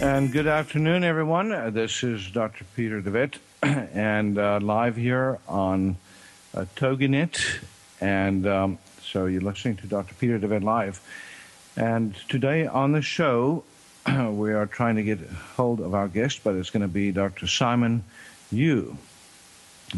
And 0.00 0.30
good 0.30 0.46
afternoon, 0.46 1.02
everyone. 1.02 1.50
Uh, 1.50 1.70
this 1.70 2.04
is 2.04 2.30
Dr. 2.30 2.64
Peter 2.76 3.02
DeVette, 3.02 3.38
and 3.92 4.38
uh, 4.38 4.60
live 4.62 4.94
here 4.94 5.40
on 5.48 5.96
uh, 6.54 6.66
TogiNet. 6.76 7.64
And 8.00 8.46
um, 8.46 8.78
so 9.02 9.26
you're 9.26 9.40
listening 9.40 9.74
to 9.78 9.88
Dr. 9.88 10.14
Peter 10.14 10.38
DeVette 10.38 10.62
Live. 10.62 11.00
And 11.76 12.14
today 12.28 12.64
on 12.68 12.92
the 12.92 13.02
show, 13.02 13.64
we 14.30 14.52
are 14.52 14.66
trying 14.66 14.94
to 14.96 15.02
get 15.02 15.18
hold 15.56 15.80
of 15.80 15.94
our 15.94 16.06
guest, 16.06 16.44
but 16.44 16.54
it's 16.54 16.70
going 16.70 16.82
to 16.82 16.88
be 16.88 17.10
Dr. 17.10 17.48
Simon 17.48 18.04
Yu. 18.52 18.96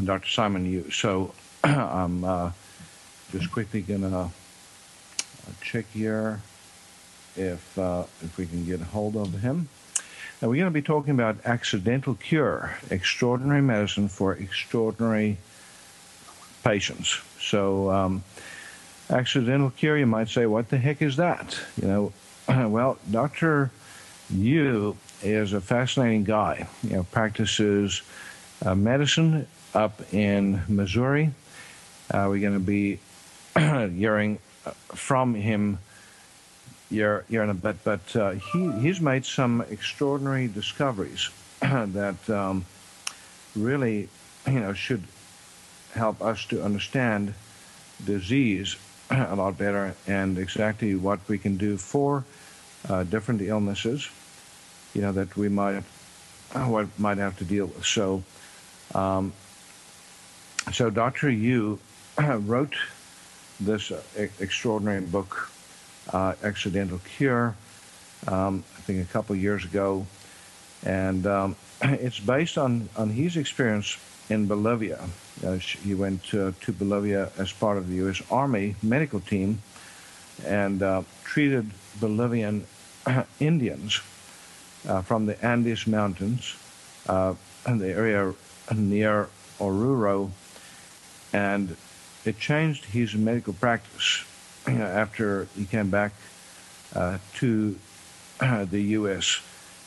Dr. 0.02 0.28
Simon 0.28 0.64
Yu. 0.64 0.90
So 0.90 1.34
I'm 1.64 2.24
uh, 2.24 2.52
just 3.32 3.52
quickly 3.52 3.82
going 3.82 4.00
to 4.00 4.16
uh, 4.16 4.28
check 5.60 5.84
here 5.92 6.40
if 7.36 7.78
uh, 7.78 8.04
if 8.22 8.38
we 8.38 8.46
can 8.46 8.64
get 8.64 8.80
hold 8.80 9.14
of 9.14 9.40
him. 9.40 9.68
Now 10.40 10.48
we're 10.48 10.56
going 10.56 10.66
to 10.66 10.70
be 10.70 10.80
talking 10.80 11.12
about 11.12 11.36
accidental 11.44 12.14
cure, 12.14 12.78
extraordinary 12.90 13.60
medicine 13.60 14.08
for 14.08 14.32
extraordinary 14.32 15.36
patients. 16.64 17.20
So 17.38 17.90
um, 17.90 18.24
accidental 19.10 19.68
cure, 19.68 19.98
you 19.98 20.06
might 20.06 20.30
say, 20.30 20.46
what 20.46 20.70
the 20.70 20.78
heck 20.78 21.02
is 21.02 21.16
that? 21.16 21.60
You 21.80 21.88
know, 21.88 22.12
well, 22.68 22.98
Dr. 23.10 23.70
Yu 24.30 24.96
is 25.22 25.52
a 25.52 25.60
fascinating 25.60 26.24
guy. 26.24 26.66
You 26.84 26.96
know, 26.96 27.02
practices 27.02 28.00
uh, 28.64 28.74
medicine 28.74 29.46
up 29.74 30.00
in 30.14 30.62
Missouri. 30.68 31.32
Uh, 32.10 32.26
we're 32.30 32.40
going 32.40 32.54
to 32.54 32.60
be 32.60 32.98
hearing 33.58 34.38
uh, 34.64 34.70
from 34.94 35.34
him 35.34 35.78
here, 36.90 37.24
here 37.28 37.42
in 37.42 37.50
a 37.50 37.54
bit, 37.54 37.82
but 37.84 38.16
uh, 38.16 38.32
he, 38.32 38.70
he's 38.80 39.00
made 39.00 39.24
some 39.24 39.62
extraordinary 39.70 40.48
discoveries 40.48 41.30
that 41.60 42.28
um, 42.28 42.64
really, 43.56 44.08
you 44.46 44.60
know, 44.60 44.72
should 44.72 45.04
help 45.94 46.20
us 46.20 46.44
to 46.46 46.62
understand 46.62 47.34
disease 48.04 48.76
a 49.10 49.34
lot 49.34 49.56
better 49.56 49.94
and 50.06 50.38
exactly 50.38 50.94
what 50.94 51.20
we 51.28 51.38
can 51.38 51.56
do 51.56 51.76
for 51.76 52.24
uh, 52.88 53.04
different 53.04 53.40
illnesses, 53.42 54.08
you 54.94 55.02
know, 55.02 55.12
that 55.12 55.36
we 55.36 55.48
might 55.48 55.82
uh, 56.54 56.64
what 56.64 56.86
might 56.98 57.18
have 57.18 57.36
to 57.38 57.44
deal 57.44 57.66
with. 57.66 57.84
So, 57.84 58.22
um, 58.94 59.32
so 60.72 60.90
Dr. 60.90 61.30
Yu 61.30 61.78
wrote 62.18 62.74
this 63.60 63.90
uh, 63.90 64.02
extraordinary 64.40 65.02
book, 65.02 65.50
uh, 66.12 66.34
Accidental 66.42 67.00
Cure, 67.16 67.54
um, 68.28 68.64
I 68.76 68.80
think 68.82 69.02
a 69.02 69.12
couple 69.12 69.36
years 69.36 69.64
ago, 69.64 70.06
and 70.84 71.26
um, 71.26 71.56
it's 71.82 72.20
based 72.20 72.58
on 72.58 72.88
on 72.96 73.10
his 73.10 73.36
experience 73.36 73.96
in 74.28 74.46
Bolivia. 74.46 75.00
Uh, 75.44 75.54
he 75.54 75.94
went 75.94 76.22
to 76.24 76.52
Bolivia 76.78 77.30
as 77.38 77.52
part 77.52 77.78
of 77.78 77.88
the 77.88 77.96
U.S. 77.96 78.22
Army 78.30 78.76
medical 78.82 79.20
team 79.20 79.62
and 80.46 80.82
uh, 80.82 81.02
treated 81.24 81.70
Bolivian 82.00 82.66
Indians 83.40 84.00
uh, 84.88 85.02
from 85.02 85.26
the 85.26 85.42
Andes 85.44 85.86
Mountains 85.86 86.56
uh, 87.08 87.34
in 87.66 87.78
the 87.78 87.88
area 87.88 88.34
near 88.74 89.28
Oruro, 89.58 90.30
and 91.32 91.76
it 92.24 92.38
changed 92.38 92.84
his 92.86 93.14
medical 93.14 93.52
practice 93.52 94.24
after 94.78 95.46
he 95.56 95.64
came 95.64 95.90
back 95.90 96.12
uh, 96.94 97.18
to 97.34 97.76
the 98.40 98.80
U.S. 98.80 99.40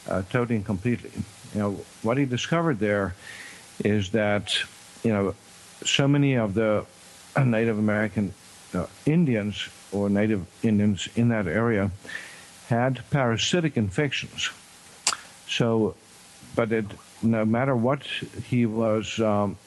Uh, 0.08 0.24
totally 0.30 0.62
completely. 0.62 1.12
You 1.54 1.60
know 1.60 1.72
what 2.02 2.18
he 2.18 2.26
discovered 2.26 2.80
there 2.80 3.16
is 3.84 4.12
that 4.12 4.58
you 5.04 5.12
know 5.12 5.36
so 5.86 6.08
many 6.08 6.36
of 6.36 6.54
the 6.54 6.86
Native 7.38 7.78
American 7.78 8.34
uh, 8.74 8.86
Indians 9.06 9.70
or 9.92 10.10
Native 10.10 10.46
Indians 10.64 11.08
in 11.16 11.30
that 11.30 11.48
area 11.48 11.92
had 12.68 13.04
parasitic 13.10 13.78
infections. 13.78 14.50
So, 15.48 15.96
but 16.56 16.72
it, 16.72 16.86
no 17.22 17.46
matter 17.46 17.76
what 17.76 18.04
he 18.48 18.66
was 18.66 19.20
um, 19.20 19.58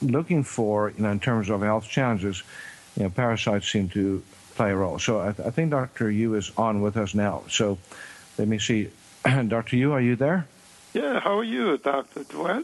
looking 0.00 0.42
for, 0.44 0.92
you 0.96 1.02
know, 1.02 1.10
in 1.10 1.20
terms 1.20 1.48
of 1.50 1.62
health 1.62 1.88
challenges, 1.88 2.42
you 2.96 3.04
know, 3.04 3.10
parasites 3.10 3.70
seem 3.70 3.88
to 3.90 4.22
play 4.54 4.70
a 4.70 4.76
role. 4.76 4.98
So 4.98 5.20
I, 5.20 5.28
I 5.28 5.50
think 5.50 5.70
Dr. 5.70 6.10
Yu 6.10 6.34
is 6.34 6.50
on 6.56 6.80
with 6.80 6.96
us 6.96 7.14
now. 7.14 7.42
So 7.48 7.78
let 8.38 8.48
me 8.48 8.58
see. 8.58 8.90
Dr. 9.24 9.76
Yu, 9.76 9.92
are 9.92 10.00
you 10.00 10.16
there? 10.16 10.46
Yeah, 10.94 11.20
how 11.20 11.38
are 11.38 11.44
you, 11.44 11.76
Dr. 11.78 12.24
Dwell? 12.24 12.62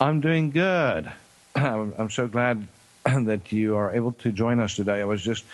I'm 0.00 0.20
doing 0.20 0.50
good. 0.50 1.10
I'm 1.54 2.10
so 2.10 2.26
glad 2.26 2.66
that 3.04 3.52
you 3.52 3.76
are 3.76 3.94
able 3.94 4.12
to 4.12 4.32
join 4.32 4.60
us 4.60 4.76
today. 4.76 5.00
I 5.00 5.04
was 5.04 5.22
just 5.22 5.44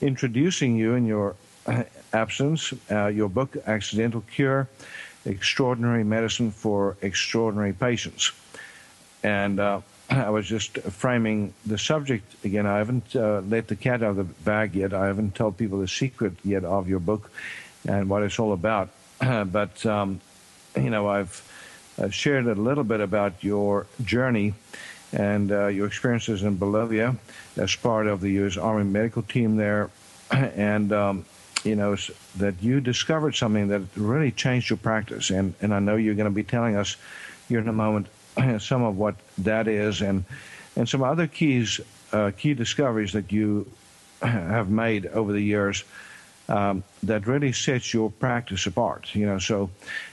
introducing 0.00 0.76
you 0.76 0.94
in 0.94 1.06
your 1.06 1.34
absence, 2.12 2.72
uh, 2.90 3.06
your 3.06 3.28
book, 3.28 3.56
Accidental 3.66 4.22
Cure 4.32 4.68
Extraordinary 5.24 6.04
Medicine 6.04 6.50
for 6.50 6.96
Extraordinary 7.00 7.72
Patients. 7.72 8.32
And 9.22 9.60
uh, 9.60 9.80
I 10.12 10.28
was 10.28 10.46
just 10.46 10.76
framing 10.78 11.54
the 11.64 11.78
subject 11.78 12.44
again. 12.44 12.66
I 12.66 12.78
haven't 12.78 13.16
uh, 13.16 13.40
let 13.48 13.68
the 13.68 13.76
cat 13.76 14.02
out 14.02 14.10
of 14.10 14.16
the 14.16 14.24
bag 14.24 14.74
yet. 14.74 14.92
I 14.92 15.06
haven't 15.06 15.34
told 15.34 15.56
people 15.56 15.80
the 15.80 15.88
secret 15.88 16.34
yet 16.44 16.64
of 16.64 16.86
your 16.86 17.00
book 17.00 17.30
and 17.88 18.10
what 18.10 18.22
it's 18.22 18.38
all 18.38 18.52
about. 18.52 18.90
but, 19.20 19.84
um, 19.86 20.20
you 20.76 20.90
know, 20.90 21.08
I've 21.08 21.42
uh, 21.98 22.10
shared 22.10 22.46
a 22.46 22.54
little 22.54 22.84
bit 22.84 23.00
about 23.00 23.42
your 23.42 23.86
journey 24.04 24.52
and 25.14 25.50
uh, 25.50 25.68
your 25.68 25.86
experiences 25.86 26.42
in 26.42 26.58
Bolivia 26.58 27.16
as 27.56 27.74
part 27.74 28.06
of 28.06 28.20
the 28.20 28.30
U.S. 28.32 28.58
Army 28.58 28.84
medical 28.84 29.22
team 29.22 29.56
there, 29.56 29.90
and 30.30 30.92
um, 30.92 31.24
you 31.64 31.76
know 31.76 31.96
that 32.36 32.54
you 32.62 32.80
discovered 32.80 33.34
something 33.34 33.68
that 33.68 33.82
really 33.94 34.30
changed 34.30 34.70
your 34.70 34.78
practice. 34.78 35.28
And 35.28 35.54
and 35.60 35.74
I 35.74 35.80
know 35.80 35.96
you're 35.96 36.14
going 36.14 36.30
to 36.30 36.34
be 36.34 36.44
telling 36.44 36.76
us 36.76 36.96
here 37.48 37.60
in 37.60 37.68
a 37.68 37.74
moment 37.74 38.06
some 38.58 38.82
of 38.82 38.96
what 38.96 39.16
that 39.38 39.68
is, 39.68 40.02
and 40.02 40.24
and 40.76 40.88
some 40.88 41.02
other 41.02 41.26
keys, 41.26 41.80
uh, 42.12 42.30
key 42.36 42.54
discoveries 42.54 43.12
that 43.12 43.30
you 43.32 43.70
have 44.22 44.70
made 44.70 45.06
over 45.06 45.32
the 45.32 45.40
years. 45.40 45.84
Um, 46.48 46.82
that 47.04 47.26
really 47.26 47.52
sets 47.52 47.94
your 47.94 48.10
practice 48.10 48.66
apart, 48.66 49.14
you 49.14 49.26
know. 49.26 49.38
So, 49.38 49.70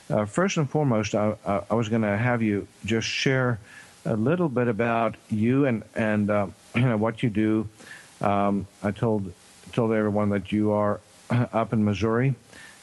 uh, 0.10 0.26
first 0.26 0.58
and 0.58 0.70
foremost, 0.70 1.16
I, 1.16 1.36
I 1.46 1.74
was 1.74 1.90
going 1.90 2.04
to 2.04 2.16
have 2.16 2.42
you 2.42 2.68
just 2.86 3.08
share 3.08 3.60
a 4.06 4.16
little 4.16 4.48
bit 4.48 4.68
about 4.68 5.16
you 5.30 5.66
and 5.66 5.84
and 5.96 6.30
uh, 6.30 6.48
you 6.76 6.82
know 6.86 6.98
what 6.98 7.24
you 7.24 7.30
do. 7.30 7.68
Um, 8.22 8.68
I 8.84 8.92
told 8.92 9.34
told 9.74 9.94
everyone 9.94 10.30
that 10.30 10.52
you 10.52 10.72
are 10.72 11.00
up 11.30 11.74
in 11.74 11.84
Missouri, 11.84 12.36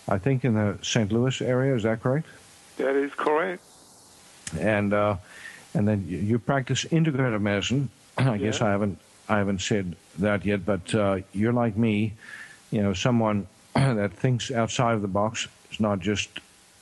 I 0.09 0.19
think 0.19 0.45
in 0.45 0.55
the 0.55 0.79
St. 0.83 1.11
Louis 1.11 1.41
area. 1.41 1.75
Is 1.75 1.83
that 1.83 2.03
correct? 2.03 2.27
That 2.77 2.95
is 2.95 3.13
correct. 3.15 3.63
And 4.59 4.93
uh, 4.93 5.17
and 5.75 5.87
then 5.87 6.07
you, 6.09 6.19
you 6.19 6.39
practice 6.39 6.85
integrative 6.85 7.41
medicine. 7.41 7.91
I 8.19 8.39
guess 8.39 8.61
I 8.61 8.71
haven't 8.71 8.99
I 9.29 9.39
haven't 9.39 9.61
said 9.61 9.97
that 10.19 10.45
yet, 10.45 10.65
but 10.65 10.95
uh, 10.95 11.19
you're 11.33 11.53
like 11.53 11.77
me, 11.77 12.15
you 12.71 12.83
know, 12.83 12.93
someone 12.93 13.47
that 13.75 14.13
thinks 14.13 14.51
outside 14.51 14.95
of 14.95 15.03
the 15.03 15.09
box 15.09 15.49
is 15.71 15.81
not 15.81 16.01
just 16.01 16.29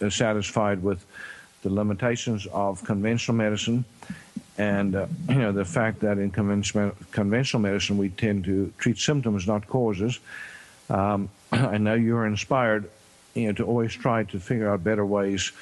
uh, 0.01 0.11
satisfied 0.11 0.83
with 0.83 1.05
the 1.63 1.71
limitations 1.71 2.47
of 2.47 2.85
conventional 2.85 3.37
medicine, 3.37 3.85
and 4.59 4.95
uh, 4.95 5.07
you 5.29 5.37
know 5.37 5.53
the 5.53 5.65
fact 5.65 6.01
that 6.01 6.19
in 6.19 6.31
conventional 6.31 6.93
conventional 7.11 7.61
medicine 7.61 7.97
we 7.97 8.11
tend 8.11 8.45
to 8.45 8.73
treat 8.79 8.99
symptoms, 8.99 9.47
not 9.47 9.67
causes. 9.67 10.21
Um, 10.91 11.31
I 11.53 11.79
know 11.79 11.95
you're 11.95 12.27
inspired, 12.27 12.91
you 13.35 13.47
know, 13.47 13.53
to 13.55 13.65
always 13.65 13.95
try 13.95 14.25
to 14.25 14.39
figure 14.39 14.69
out 14.69 14.85
better 14.85 15.07
ways 15.07 15.53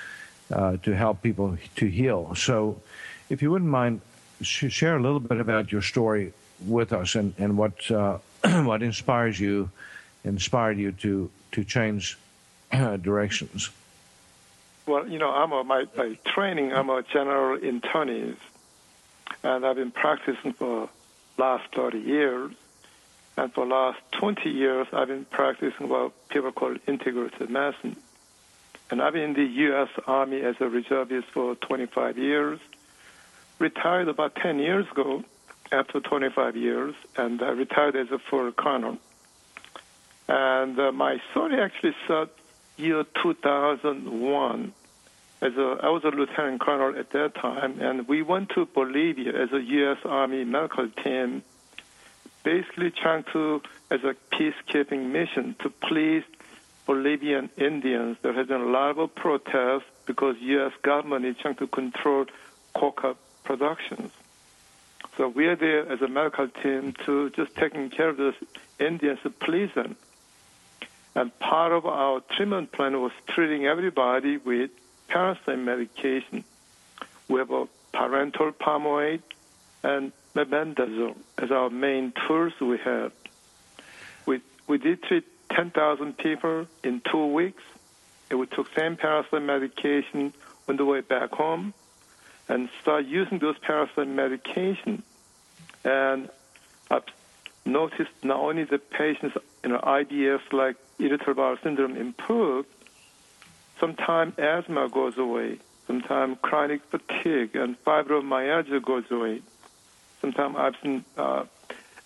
uh, 0.53 0.77
to 0.79 0.95
help 0.95 1.23
people 1.23 1.57
to 1.77 1.87
heal. 1.87 2.35
So, 2.35 2.81
if 3.29 3.43
you 3.43 3.51
wouldn't 3.51 3.71
mind, 3.71 4.01
sh- 4.41 4.71
share 4.71 4.97
a 4.97 5.03
little 5.03 5.21
bit 5.21 5.41
about 5.41 5.73
your 5.73 5.83
story 5.83 6.33
with 6.67 6.93
us 6.93 7.15
and 7.15 7.35
and 7.39 7.57
what 7.57 7.91
uh, 7.91 8.19
what 8.63 8.83
inspires 8.83 9.39
you, 9.41 9.71
inspired 10.25 10.79
you 10.79 10.93
to 10.93 11.31
to 11.53 11.65
change 11.65 12.19
directions. 13.03 13.71
Well, 14.87 15.09
you 15.09 15.19
know, 15.19 15.31
I'm 15.31 15.53
a, 15.53 15.63
my, 15.63 15.85
by 15.85 16.19
training, 16.27 16.73
I'm 16.73 16.91
a 16.91 17.03
general 17.03 17.57
internist, 17.59 18.39
and 19.45 19.65
I've 19.65 19.77
been 19.77 19.93
practicing 19.93 20.55
for 20.55 20.89
last 21.39 21.73
30 21.75 21.99
years. 21.99 22.53
And 23.37 23.53
for 23.53 23.65
last 23.65 23.99
20 24.13 24.51
years, 24.51 24.87
I've 24.93 25.09
been 25.09 25.25
practicing 25.25 25.89
what 25.89 26.29
people 26.29 26.53
call 26.53 26.75
integrative 26.87 27.49
medicine. 27.49 27.97
And 28.93 29.01
I've 29.01 29.15
been 29.15 29.23
in 29.23 29.33
the 29.33 29.45
U.S. 29.45 29.89
Army 30.07 30.43
as 30.43 30.57
a 30.61 30.69
reservist 30.69 31.29
for 31.33 31.55
25 31.55 32.19
years. 32.19 32.61
Retired 33.59 34.07
about 34.07 34.35
10 34.35 34.59
years 34.59 34.85
ago 34.91 35.25
after 35.73 35.99
25 35.99 36.57
years, 36.59 36.95
and 37.17 37.43
I 37.43 37.53
retired 37.53 37.97
as 37.97 38.11
a 38.11 38.19
full 38.19 38.53
colonel. 38.53 38.99
And 40.29 40.79
uh, 40.79 40.93
my 40.93 41.23
story 41.31 41.59
actually 41.59 41.95
started 42.05 42.35
year 42.77 43.07
2001. 43.23 44.75
As 45.41 45.57
a, 45.57 45.79
I 45.83 45.89
was 45.89 46.05
a 46.05 46.09
lieutenant 46.09 46.61
colonel 46.61 46.95
at 46.95 47.13
that 47.13 47.35
time, 47.37 47.81
and 47.81 48.07
we 48.07 48.21
went 48.21 48.51
to 48.51 48.67
Bolivia 48.67 49.33
as 49.43 49.55
a 49.55 49.61
U.S. 49.63 50.01
Army 50.05 50.45
medical 50.45 50.91
team, 51.03 51.43
basically 52.45 52.91
trying 52.91 53.25
to, 53.33 53.63
as 53.91 54.01
a 54.05 54.15
peacekeeping 54.35 55.07
mission, 55.07 55.57
to 55.61 55.71
please 55.71 56.25
Bolivian 56.87 57.51
Indians. 57.57 58.17
There 58.23 58.33
has 58.33 58.49
been 58.49 58.61
a 58.61 58.67
lot 58.67 58.99
of 58.99 59.15
protests 59.15 59.85
because 60.07 60.37
U.S. 60.41 60.73
government 60.83 61.25
is 61.25 61.37
trying 61.37 61.57
to 61.57 61.67
control 61.67 62.27
coca 62.75 63.17
productions. 63.45 64.11
So 65.17 65.29
we 65.29 65.47
are 65.47 65.57
there 65.57 65.91
as 65.91 66.01
a 66.01 66.09
medical 66.09 66.49
team 66.49 66.95
to 67.05 67.31
just 67.31 67.55
taking 67.55 67.91
care 67.91 68.09
of 68.09 68.17
those 68.17 68.35
Indians 68.79 69.19
please 69.41 69.71
them. 69.75 69.97
And 71.15 71.39
part 71.39 71.73
of 71.73 71.85
our 71.85 72.21
treatment 72.21 72.73
plan 72.73 73.01
was 73.01 73.13
treating 73.27 73.67
everybody 73.67 74.39
with 74.39 74.71
parasite 75.09 75.59
medication. 75.59 76.45
We 77.29 77.39
have 77.39 77.51
a 77.51 77.69
pyrantel 77.93 78.55
pamoate 78.55 79.23
and 79.83 80.13
mebendazole 80.35 81.17
as 81.37 81.51
our 81.51 81.69
main 81.69 82.13
tools 82.27 82.55
we 82.61 82.79
have. 82.79 83.13
We, 84.25 84.41
we 84.67 84.79
did 84.79 85.03
treat 85.03 85.25
10,000 85.55 86.17
people 86.19 86.67
in 86.83 87.03
two 87.11 87.27
weeks. 87.27 87.63
And 88.31 88.41
we 88.41 88.47
took 88.47 88.69
same 88.75 88.97
parasite 88.97 89.43
medication 89.43 90.33
on 90.69 90.77
the 90.77 90.85
way 90.85 91.01
back 91.01 91.33
home 91.33 91.75
and 92.49 92.69
start 92.81 93.07
using 93.07 93.39
those 93.39 93.59
parasite 93.59 94.09
medication. 94.09 95.03
And 95.85 96.29
I've 96.91 97.05
noticed 97.65 98.11
not 98.23 98.41
only 98.41 98.65
the 98.65 98.79
patients 98.79 99.37
you 99.63 99.71
know, 99.71 99.79
IBS 99.79 100.41
like 100.53 100.77
irritable 100.99 101.35
bowel 101.35 101.57
syndrome 101.63 101.97
improved, 101.97 102.69
sometimes 103.79 104.39
asthma 104.39 104.89
goes 104.89 105.19
away. 105.19 105.59
Sometimes 105.87 106.39
chronic 106.43 106.83
fatigue 106.91 107.57
and 107.57 107.83
fibromyalgia 107.85 108.83
goes 108.83 109.05
away. 109.11 109.43
Sometimes 110.21 110.57
I've 110.57 110.75
seen 110.83 111.05
uh, 111.17 111.45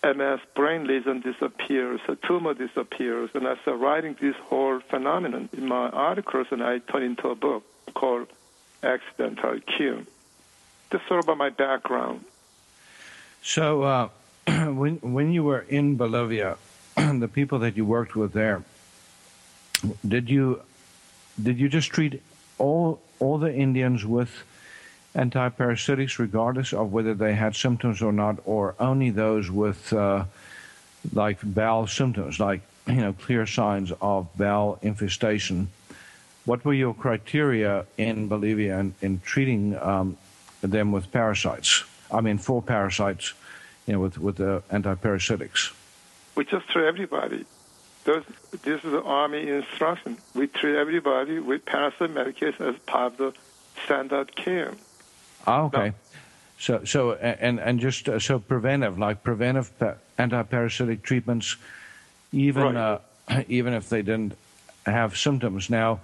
MS 0.05 0.41
brain 0.55 0.87
lesion 0.87 1.21
disappears, 1.21 2.01
a 2.09 2.17
tumor 2.17 2.55
disappears, 2.55 3.31
and 3.35 3.47
I 3.47 3.57
start 3.63 3.81
writing 3.81 4.17
this 4.21 4.37
whole 4.37 4.81
phenomenon 4.81 5.49
in 5.53 5.67
my 5.67 5.89
articles, 5.89 6.47
and 6.51 6.63
I 6.63 6.79
turn 6.79 7.03
into 7.03 7.29
a 7.29 7.35
book 7.35 7.65
called 7.95 8.29
Accidental 8.83 9.59
Cure. 9.61 10.03
That's 10.91 11.07
sort 11.09 11.29
of 11.29 11.37
my 11.37 11.51
background. 11.51 12.25
So, 13.43 13.83
uh, 13.83 14.09
when 14.47 14.97
when 14.97 15.33
you 15.33 15.43
were 15.43 15.61
in 15.69 15.97
Bolivia, 15.97 16.57
the 16.97 17.29
people 17.29 17.59
that 17.61 17.77
you 17.77 17.85
worked 17.85 18.15
with 18.15 18.33
there, 18.33 18.63
did 20.07 20.31
you 20.31 20.63
did 21.43 21.59
you 21.59 21.69
just 21.69 21.91
treat 21.91 22.23
all 22.59 23.01
all 23.19 23.39
the 23.39 23.53
Indians 23.53 24.05
with 24.05 24.45
antiparasitics, 25.17 26.19
regardless 26.19 26.73
of 26.73 26.93
whether 26.93 27.15
they 27.15 27.35
had 27.35 27.57
symptoms 27.57 28.03
or 28.03 28.13
not, 28.13 28.39
or 28.45 28.75
only 28.79 29.11
those 29.11 29.51
with 29.51 29.93
uh, 29.93 30.25
like 31.13 31.39
bowel 31.43 31.87
symptoms, 31.87 32.39
like 32.39 32.61
you 32.87 32.97
know 32.97 33.13
clear 33.13 33.47
signs 33.47 33.93
of 34.01 34.29
bowel 34.37 34.79
infestation? 34.83 35.69
What 36.45 36.65
were 36.65 36.75
your 36.75 36.95
criteria 36.95 37.87
in 37.99 38.29
Bolivia 38.29 38.79
in, 38.79 38.95
in 39.03 39.21
treating 39.21 39.77
um, 39.79 40.17
them 40.61 40.93
with 40.93 41.11
parasites? 41.11 41.83
I 42.13 42.21
mean, 42.21 42.39
for 42.39 42.63
parasites, 42.63 43.33
you 43.87 43.95
know, 43.95 44.01
with 44.01 44.19
with 44.19 44.37
the 44.37 44.63
antiparasitics. 44.71 45.73
We 46.37 46.45
just 46.45 46.69
treat 46.69 46.87
everybody. 46.87 47.47
Those, 48.05 48.23
this 48.63 48.85
is 48.85 48.93
the 48.93 49.03
Army 49.03 49.49
instruction. 49.49 50.19
We 50.35 50.47
treat 50.47 50.77
everybody 50.77 51.41
with 51.41 51.65
parasite 51.65 52.11
medication 52.11 52.67
as 52.67 52.77
part 52.87 53.13
of 53.13 53.19
the 53.19 53.33
standard 53.85 54.37
care. 54.37 54.75
Oh, 55.47 55.67
okay. 55.67 55.93
So, 56.59 56.85
so 56.85 57.13
and 57.13 57.61
and 57.61 57.81
just 57.81 58.09
uh, 58.09 58.19
so 58.19 58.39
preventive, 58.39 58.99
like 58.99 59.23
preventive 59.23 59.71
anti 60.17 60.43
parasitic 60.43 61.03
treatments, 61.03 61.57
even 62.33 62.75
right. 62.75 63.01
uh, 63.29 63.43
even 63.49 63.75
if 63.75 63.89
they 63.89 64.03
didn't 64.03 64.37
have 64.87 65.17
symptoms. 65.17 65.69
Now, 65.69 66.01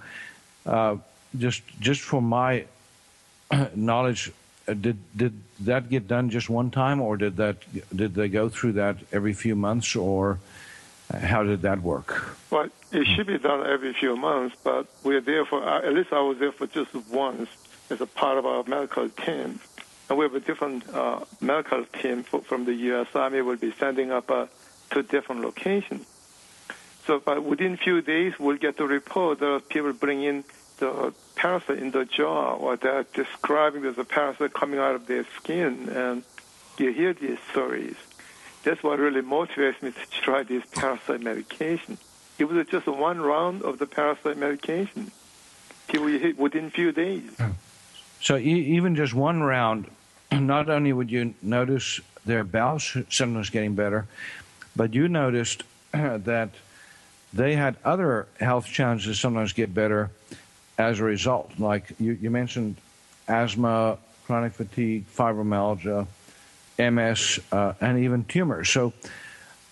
uh, 0.65 0.97
just 1.37 1.63
just 1.79 2.01
for 2.01 2.21
my 2.21 2.65
knowledge, 3.75 4.31
uh, 4.67 4.73
did 4.73 4.97
did 5.17 5.33
that 5.61 5.89
get 5.89 6.07
done 6.07 6.29
just 6.29 6.49
one 6.49 6.69
time, 6.69 7.01
or 7.01 7.17
did 7.17 7.37
that 7.37 7.57
did 7.95 8.13
they 8.13 8.29
go 8.29 8.47
through 8.47 8.73
that 8.73 8.97
every 9.11 9.33
few 9.33 9.55
months, 9.55 9.95
or 9.95 10.39
how 11.11 11.41
did 11.41 11.63
that 11.63 11.81
work? 11.81 12.37
Well, 12.51 12.69
it 12.91 13.07
should 13.07 13.25
be 13.25 13.39
done 13.39 13.65
every 13.65 13.93
few 13.93 14.15
months, 14.15 14.55
but 14.63 14.85
we're 15.03 15.21
there 15.21 15.45
for 15.45 15.67
uh, 15.67 15.79
at 15.79 15.93
least 15.93 16.13
I 16.13 16.21
was 16.21 16.37
there 16.37 16.51
for 16.51 16.67
just 16.67 16.93
once 17.09 17.49
as 17.89 18.01
a 18.01 18.05
part 18.05 18.37
of 18.37 18.45
our 18.45 18.63
medical 18.63 19.09
team. 19.09 19.59
And 20.09 20.17
we 20.17 20.25
have 20.25 20.35
a 20.35 20.39
different 20.39 20.89
uh, 20.89 21.21
medical 21.39 21.85
team 21.85 22.23
from 22.23 22.65
the 22.65 22.73
U.S. 22.73 23.07
Army 23.15 23.41
will 23.41 23.55
be 23.55 23.71
sending 23.71 24.11
up 24.11 24.29
uh, 24.29 24.47
to 24.91 25.03
different 25.03 25.41
locations. 25.41 26.05
So, 27.05 27.19
but 27.19 27.43
within 27.43 27.73
a 27.73 27.77
few 27.77 28.01
days, 28.01 28.33
we'll 28.39 28.57
get 28.57 28.77
the 28.77 28.85
report 28.85 29.39
that 29.39 29.63
people 29.69 29.93
bring 29.93 30.23
in 30.23 30.43
the 30.77 31.13
parasite 31.35 31.79
in 31.79 31.91
the 31.91 32.05
jaw, 32.05 32.55
or 32.55 32.77
they're 32.77 33.05
describing 33.13 33.81
there's 33.81 33.97
a 33.97 34.03
parasite 34.03 34.53
coming 34.53 34.79
out 34.79 34.95
of 34.95 35.07
their 35.07 35.25
skin, 35.37 35.89
and 35.89 36.23
you 36.77 36.91
hear 36.91 37.13
these 37.13 37.37
stories. 37.51 37.95
That's 38.63 38.81
what 38.81 38.99
really 38.99 39.21
motivates 39.21 39.81
me 39.81 39.91
to 39.91 40.21
try 40.21 40.43
this 40.43 40.63
parasite 40.71 41.21
medication. 41.21 41.97
It 42.39 42.45
was 42.45 42.65
just 42.67 42.87
one 42.87 43.21
round 43.21 43.61
of 43.63 43.77
the 43.79 43.85
parasite 43.85 44.37
medication. 44.37 45.11
People 45.87 46.07
within 46.37 46.65
a 46.65 46.71
few 46.71 46.91
days. 46.91 47.35
So 48.23 48.37
even 48.37 48.95
just 48.95 49.13
one 49.13 49.43
round, 49.43 49.91
not 50.31 50.69
only 50.69 50.93
would 50.93 51.11
you 51.11 51.35
notice 51.41 51.99
their 52.25 52.45
bowel 52.45 52.79
symptoms 52.79 53.49
getting 53.49 53.75
better, 53.75 54.07
but 54.77 54.93
you 54.93 55.09
noticed 55.09 55.63
that 55.91 56.51
they 57.33 57.55
had 57.55 57.75
other 57.83 58.27
health 58.39 58.65
challenges 58.65 59.19
sometimes 59.19 59.51
get 59.51 59.73
better 59.73 60.09
as 60.77 61.01
a 61.01 61.03
result. 61.03 61.51
Like 61.59 61.91
you, 61.99 62.13
you 62.13 62.29
mentioned 62.29 62.77
asthma, 63.27 63.97
chronic 64.25 64.53
fatigue, 64.53 65.05
fibromyalgia, 65.13 66.07
MS, 66.79 67.41
uh, 67.51 67.73
and 67.81 67.99
even 68.05 68.23
tumors. 68.23 68.69
So, 68.69 68.93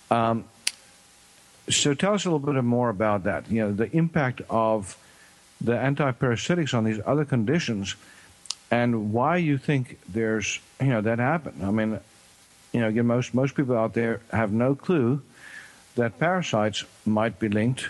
um, 0.10 0.44
so 1.70 1.94
tell 1.94 2.16
us 2.16 2.26
a 2.26 2.30
little 2.30 2.54
bit 2.54 2.62
more 2.66 2.90
about 2.90 3.24
that. 3.24 3.50
You 3.50 3.62
know, 3.62 3.72
the 3.72 3.90
impact 3.96 4.42
of 4.50 4.98
the 5.62 5.74
antiparasitics 5.74 6.74
on 6.74 6.84
these 6.84 7.00
other 7.06 7.24
conditions 7.24 7.96
and 8.72 9.12
why 9.12 9.38
you 9.38 9.58
think 9.58 10.00
there's 10.08 10.60
you 10.80 10.88
know 10.88 11.02
that 11.02 11.20
happened. 11.20 11.64
I 11.64 11.72
mean, 11.72 12.00
you 12.72 12.80
know, 12.80 12.88
again, 12.88 13.06
most 13.06 13.34
most 13.34 13.54
people 13.54 13.78
out 13.78 13.94
there 13.94 14.22
have 14.32 14.52
no 14.52 14.74
clue 14.74 15.22
that 15.96 16.18
parasites 16.18 16.86
might 17.06 17.38
be 17.38 17.50
linked 17.50 17.90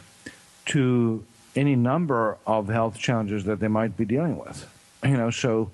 to 0.66 1.24
any 1.56 1.76
number 1.76 2.38
of 2.48 2.68
health 2.68 2.98
challenges 2.98 3.44
that 3.46 3.60
they 3.60 3.68
might 3.68 3.96
be 3.96 4.06
dealing 4.06 4.38
with. 4.38 4.68
You 5.04 5.18
know, 5.18 5.30
so 5.30 5.70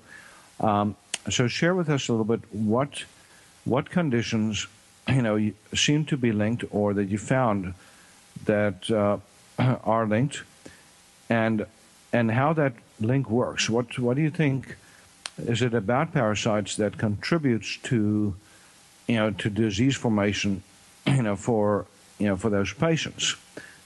um, 0.60 0.94
so 1.30 1.48
share 1.48 1.74
with 1.74 1.88
us 1.88 2.08
a 2.08 2.12
little 2.12 2.24
bit 2.24 2.40
what 2.52 3.04
what 3.64 3.90
conditions 3.90 4.66
you 5.08 5.22
know 5.22 5.50
seem 5.74 6.04
to 6.06 6.16
be 6.16 6.32
linked 6.32 6.64
or 6.70 6.92
that 6.94 7.06
you 7.06 7.16
found 7.18 7.74
that 8.44 8.90
uh, 8.90 9.16
are 9.84 10.06
linked, 10.06 10.42
and 11.30 11.64
and 12.12 12.30
how 12.30 12.52
that 12.52 12.74
link 13.00 13.30
works. 13.30 13.70
What 13.70 13.98
what 13.98 14.16
do 14.16 14.22
you 14.22 14.30
think? 14.30 14.76
Is 15.46 15.62
it 15.62 15.72
about 15.72 16.12
parasites 16.12 16.76
that 16.76 16.98
contributes 16.98 17.76
to 17.84 18.34
you 19.06 19.16
know 19.16 19.30
to 19.30 19.50
disease 19.50 19.96
formation? 19.96 20.62
You 21.06 21.22
know 21.22 21.36
for 21.36 21.86
you 22.18 22.26
know 22.26 22.36
for 22.36 22.50
those 22.50 22.72
patients, 22.74 23.34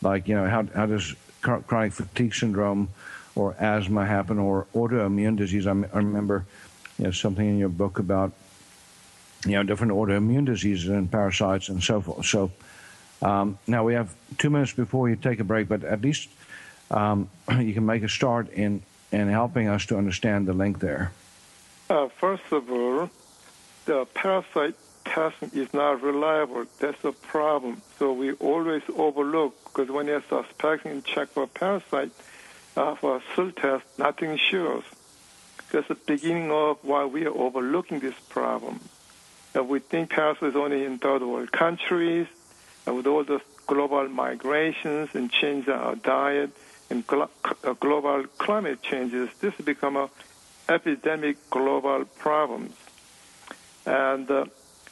like 0.00 0.26
you 0.26 0.34
know 0.34 0.48
how 0.48 0.66
how 0.74 0.86
does 0.86 1.14
chronic 1.40 1.92
fatigue 1.92 2.34
syndrome 2.34 2.88
or 3.36 3.54
asthma 3.60 4.04
happen 4.06 4.38
or 4.38 4.66
autoimmune 4.74 5.36
disease? 5.36 5.66
I, 5.66 5.70
I 5.70 5.98
remember 5.98 6.44
you 6.98 7.04
know 7.04 7.10
something 7.12 7.48
in 7.48 7.58
your 7.58 7.68
book 7.68 8.00
about 8.00 8.32
you 9.46 9.52
know 9.52 9.62
different 9.62 9.92
autoimmune 9.92 10.46
diseases 10.46 10.88
and 10.88 11.10
parasites 11.10 11.68
and 11.68 11.82
so 11.82 12.00
forth. 12.00 12.26
So. 12.26 12.50
Um, 13.20 13.56
now 13.68 13.84
we 13.84 13.94
have 13.94 14.12
two 14.36 14.50
minutes 14.50 14.72
before 14.72 15.08
you 15.08 15.14
take 15.14 15.38
a 15.38 15.44
break, 15.44 15.68
but 15.68 15.84
at 15.84 16.02
least 16.02 16.28
um, 16.90 17.30
you 17.60 17.72
can 17.72 17.86
make 17.86 18.02
a 18.02 18.08
start 18.08 18.50
in 18.50 18.82
in 19.12 19.28
helping 19.28 19.68
us 19.68 19.86
to 19.86 19.96
understand 19.96 20.48
the 20.48 20.52
link 20.52 20.80
there. 20.80 21.12
Uh, 21.92 22.08
first 22.08 22.50
of 22.52 22.72
all, 22.72 23.10
the 23.84 24.06
parasite 24.14 24.74
testing 25.04 25.50
is 25.52 25.74
not 25.74 26.00
reliable. 26.00 26.64
That's 26.78 27.04
a 27.04 27.12
problem. 27.12 27.82
So 27.98 28.14
we 28.14 28.32
always 28.32 28.80
overlook 28.96 29.54
because 29.64 29.90
when 29.90 30.06
you're 30.06 30.22
suspecting 30.26 31.02
check 31.02 31.28
for 31.28 31.46
parasite 31.46 32.10
uh, 32.78 32.94
for 32.94 33.16
a 33.16 33.22
SIL 33.36 33.52
test, 33.52 33.84
nothing 33.98 34.38
shows. 34.38 34.84
That's 35.70 35.88
the 35.88 35.94
beginning 35.94 36.50
of 36.50 36.78
why 36.82 37.04
we 37.04 37.26
are 37.26 37.36
overlooking 37.46 38.00
this 38.00 38.18
problem. 38.30 38.80
Uh, 39.54 39.62
we 39.62 39.80
think 39.80 40.08
parasite 40.08 40.48
is 40.48 40.56
only 40.56 40.86
in 40.86 40.96
third 40.96 41.20
world 41.20 41.52
countries, 41.52 42.26
and 42.86 42.96
with 42.96 43.06
all 43.06 43.22
the 43.22 43.42
global 43.66 44.08
migrations 44.08 45.10
and 45.12 45.30
change 45.30 45.66
in 45.66 45.74
our 45.74 45.96
diet 45.96 46.52
and 46.88 47.06
glo- 47.06 47.28
uh, 47.44 47.74
global 47.74 48.24
climate 48.38 48.80
changes, 48.80 49.28
this 49.40 49.52
has 49.56 49.66
become 49.66 49.96
a 49.96 50.08
epidemic 50.72 51.36
global 51.50 52.04
problems. 52.18 52.74
And 53.86 54.30
uh, 54.30 54.46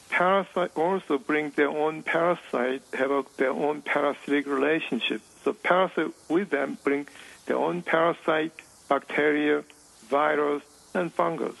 parasites 0.09 0.75
also 0.75 1.17
bring 1.17 1.51
their 1.51 1.69
own 1.69 2.03
parasite, 2.03 2.83
have 2.93 3.25
their 3.37 3.51
own 3.51 3.81
parasitic 3.81 4.45
relationship. 4.47 5.21
So 5.43 5.53
parasites 5.53 6.13
with 6.29 6.49
them 6.49 6.77
bring 6.83 7.07
their 7.45 7.57
own 7.57 7.81
parasite, 7.81 8.53
bacteria, 8.87 9.63
virus, 10.09 10.63
and 10.93 11.11
fungus. 11.11 11.55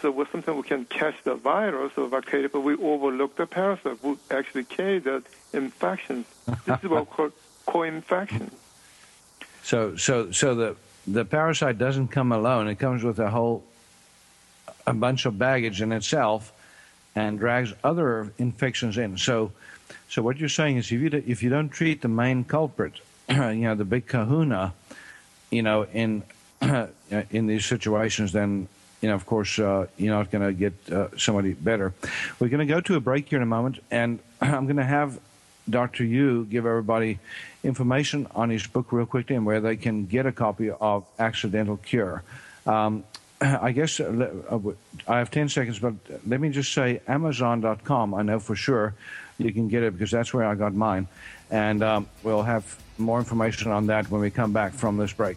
So 0.00 0.10
we, 0.10 0.26
sometimes 0.30 0.56
we 0.56 0.62
can 0.62 0.84
catch 0.84 1.16
the 1.24 1.34
virus 1.34 1.92
or 1.96 2.08
bacteria, 2.08 2.48
but 2.48 2.60
we 2.60 2.74
overlook 2.76 3.36
the 3.36 3.46
parasite 3.46 3.98
who 4.02 4.18
actually 4.30 4.64
carry 4.64 4.98
the 4.98 5.22
infection. 5.52 6.26
This 6.66 6.82
is 6.82 6.88
what 6.90 7.08
we 7.08 7.16
call 7.16 7.30
co-infection. 7.66 8.50
So, 9.62 9.96
so, 9.96 10.30
so 10.30 10.54
the 10.54 10.76
the 11.06 11.24
parasite 11.24 11.78
doesn't 11.78 12.08
come 12.08 12.32
alone. 12.32 12.68
It 12.68 12.76
comes 12.76 13.02
with 13.02 13.18
a 13.18 13.30
whole 13.30 13.64
a 14.86 14.92
bunch 14.92 15.26
of 15.26 15.38
baggage 15.38 15.82
in 15.82 15.92
itself, 15.92 16.52
and 17.14 17.38
drags 17.38 17.72
other 17.82 18.32
infections 18.38 18.98
in. 18.98 19.16
So, 19.16 19.52
so 20.08 20.22
what 20.22 20.36
you're 20.36 20.48
saying 20.48 20.76
is, 20.76 20.92
if 20.92 21.00
you 21.00 21.22
if 21.26 21.42
you 21.42 21.50
don't 21.50 21.68
treat 21.68 22.02
the 22.02 22.08
main 22.08 22.44
culprit, 22.44 22.94
you 23.28 23.36
know, 23.36 23.74
the 23.74 23.84
big 23.84 24.06
Kahuna, 24.06 24.74
you 25.50 25.62
know, 25.62 25.86
in 25.92 26.22
in 27.30 27.46
these 27.46 27.66
situations, 27.66 28.32
then 28.32 28.68
you 29.00 29.08
know, 29.08 29.14
of 29.14 29.26
course, 29.26 29.58
uh, 29.58 29.86
you're 29.96 30.14
not 30.14 30.30
going 30.30 30.46
to 30.46 30.52
get 30.52 30.74
uh, 30.92 31.08
somebody 31.18 31.52
better. 31.52 31.92
We're 32.38 32.48
going 32.48 32.66
to 32.66 32.72
go 32.72 32.80
to 32.80 32.94
a 32.96 33.00
break 33.00 33.28
here 33.28 33.38
in 33.38 33.42
a 33.42 33.46
moment, 33.46 33.82
and 33.90 34.20
I'm 34.40 34.66
going 34.66 34.76
to 34.76 34.84
have 34.84 35.18
Dr. 35.68 36.04
Yu 36.04 36.46
give 36.48 36.66
everybody 36.66 37.18
information 37.66 38.26
on 38.34 38.50
his 38.50 38.66
book 38.66 38.92
real 38.92 39.06
quickly 39.06 39.36
and 39.36 39.44
where 39.44 39.60
they 39.60 39.76
can 39.76 40.06
get 40.06 40.26
a 40.26 40.32
copy 40.32 40.70
of 40.70 41.04
Accidental 41.18 41.76
Cure. 41.76 42.22
Um, 42.66 43.04
I 43.40 43.72
guess 43.72 44.00
uh, 44.00 44.30
uh 44.50 44.58
I 45.06 45.18
have 45.18 45.30
10 45.30 45.48
seconds, 45.48 45.78
but 45.78 45.94
let 46.26 46.40
me 46.40 46.48
just 46.50 46.72
say 46.72 47.00
Amazon.com. 47.06 48.14
I 48.14 48.22
know 48.22 48.38
for 48.38 48.56
sure 48.56 48.94
you 49.38 49.52
can 49.52 49.68
get 49.68 49.82
it 49.82 49.92
because 49.92 50.10
that's 50.10 50.32
where 50.32 50.44
I 50.44 50.54
got 50.54 50.74
mine. 50.74 51.06
And 51.50 51.82
um, 51.82 52.08
we'll 52.22 52.42
have 52.42 52.64
more 52.98 53.18
information 53.18 53.70
on 53.70 53.86
that 53.86 54.10
when 54.10 54.20
we 54.20 54.30
come 54.30 54.52
back 54.52 54.72
from 54.72 54.96
this 54.96 55.12
break. 55.12 55.36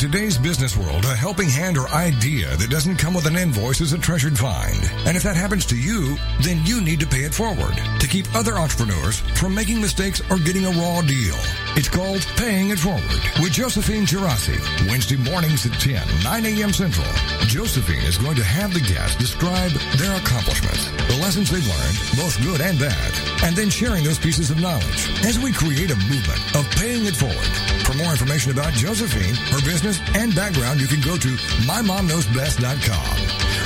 Today's 0.00 0.38
business 0.38 0.78
world, 0.78 1.04
a 1.04 1.14
helping 1.14 1.50
hand 1.50 1.76
or 1.76 1.86
idea 1.90 2.56
that 2.56 2.70
doesn't 2.70 2.96
come 2.96 3.12
with 3.12 3.26
an 3.26 3.36
invoice 3.36 3.82
is 3.82 3.92
a 3.92 3.98
treasured 3.98 4.38
find. 4.38 4.78
And 5.04 5.14
if 5.14 5.24
that 5.24 5.36
happens 5.36 5.66
to 5.66 5.76
you, 5.76 6.16
then 6.40 6.64
you 6.64 6.80
need 6.80 7.00
to 7.00 7.06
pay 7.06 7.24
it 7.24 7.34
forward 7.34 7.74
to 8.00 8.08
keep 8.08 8.24
other 8.34 8.54
entrepreneurs 8.54 9.20
from 9.38 9.54
making 9.54 9.78
mistakes 9.78 10.22
or 10.30 10.38
getting 10.38 10.64
a 10.64 10.70
raw 10.70 11.02
deal. 11.02 11.36
It's 11.76 11.90
called 11.90 12.26
Paying 12.38 12.70
It 12.70 12.78
Forward 12.78 13.20
with 13.42 13.52
Josephine 13.52 14.06
Girassi. 14.06 14.58
Wednesday 14.88 15.18
mornings 15.18 15.66
at 15.66 15.78
10, 15.78 16.00
9 16.24 16.46
a.m. 16.46 16.72
Central. 16.72 17.06
Josephine 17.50 18.06
is 18.06 18.16
going 18.16 18.36
to 18.36 18.44
have 18.44 18.72
the 18.72 18.78
guests 18.78 19.16
describe 19.16 19.72
their 19.98 20.14
accomplishments, 20.14 20.86
the 21.10 21.18
lessons 21.20 21.50
they've 21.50 21.66
learned, 21.66 21.98
both 22.14 22.40
good 22.44 22.60
and 22.60 22.78
bad, 22.78 23.12
and 23.42 23.56
then 23.56 23.68
sharing 23.68 24.04
those 24.04 24.20
pieces 24.20 24.52
of 24.52 24.60
knowledge 24.60 25.10
as 25.26 25.36
we 25.36 25.50
create 25.50 25.90
a 25.90 25.96
movement 26.06 26.38
of 26.54 26.70
paying 26.78 27.06
it 27.06 27.16
forward. 27.16 27.50
For 27.82 27.98
more 27.98 28.12
information 28.12 28.52
about 28.52 28.72
Josephine, 28.74 29.34
her 29.50 29.60
business, 29.66 29.98
and 30.14 30.32
background, 30.32 30.80
you 30.80 30.86
can 30.86 31.00
go 31.00 31.16
to 31.16 31.28
mymomknowsbest.com. 31.66 33.16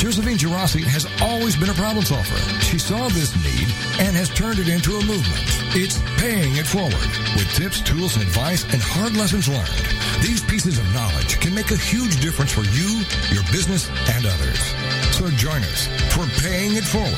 Josephine 0.00 0.38
Girassi 0.38 0.82
has 0.84 1.04
always 1.20 1.54
been 1.54 1.68
a 1.68 1.74
problem 1.74 2.06
solver. 2.06 2.38
She 2.64 2.78
saw 2.78 3.08
this 3.08 3.36
need 3.44 3.68
and 3.98 4.16
has 4.16 4.28
turned 4.30 4.58
it 4.58 4.68
into 4.68 4.96
a 4.96 5.04
movement. 5.04 5.44
It's 5.76 5.98
paying 6.20 6.56
it 6.56 6.66
forward 6.66 6.94
with 7.36 7.50
tips, 7.54 7.80
tools, 7.80 8.16
and 8.16 8.24
advice 8.24 8.64
and 8.72 8.80
hard 8.82 9.16
lessons 9.16 9.48
learned. 9.48 9.86
These 10.22 10.42
pieces 10.44 10.78
of 10.78 10.94
knowledge 10.94 11.40
can 11.40 11.54
make 11.54 11.70
a 11.70 11.76
huge 11.76 12.20
difference 12.20 12.52
for 12.52 12.62
you, 12.62 13.02
your 13.30 13.42
business, 13.50 13.88
and 14.14 14.26
others. 14.26 14.60
So 15.14 15.28
join 15.30 15.62
us 15.62 15.86
for 16.14 16.26
Paying 16.42 16.76
It 16.76 16.84
Forward 16.84 17.12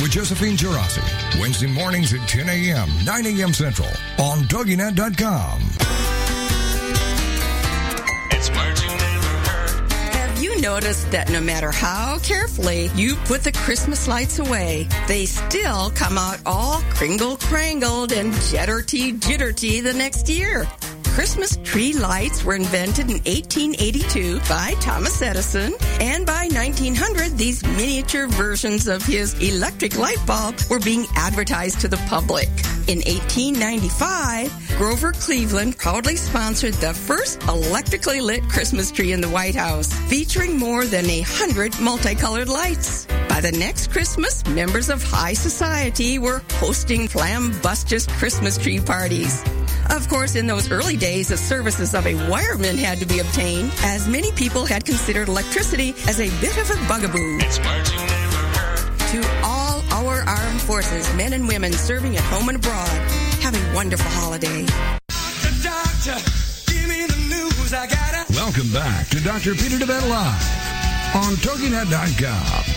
with 0.00 0.12
Josephine 0.12 0.56
Girassi. 0.56 1.02
Wednesday 1.40 1.66
mornings 1.66 2.12
at 2.12 2.26
10 2.28 2.48
a.m., 2.48 2.88
9 3.04 3.26
a.m. 3.26 3.52
Central 3.52 3.88
on 4.18 4.44
TogiNet.com. 4.44 6.11
noticed 10.62 11.10
that 11.10 11.28
no 11.28 11.40
matter 11.40 11.72
how 11.72 12.18
carefully 12.20 12.88
you 12.94 13.16
put 13.26 13.42
the 13.42 13.50
Christmas 13.50 14.06
lights 14.06 14.38
away, 14.38 14.88
they 15.08 15.26
still 15.26 15.90
come 15.90 16.16
out 16.16 16.38
all 16.46 16.80
kringle 16.94 17.36
crangled 17.36 18.12
and 18.12 18.32
jitterty 18.32 19.18
jitterty 19.18 19.82
the 19.82 19.92
next 19.92 20.28
year. 20.28 20.66
Christmas 21.12 21.58
tree 21.62 21.92
lights 21.92 22.42
were 22.42 22.54
invented 22.54 23.10
in 23.10 23.18
1882 23.24 24.40
by 24.48 24.74
Thomas 24.80 25.20
Edison, 25.20 25.74
and 26.00 26.24
by 26.24 26.48
1900, 26.50 27.36
these 27.36 27.62
miniature 27.62 28.28
versions 28.28 28.88
of 28.88 29.04
his 29.04 29.34
electric 29.34 29.98
light 29.98 30.16
bulb 30.26 30.58
were 30.70 30.78
being 30.78 31.04
advertised 31.14 31.80
to 31.82 31.88
the 31.88 31.98
public. 32.08 32.48
In 32.88 33.00
1895, 33.00 34.76
Grover 34.78 35.12
Cleveland 35.12 35.76
proudly 35.76 36.16
sponsored 36.16 36.74
the 36.74 36.94
first 36.94 37.42
electrically 37.42 38.22
lit 38.22 38.42
Christmas 38.48 38.90
tree 38.90 39.12
in 39.12 39.20
the 39.20 39.28
White 39.28 39.54
House, 39.54 39.92
featuring 40.08 40.56
more 40.56 40.86
than 40.86 41.04
a 41.10 41.20
hundred 41.20 41.78
multicolored 41.78 42.48
lights. 42.48 43.06
By 43.28 43.42
the 43.42 43.52
next 43.52 43.90
Christmas, 43.90 44.42
members 44.46 44.88
of 44.88 45.02
high 45.02 45.34
society 45.34 46.18
were 46.18 46.40
hosting 46.52 47.06
flambustious 47.06 48.06
Christmas 48.06 48.56
tree 48.56 48.80
parties. 48.80 49.44
Of 49.92 50.08
course, 50.08 50.36
in 50.36 50.46
those 50.46 50.70
early 50.70 50.96
days, 50.96 51.28
the 51.28 51.36
services 51.36 51.94
of 51.94 52.06
a 52.06 52.14
wireman 52.14 52.78
had 52.78 52.98
to 53.00 53.06
be 53.06 53.18
obtained, 53.18 53.70
as 53.82 54.08
many 54.08 54.32
people 54.32 54.64
had 54.64 54.86
considered 54.86 55.28
electricity 55.28 55.94
as 56.08 56.18
a 56.18 56.30
bit 56.40 56.56
of 56.56 56.70
a 56.70 56.76
bugaboo. 56.88 57.38
To 59.10 59.40
all 59.44 59.82
our 59.90 60.22
armed 60.26 60.62
forces, 60.62 61.12
men 61.14 61.34
and 61.34 61.46
women 61.46 61.72
serving 61.72 62.16
at 62.16 62.24
home 62.24 62.48
and 62.48 62.56
abroad. 62.56 62.88
Have 63.42 63.54
a 63.54 63.74
wonderful 63.74 64.10
holiday. 64.10 64.64
Doctor, 65.62 66.16
Welcome 68.34 68.72
back 68.72 69.08
to 69.08 69.20
Dr. 69.20 69.54
Peter 69.54 69.76
DeVette 69.76 70.08
Live 70.08 71.14
on 71.14 71.34
TogiNet.com. 71.36 72.71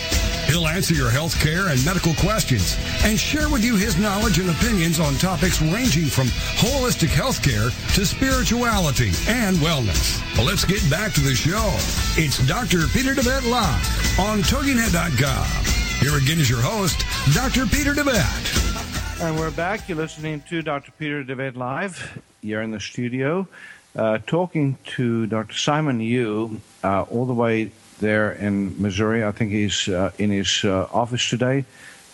He'll 0.46 0.66
answer 0.68 0.94
your 0.94 1.10
health 1.10 1.38
care 1.40 1.68
and 1.68 1.84
medical 1.84 2.14
questions 2.14 2.76
and 3.04 3.18
share 3.18 3.48
with 3.48 3.64
you 3.64 3.76
his 3.76 3.98
knowledge 3.98 4.38
and 4.38 4.50
opinions 4.50 5.00
on 5.00 5.14
topics 5.14 5.60
ranging 5.60 6.06
from 6.06 6.28
holistic 6.58 7.08
health 7.08 7.42
care 7.42 7.70
to 7.94 8.06
spirituality 8.06 9.10
and 9.28 9.56
wellness. 9.56 10.22
Well, 10.36 10.46
let's 10.46 10.64
get 10.64 10.88
back 10.88 11.12
to 11.14 11.20
the 11.20 11.34
show. 11.34 11.74
It's 12.20 12.38
Dr. 12.46 12.86
Peter 12.88 13.14
DeVette 13.14 13.50
Live 13.50 14.18
on 14.18 14.38
TogiNet.com. 14.40 15.66
Here 16.00 16.16
again 16.16 16.38
is 16.38 16.48
your 16.48 16.60
host, 16.60 17.04
Dr. 17.34 17.66
Peter 17.66 17.92
DeVette. 17.92 19.22
And 19.22 19.36
we're 19.36 19.50
back. 19.50 19.88
You're 19.88 19.98
listening 19.98 20.42
to 20.50 20.62
Dr. 20.62 20.92
Peter 20.92 21.24
DeVette 21.24 21.56
Live. 21.56 22.22
You're 22.42 22.62
in 22.62 22.70
the 22.70 22.80
studio 22.80 23.48
uh, 23.96 24.18
talking 24.26 24.78
to 24.84 25.26
Dr. 25.26 25.54
Simon 25.54 26.00
Yu 26.00 26.60
uh, 26.84 27.02
all 27.02 27.24
the 27.24 27.34
way 27.34 27.72
there 27.98 28.32
in 28.32 28.80
Missouri. 28.80 29.24
I 29.24 29.32
think 29.32 29.50
he's 29.52 29.88
uh, 29.88 30.12
in 30.18 30.30
his 30.30 30.64
uh, 30.64 30.88
office 30.92 31.28
today. 31.28 31.64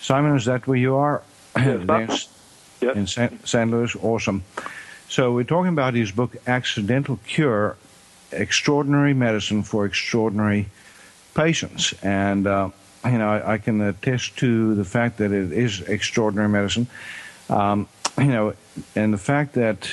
Simon, 0.01 0.37
is 0.37 0.45
that 0.47 0.67
where 0.67 0.77
you 0.77 0.97
are? 0.97 1.23
Yes. 2.81 2.97
In 2.97 3.07
St. 3.07 3.71
Louis? 3.71 3.95
Awesome. 4.03 4.43
So 5.09 5.33
we're 5.33 5.45
talking 5.45 5.69
about 5.69 5.95
his 5.95 6.11
book, 6.11 6.37
Accidental 6.47 7.21
Cure, 7.27 7.77
Extraordinary 8.33 9.15
Medicine 9.15 9.63
for 9.63 9.85
Extraordinary 9.85 10.67
Patients. 11.35 11.95
And, 12.03 12.47
uh, 12.47 12.71
you 13.05 13.19
know, 13.19 13.29
I, 13.29 13.55
I, 13.55 13.59
can 13.59 13.81
attest 13.81 14.39
to 14.39 14.75
the 14.75 14.85
fact 14.85 15.19
that 15.19 15.33
it 15.33 15.53
is 15.53 15.81
extraordinary 15.83 16.49
medicine. 16.49 16.87
Um, 17.49 17.89
you 18.19 18.27
know, 18.27 18.55
and 18.97 19.13
the 19.13 19.19
fact 19.19 19.55
that 19.55 19.91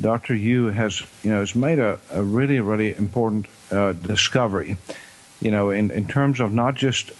Dr. 0.00 0.34
Yu 0.34 0.66
has, 0.66 1.02
you 1.22 1.30
know, 1.30 1.40
has 1.40 1.54
made 1.54 1.78
a, 1.78 1.98
a 2.10 2.22
really, 2.22 2.60
really 2.60 2.94
important 2.96 3.46
uh, 3.70 3.92
discovery 3.92 4.76
you 5.42 5.50
know, 5.50 5.70
in, 5.70 5.90
in 5.90 6.06
terms 6.06 6.38
of 6.38 6.52
not 6.52 6.76
just, 6.76 7.10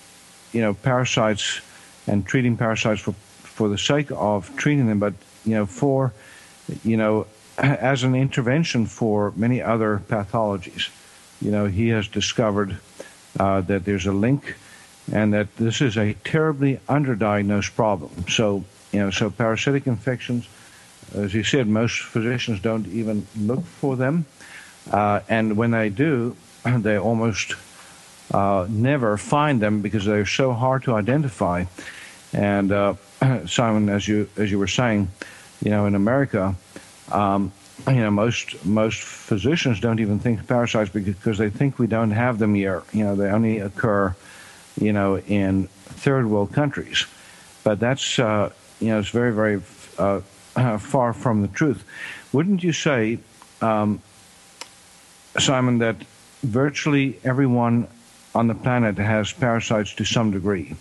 you 0.52 0.60
know, 0.60 0.74
parasites 0.74 1.60
and 2.06 2.24
treating 2.24 2.56
parasites 2.56 3.00
for, 3.00 3.12
for 3.12 3.68
the 3.68 3.76
sake 3.76 4.10
of 4.12 4.56
treating 4.56 4.86
them, 4.86 5.00
but, 5.00 5.14
you 5.44 5.54
know, 5.54 5.66
for, 5.66 6.12
you 6.84 6.96
know, 6.96 7.26
as 7.58 8.04
an 8.04 8.14
intervention 8.14 8.86
for 8.86 9.32
many 9.34 9.60
other 9.60 10.00
pathologies. 10.08 10.88
You 11.40 11.50
know, 11.50 11.66
he 11.66 11.88
has 11.88 12.06
discovered 12.06 12.78
uh, 13.38 13.62
that 13.62 13.84
there's 13.84 14.06
a 14.06 14.12
link 14.12 14.54
and 15.12 15.34
that 15.34 15.56
this 15.56 15.80
is 15.80 15.96
a 15.96 16.14
terribly 16.24 16.76
underdiagnosed 16.88 17.74
problem. 17.74 18.28
So, 18.28 18.64
you 18.92 19.00
know, 19.00 19.10
so 19.10 19.30
parasitic 19.30 19.88
infections, 19.88 20.48
as 21.12 21.34
you 21.34 21.42
said, 21.42 21.66
most 21.66 21.98
physicians 21.98 22.60
don't 22.60 22.86
even 22.86 23.26
look 23.36 23.64
for 23.64 23.96
them. 23.96 24.26
Uh, 24.88 25.20
and 25.28 25.56
when 25.56 25.72
they 25.72 25.88
do, 25.88 26.36
they 26.64 26.96
almost 26.96 27.56
uh, 28.32 28.66
never 28.68 29.16
find 29.16 29.60
them 29.60 29.82
because 29.82 30.04
they're 30.04 30.26
so 30.26 30.52
hard 30.52 30.84
to 30.84 30.94
identify. 30.94 31.64
And 32.32 32.72
uh, 32.72 32.94
Simon, 33.46 33.88
as 33.88 34.08
you 34.08 34.28
as 34.36 34.50
you 34.50 34.58
were 34.58 34.68
saying, 34.68 35.10
you 35.62 35.70
know, 35.70 35.86
in 35.86 35.94
America, 35.94 36.54
um, 37.10 37.52
you 37.86 37.96
know, 37.96 38.10
most 38.10 38.64
most 38.64 39.00
physicians 39.00 39.80
don't 39.80 40.00
even 40.00 40.18
think 40.18 40.40
of 40.40 40.46
parasites 40.46 40.90
because 40.90 41.38
they 41.38 41.50
think 41.50 41.78
we 41.78 41.86
don't 41.86 42.12
have 42.12 42.38
them 42.38 42.54
here. 42.54 42.82
You 42.92 43.04
know, 43.04 43.16
they 43.16 43.30
only 43.30 43.58
occur, 43.58 44.14
you 44.80 44.92
know, 44.92 45.18
in 45.18 45.66
third 45.66 46.26
world 46.26 46.52
countries. 46.52 47.06
But 47.64 47.80
that's 47.80 48.18
uh, 48.18 48.50
you 48.80 48.88
know, 48.88 48.98
it's 48.98 49.10
very 49.10 49.32
very 49.32 49.62
uh, 49.98 50.20
far 50.78 51.12
from 51.12 51.42
the 51.42 51.48
truth. 51.48 51.84
Wouldn't 52.32 52.62
you 52.64 52.72
say, 52.72 53.18
um, 53.60 54.00
Simon, 55.38 55.78
that 55.78 55.96
virtually 56.42 57.18
everyone 57.24 57.88
on 58.34 58.46
the 58.46 58.54
planet 58.54 58.96
has 58.98 59.32
parasites 59.32 59.94
to 59.94 60.04
some 60.04 60.30
degree. 60.30 60.74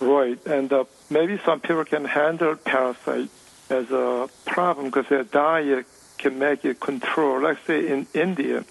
Right, 0.00 0.38
and 0.46 0.72
uh, 0.72 0.84
maybe 1.10 1.38
some 1.44 1.60
people 1.60 1.84
can 1.84 2.04
handle 2.04 2.56
parasites 2.56 3.32
as 3.70 3.90
a 3.90 4.28
problem 4.44 4.86
because 4.86 5.08
their 5.08 5.24
diet 5.24 5.86
can 6.18 6.38
make 6.38 6.64
it 6.64 6.80
control. 6.80 7.40
Let's 7.40 7.64
say 7.66 7.88
in 7.88 8.06
India, 8.12 8.64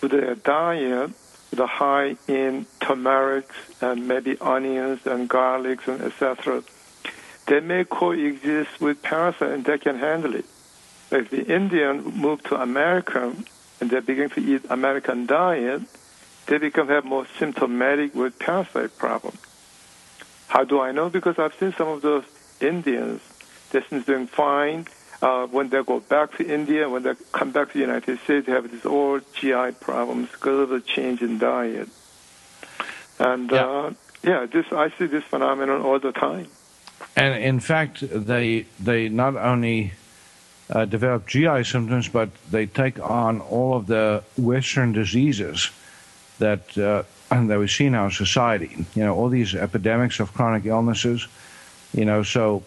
with 0.00 0.10
their 0.10 0.34
diet, 0.34 1.12
the 1.50 1.66
high 1.66 2.16
in 2.28 2.66
turmeric 2.80 3.48
and 3.80 4.06
maybe 4.06 4.38
onions 4.40 5.06
and 5.06 5.28
garlics 5.28 5.86
and 5.88 6.00
etc., 6.02 6.62
they 7.46 7.60
may 7.60 7.84
coexist 7.84 8.80
with 8.80 9.02
parasites 9.02 9.52
and 9.52 9.64
they 9.64 9.78
can 9.78 9.98
handle 9.98 10.34
it. 10.34 10.44
If 11.10 11.30
the 11.30 11.44
Indian 11.44 12.02
move 12.02 12.42
to 12.44 12.60
America 12.60 13.34
and 13.80 13.90
they 13.90 14.00
begin 14.00 14.30
to 14.30 14.40
eat 14.40 14.62
American 14.68 15.26
diet, 15.26 15.82
they 16.50 16.58
become 16.58 16.88
have 16.88 17.04
more 17.04 17.26
symptomatic 17.38 18.12
with 18.12 18.36
parasite 18.40 18.98
problem. 18.98 19.38
How 20.48 20.64
do 20.64 20.80
I 20.80 20.90
know? 20.90 21.08
Because 21.08 21.38
I've 21.38 21.54
seen 21.54 21.72
some 21.72 21.86
of 21.86 22.02
those 22.02 22.24
Indians, 22.60 23.22
they're 23.70 23.84
doing 24.00 24.26
fine. 24.26 24.86
Uh, 25.22 25.46
when 25.46 25.68
they 25.68 25.80
go 25.84 26.00
back 26.00 26.36
to 26.38 26.44
India, 26.44 26.88
when 26.88 27.04
they 27.04 27.12
come 27.30 27.52
back 27.52 27.68
to 27.68 27.74
the 27.74 27.78
United 27.78 28.18
States, 28.20 28.46
they 28.46 28.52
have 28.52 28.68
these 28.68 28.84
all 28.84 29.20
GI 29.34 29.72
problems 29.78 30.28
because 30.32 30.58
of 30.58 30.68
the 30.70 30.80
change 30.80 31.22
in 31.22 31.38
diet. 31.38 31.88
And 33.20 33.48
yeah, 33.48 33.64
uh, 33.64 33.92
yeah 34.24 34.46
this 34.46 34.66
I 34.72 34.90
see 34.98 35.06
this 35.06 35.22
phenomenon 35.22 35.82
all 35.82 36.00
the 36.00 36.10
time. 36.10 36.48
And 37.14 37.44
in 37.44 37.60
fact, 37.60 38.02
they 38.10 38.66
they 38.80 39.08
not 39.08 39.36
only 39.36 39.92
uh, 40.68 40.84
develop 40.86 41.28
GI 41.28 41.62
symptoms, 41.62 42.08
but 42.08 42.30
they 42.50 42.66
take 42.66 42.98
on 42.98 43.40
all 43.40 43.74
of 43.74 43.86
the 43.86 44.24
Western 44.36 44.92
diseases 44.92 45.70
that 46.40 46.76
uh, 46.76 47.04
that 47.30 47.58
we 47.58 47.68
see 47.68 47.86
in 47.86 47.94
our 47.94 48.10
society. 48.10 48.84
You 48.94 49.04
know, 49.04 49.14
all 49.14 49.28
these 49.28 49.54
epidemics 49.54 50.20
of 50.20 50.34
chronic 50.34 50.66
illnesses. 50.66 51.26
You 51.94 52.04
know, 52.04 52.22
so 52.22 52.62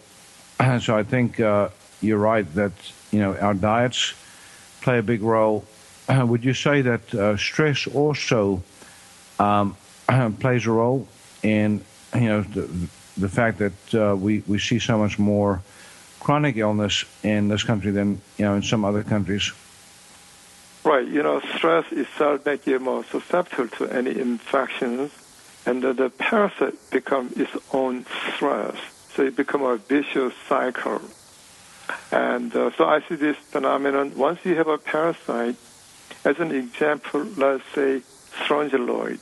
so 0.80 0.96
I 0.96 1.02
think 1.02 1.38
uh, 1.38 1.68
you're 2.00 2.18
right 2.18 2.46
that 2.54 2.72
you 3.10 3.20
know 3.20 3.36
our 3.36 3.54
diets 3.54 4.14
play 4.80 4.98
a 4.98 5.02
big 5.02 5.22
role. 5.22 5.64
Uh, 6.08 6.24
would 6.28 6.44
you 6.44 6.54
say 6.54 6.82
that 6.82 7.14
uh, 7.14 7.36
stress 7.36 7.86
also 7.86 8.62
um, 9.38 9.76
plays 10.40 10.66
a 10.66 10.70
role 10.70 11.06
in 11.42 11.84
you 12.14 12.28
know 12.28 12.42
the, 12.42 12.88
the 13.18 13.28
fact 13.28 13.58
that 13.58 13.94
uh, 13.94 14.16
we 14.16 14.42
we 14.46 14.58
see 14.58 14.78
so 14.78 14.96
much 14.98 15.18
more 15.18 15.62
chronic 16.20 16.56
illness 16.56 17.04
in 17.22 17.48
this 17.48 17.62
country 17.62 17.90
than 17.90 18.20
you 18.38 18.44
know 18.44 18.54
in 18.54 18.62
some 18.62 18.84
other 18.84 19.02
countries? 19.02 19.52
Right. 20.84 21.08
You 21.08 21.22
know, 21.22 21.40
stress 21.56 21.90
itself 21.92 22.44
makes 22.44 22.66
you 22.66 22.78
more 22.78 23.04
susceptible 23.04 23.68
to 23.78 23.86
any 23.88 24.20
infections, 24.20 25.12
and 25.64 25.82
the, 25.82 25.94
the 25.94 26.10
parasite 26.10 26.74
become 26.90 27.32
its 27.36 27.56
own 27.72 28.04
stress. 28.34 28.76
So 29.14 29.22
it 29.22 29.34
become 29.34 29.62
a 29.62 29.78
vicious 29.78 30.34
cycle. 30.46 31.00
And 32.12 32.54
uh, 32.54 32.70
so 32.76 32.84
I 32.84 33.00
see 33.08 33.14
this 33.14 33.36
phenomenon. 33.36 34.14
Once 34.14 34.44
you 34.44 34.56
have 34.56 34.68
a 34.68 34.76
parasite, 34.76 35.56
as 36.22 36.38
an 36.38 36.52
example, 36.52 37.24
let's 37.38 37.64
say 37.74 38.02
strongyloid. 38.44 39.20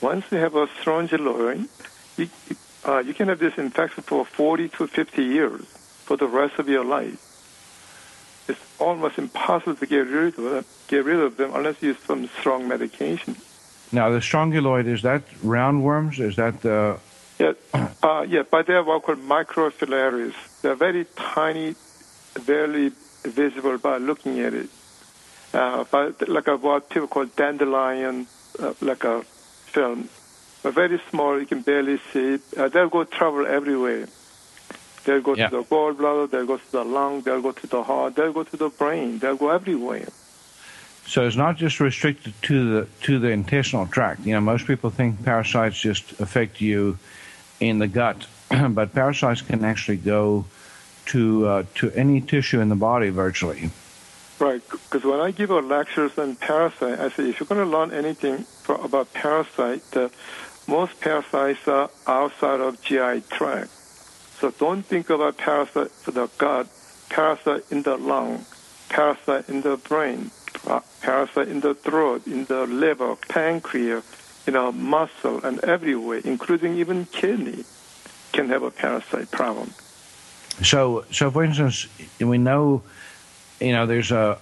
Once 0.00 0.24
you 0.30 0.38
have 0.38 0.54
a 0.54 0.66
strongyloid, 0.66 1.68
you, 2.16 2.28
uh, 2.86 3.00
you 3.00 3.12
can 3.12 3.28
have 3.28 3.38
this 3.38 3.58
infection 3.58 4.02
for 4.02 4.24
40 4.24 4.70
to 4.70 4.86
50 4.86 5.22
years 5.22 5.66
for 6.06 6.16
the 6.16 6.26
rest 6.26 6.58
of 6.58 6.70
your 6.70 6.84
life 6.84 7.26
it's 8.48 8.60
almost 8.78 9.18
impossible 9.18 9.74
to 9.76 9.86
get 9.86 10.06
rid 10.06 10.38
of 10.38 10.44
them, 10.44 10.64
get 10.88 11.04
rid 11.04 11.20
of 11.20 11.36
them 11.36 11.54
unless 11.54 11.82
you 11.82 11.88
use 11.88 11.98
some 12.06 12.28
strong 12.40 12.68
medication. 12.68 13.36
Now, 13.92 14.10
the 14.10 14.18
strongyloid 14.18 14.86
is 14.86 15.02
that 15.02 15.28
roundworms? 15.44 16.18
Is 16.18 16.36
that 16.36 16.62
the 16.62 16.98
yeah, 17.38 17.52
uh, 18.02 18.24
yeah, 18.26 18.42
but 18.50 18.66
they're 18.66 18.82
what 18.82 19.02
called 19.02 19.18
microfilaries. 19.18 20.34
They're 20.62 20.74
very 20.74 21.06
tiny, 21.16 21.74
barely 22.46 22.92
visible 23.24 23.76
by 23.78 23.98
looking 23.98 24.40
at 24.40 24.54
it. 24.54 24.70
Uh, 25.52 25.84
but 25.90 26.28
like 26.28 26.48
a, 26.48 26.56
what 26.56 26.88
people 26.88 27.08
call 27.08 27.26
dandelion, 27.26 28.26
uh, 28.58 28.72
like 28.80 29.04
a 29.04 29.22
film. 29.22 30.08
But 30.62 30.74
very 30.74 31.00
small, 31.10 31.38
you 31.38 31.46
can 31.46 31.60
barely 31.60 31.98
see 32.12 32.34
it. 32.34 32.40
Uh, 32.56 32.68
they'll 32.68 32.88
go 32.88 33.04
travel 33.04 33.46
everywhere. 33.46 34.08
They'll 35.04 35.20
go 35.20 35.36
yeah. 35.36 35.48
to 35.48 35.58
the 35.58 35.62
gallbladder, 35.62 36.30
they'll 36.30 36.46
go 36.46 36.56
to 36.56 36.72
the 36.72 36.84
lung, 36.84 37.20
they'll 37.20 37.42
go 37.42 37.52
to 37.52 37.66
the 37.66 37.82
heart, 37.82 38.16
they'll 38.16 38.32
go 38.32 38.42
to 38.42 38.56
the 38.56 38.70
brain, 38.70 39.18
they'll 39.18 39.36
go 39.36 39.50
everywhere. 39.50 40.08
So 41.06 41.26
it's 41.26 41.36
not 41.36 41.56
just 41.56 41.78
restricted 41.78 42.34
to 42.42 42.70
the 42.70 42.88
to 43.02 43.18
the 43.18 43.28
intestinal 43.28 43.86
tract. 43.86 44.26
You 44.26 44.34
know, 44.34 44.40
most 44.40 44.66
people 44.66 44.90
think 44.90 45.24
parasites 45.24 45.78
just 45.78 46.20
affect 46.20 46.60
you 46.60 46.98
in 47.60 47.78
the 47.78 47.86
gut, 47.86 48.26
but 48.70 48.92
parasites 48.92 49.42
can 49.42 49.64
actually 49.64 49.98
go 49.98 50.44
to 51.06 51.46
uh, 51.46 51.62
to 51.76 51.92
any 51.92 52.20
tissue 52.20 52.60
in 52.60 52.68
the 52.68 52.76
body 52.76 53.10
virtually. 53.10 53.70
Right, 54.38 54.60
because 54.68 55.02
when 55.02 55.20
I 55.20 55.30
give 55.30 55.48
a 55.50 55.60
lectures 55.60 56.18
on 56.18 56.36
parasite, 56.36 57.00
I 57.00 57.08
say 57.08 57.30
if 57.30 57.40
you're 57.40 57.46
going 57.46 57.64
to 57.64 57.70
learn 57.70 57.90
anything 57.90 58.44
for, 58.64 58.74
about 58.74 59.10
parasite, 59.14 59.82
the 59.92 60.10
most 60.68 61.00
parasites 61.00 61.66
are 61.66 61.88
outside 62.06 62.60
of 62.60 62.82
GI 62.82 63.22
tract. 63.30 63.70
So 64.38 64.50
don't 64.50 64.84
think 64.84 65.08
about 65.08 65.38
parasite 65.38 65.90
for 65.90 66.10
the 66.10 66.28
gut, 66.36 66.68
parasite 67.08 67.64
in 67.70 67.82
the 67.82 67.96
lung, 67.96 68.44
parasite 68.90 69.48
in 69.48 69.62
the 69.62 69.78
brain, 69.78 70.30
parasite 71.06 71.46
in 71.46 71.60
the 71.60 71.72
throat, 71.72 72.26
in 72.26 72.44
the 72.46 72.66
liver, 72.66 73.14
pancreas, 73.28 74.04
in 74.48 74.56
our 74.56 74.72
muscle, 74.72 75.38
and 75.44 75.60
everywhere, 75.60 76.20
including 76.24 76.74
even 76.76 77.06
kidney, 77.06 77.64
can 78.32 78.48
have 78.48 78.64
a 78.64 78.72
parasite 78.72 79.30
problem. 79.30 79.70
So, 80.62 81.04
so 81.12 81.30
for 81.30 81.44
instance, 81.44 81.86
we 82.20 82.38
know, 82.38 82.82
you 83.60 83.72
know, 83.72 83.86
there's 83.86 84.10
a 84.10 84.38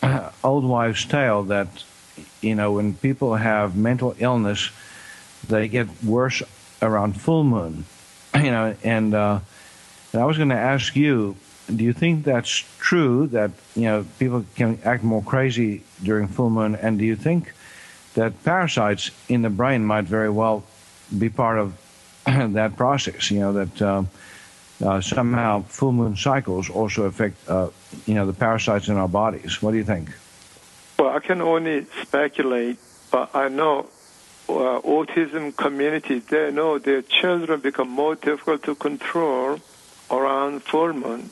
old 0.44 0.64
wives' 0.64 1.04
tale 1.06 1.42
that, 1.54 1.68
you 2.40 2.54
know, 2.54 2.72
when 2.72 2.94
people 2.94 3.34
have 3.34 3.76
mental 3.76 4.14
illness, 4.18 4.70
they 5.48 5.66
get 5.66 5.88
worse 6.04 6.40
around 6.80 7.20
full 7.20 7.42
moon, 7.42 7.84
you 8.36 8.52
know, 8.52 8.76
and, 8.84 9.12
uh, 9.12 9.40
and 10.12 10.22
I 10.22 10.24
was 10.24 10.36
going 10.36 10.50
to 10.50 10.62
ask 10.74 10.94
you, 10.94 11.34
do 11.74 11.82
you 11.84 11.92
think 11.92 12.24
that's 12.24 12.64
true 12.78 13.26
that 13.28 13.50
you 13.74 13.82
know 13.82 14.06
people 14.18 14.44
can 14.54 14.78
act 14.84 15.02
more 15.02 15.22
crazy 15.22 15.82
during 16.02 16.28
full 16.28 16.50
moon, 16.50 16.76
and 16.76 16.98
do 16.98 17.04
you 17.04 17.16
think 17.16 17.52
that 18.14 18.44
parasites 18.44 19.10
in 19.28 19.42
the 19.42 19.50
brain 19.50 19.84
might 19.84 20.04
very 20.04 20.30
well 20.30 20.64
be 21.16 21.28
part 21.28 21.58
of 21.58 21.74
that 22.26 22.76
process? 22.76 23.30
You 23.30 23.40
know 23.40 23.52
that. 23.52 23.82
Uh, 23.82 24.04
uh, 24.84 25.00
somehow 25.00 25.62
full 25.62 25.90
moon 25.90 26.14
cycles 26.16 26.68
also 26.68 27.04
affect 27.04 27.48
uh, 27.48 27.70
you 28.04 28.12
know 28.12 28.26
the 28.26 28.32
parasites 28.34 28.88
in 28.88 28.96
our 28.98 29.08
bodies. 29.08 29.62
What 29.62 29.70
do 29.70 29.78
you 29.78 29.84
think? 29.84 30.10
Well, 30.98 31.08
I 31.08 31.20
can 31.20 31.40
only 31.40 31.86
speculate, 32.02 32.76
but 33.10 33.34
I 33.34 33.48
know 33.48 33.88
uh, 34.50 34.80
autism 34.82 35.56
community 35.56 36.18
they 36.18 36.50
know 36.50 36.78
their 36.78 37.00
children 37.00 37.60
become 37.60 37.88
more 37.88 38.16
difficult 38.16 38.64
to 38.64 38.74
control 38.74 39.58
around 40.10 40.62
full 40.62 40.92
moon. 40.92 41.30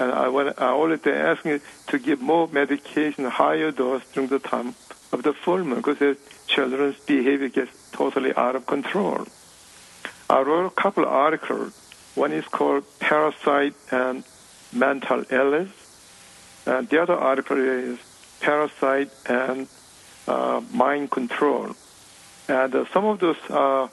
And 0.00 0.12
I, 0.12 0.28
want, 0.28 0.60
I 0.60 0.70
already 0.70 1.10
asking 1.10 1.60
to 1.88 1.98
give 1.98 2.20
more 2.20 2.48
medication, 2.48 3.24
higher 3.24 3.70
dose 3.70 4.02
during 4.12 4.28
the 4.28 4.40
time 4.40 4.74
of 5.12 5.22
the 5.22 5.32
full 5.32 5.62
moon 5.62 5.76
because 5.76 5.98
the 5.98 6.16
children's 6.46 6.98
behavior 7.00 7.48
gets 7.48 7.90
totally 7.92 8.34
out 8.34 8.56
of 8.56 8.66
control. 8.66 9.26
I 10.28 10.40
wrote 10.40 10.66
a 10.66 10.70
couple 10.70 11.04
of 11.04 11.10
articles 11.10 11.80
one 12.14 12.32
is 12.32 12.44
called 12.44 12.84
Parasite 13.00 13.74
and 13.90 14.22
Mental 14.72 15.24
Illness. 15.30 15.70
And 16.64 16.88
the 16.88 17.02
other 17.02 17.14
article 17.14 17.58
is 17.58 17.98
Parasite 18.40 19.10
and 19.26 19.66
uh, 20.28 20.62
Mind 20.72 21.10
Control. 21.10 21.74
And 22.48 22.74
uh, 22.74 22.84
some 22.92 23.04
of 23.04 23.18
those 23.18 23.36
uh, 23.50 23.88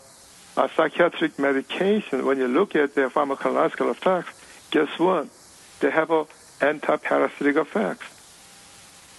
psychiatric 0.56 1.38
medications, 1.38 2.24
when 2.24 2.38
you 2.38 2.48
look 2.48 2.76
at 2.76 2.94
their 2.94 3.10
pharmacological 3.10 3.90
effects, 3.90 4.40
guess 4.70 5.00
what? 5.00 5.28
They 5.82 5.92
have 5.92 6.12
a 6.12 6.26
anti-parasitic 6.62 7.56
effects. 7.56 8.06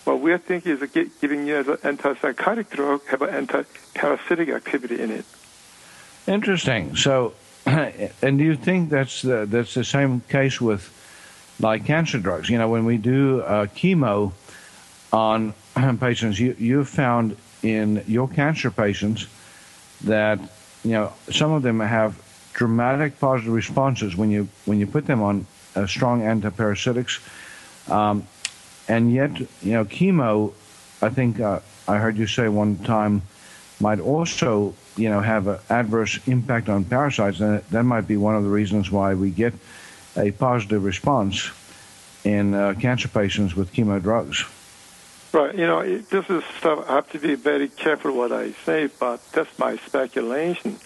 What 0.04 0.20
we're 0.20 0.38
thinking 0.38 0.78
is 0.78 1.10
giving 1.20 1.46
you 1.46 1.56
as 1.56 1.68
an 1.68 1.76
antipsychotic 1.76 2.70
drug 2.70 3.04
have 3.06 3.22
an 3.22 3.30
anti-parasitic 3.30 4.48
activity 4.48 5.00
in 5.00 5.10
it. 5.10 5.24
Interesting. 6.26 6.96
So 6.96 7.34
and 7.66 8.38
do 8.38 8.44
you 8.44 8.56
think 8.56 8.90
that's 8.90 9.22
the, 9.22 9.46
that's 9.46 9.74
the 9.74 9.84
same 9.84 10.20
case 10.22 10.60
with 10.60 10.90
like 11.60 11.86
cancer 11.86 12.18
drugs? 12.18 12.50
You 12.50 12.58
know, 12.58 12.68
when 12.68 12.84
we 12.84 12.96
do 12.96 13.40
uh, 13.42 13.66
chemo 13.66 14.32
on 15.12 15.54
patients, 16.00 16.40
you 16.40 16.56
you 16.58 16.84
found 16.84 17.36
in 17.62 18.02
your 18.08 18.28
cancer 18.28 18.70
patients 18.70 19.26
that 20.02 20.40
you 20.84 20.92
know 20.92 21.12
some 21.30 21.52
of 21.52 21.62
them 21.62 21.78
have 21.78 22.20
dramatic 22.52 23.20
positive 23.20 23.52
responses 23.52 24.16
when 24.16 24.30
you 24.30 24.48
when 24.64 24.80
you 24.80 24.86
put 24.86 25.06
them 25.06 25.22
on 25.22 25.46
uh, 25.74 25.86
strong 25.86 26.22
antiparasitics, 26.22 27.20
um, 27.90 28.26
and 28.88 29.12
yet 29.12 29.38
you 29.38 29.72
know 29.72 29.84
chemo. 29.84 30.52
I 31.00 31.08
think 31.08 31.40
uh, 31.40 31.60
I 31.88 31.98
heard 31.98 32.16
you 32.16 32.26
say 32.26 32.48
one 32.48 32.78
time 32.78 33.22
might 33.80 33.98
also 33.98 34.74
you 34.96 35.08
know, 35.08 35.20
have 35.20 35.46
an 35.46 35.58
adverse 35.70 36.18
impact 36.26 36.68
on 36.68 36.84
parasites, 36.84 37.40
and 37.40 37.62
that 37.70 37.82
might 37.84 38.06
be 38.06 38.16
one 38.16 38.36
of 38.36 38.42
the 38.42 38.50
reasons 38.50 38.90
why 38.90 39.14
we 39.14 39.30
get 39.30 39.54
a 40.16 40.30
positive 40.32 40.84
response 40.84 41.50
in 42.24 42.54
uh, 42.54 42.74
cancer 42.78 43.08
patients 43.08 43.56
with 43.56 43.72
chemo 43.72 44.00
drugs. 44.00 44.44
Right. 45.32 45.54
You 45.54 45.66
know, 45.66 45.82
this 45.82 46.28
is 46.28 46.44
stuff 46.58 46.84
I 46.88 46.96
have 46.96 47.10
to 47.12 47.18
be 47.18 47.34
very 47.36 47.68
careful 47.68 48.14
what 48.14 48.32
I 48.32 48.52
say, 48.66 48.88
but 49.00 49.20
that's 49.32 49.58
my 49.58 49.76
speculation. 49.78 50.78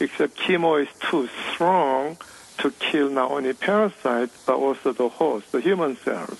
Except 0.00 0.36
chemo 0.38 0.82
is 0.82 0.88
too 1.10 1.28
strong 1.52 2.16
to 2.58 2.70
kill 2.70 3.10
not 3.10 3.30
only 3.30 3.52
parasites 3.52 4.44
but 4.46 4.56
also 4.56 4.92
the 4.92 5.08
host, 5.08 5.52
the 5.52 5.60
human 5.60 5.96
cells. 5.96 6.38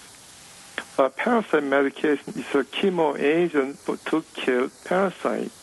But 0.96 1.16
parasite 1.16 1.64
medication 1.64 2.34
is 2.36 2.54
a 2.54 2.64
chemo 2.64 3.18
agent 3.18 3.78
to 3.86 4.24
kill 4.34 4.70
parasites. 4.84 5.54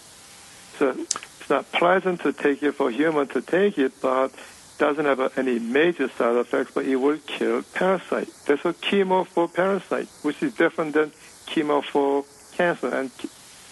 So 0.78 0.90
it's 0.92 1.50
not 1.50 1.72
pleasant 1.72 2.22
to 2.22 2.34
take 2.34 2.64
it 2.64 2.74
for 2.74 2.90
human 2.90 3.28
to 3.30 3.42
take 3.42 3.78
it, 3.78 3.94
but 4.02 4.32
doesn't 4.80 5.06
have 5.06 5.38
any 5.38 5.60
major 5.60 6.08
side 6.10 6.38
effects, 6.38 6.72
but 6.74 6.86
it 6.86 6.96
will 6.96 7.20
kill 7.28 7.62
parasite. 7.74 8.30
There's 8.46 8.66
a 8.66 8.74
chemo 8.74 9.28
for 9.28 9.48
parasite, 9.48 10.08
which 10.24 10.42
is 10.42 10.54
different 10.56 10.94
than 10.94 11.12
chemo 11.48 11.84
for 11.84 12.24
cancer. 12.56 12.88
And 12.88 13.12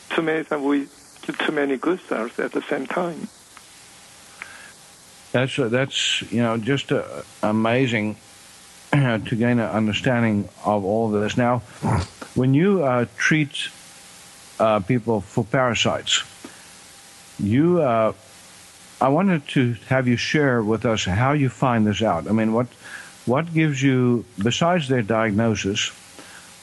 too 0.09 0.21
many 0.21 0.43
times 0.43 0.63
we 0.63 0.87
kill 1.21 1.35
too 1.35 1.53
many 1.53 1.77
good 1.77 2.01
cells 2.01 2.37
at 2.39 2.51
the 2.51 2.61
same 2.63 2.85
time. 2.85 3.29
That's 5.31 5.55
that's 5.57 6.21
you 6.31 6.41
know 6.41 6.57
just 6.57 6.91
uh, 6.91 7.03
amazing 7.43 8.15
to 8.91 9.35
gain 9.35 9.59
an 9.59 9.69
understanding 9.69 10.47
of 10.65 10.85
all 10.85 11.13
of 11.13 11.21
this. 11.21 11.37
Now, 11.37 11.59
when 12.35 12.53
you 12.53 12.83
uh, 12.83 13.05
treat 13.17 13.69
uh, 14.59 14.79
people 14.79 15.21
for 15.21 15.43
parasites, 15.43 16.23
you, 17.39 17.81
uh, 17.81 18.13
I 19.01 19.09
wanted 19.09 19.47
to 19.49 19.75
have 19.89 20.07
you 20.07 20.17
share 20.17 20.63
with 20.63 20.85
us 20.85 21.05
how 21.05 21.33
you 21.33 21.49
find 21.49 21.85
this 21.85 22.01
out. 22.01 22.27
I 22.27 22.31
mean, 22.31 22.53
what 22.53 22.67
what 23.25 23.53
gives 23.53 23.83
you, 23.83 24.23
besides 24.41 24.87
their 24.87 25.01
diagnosis, 25.01 25.89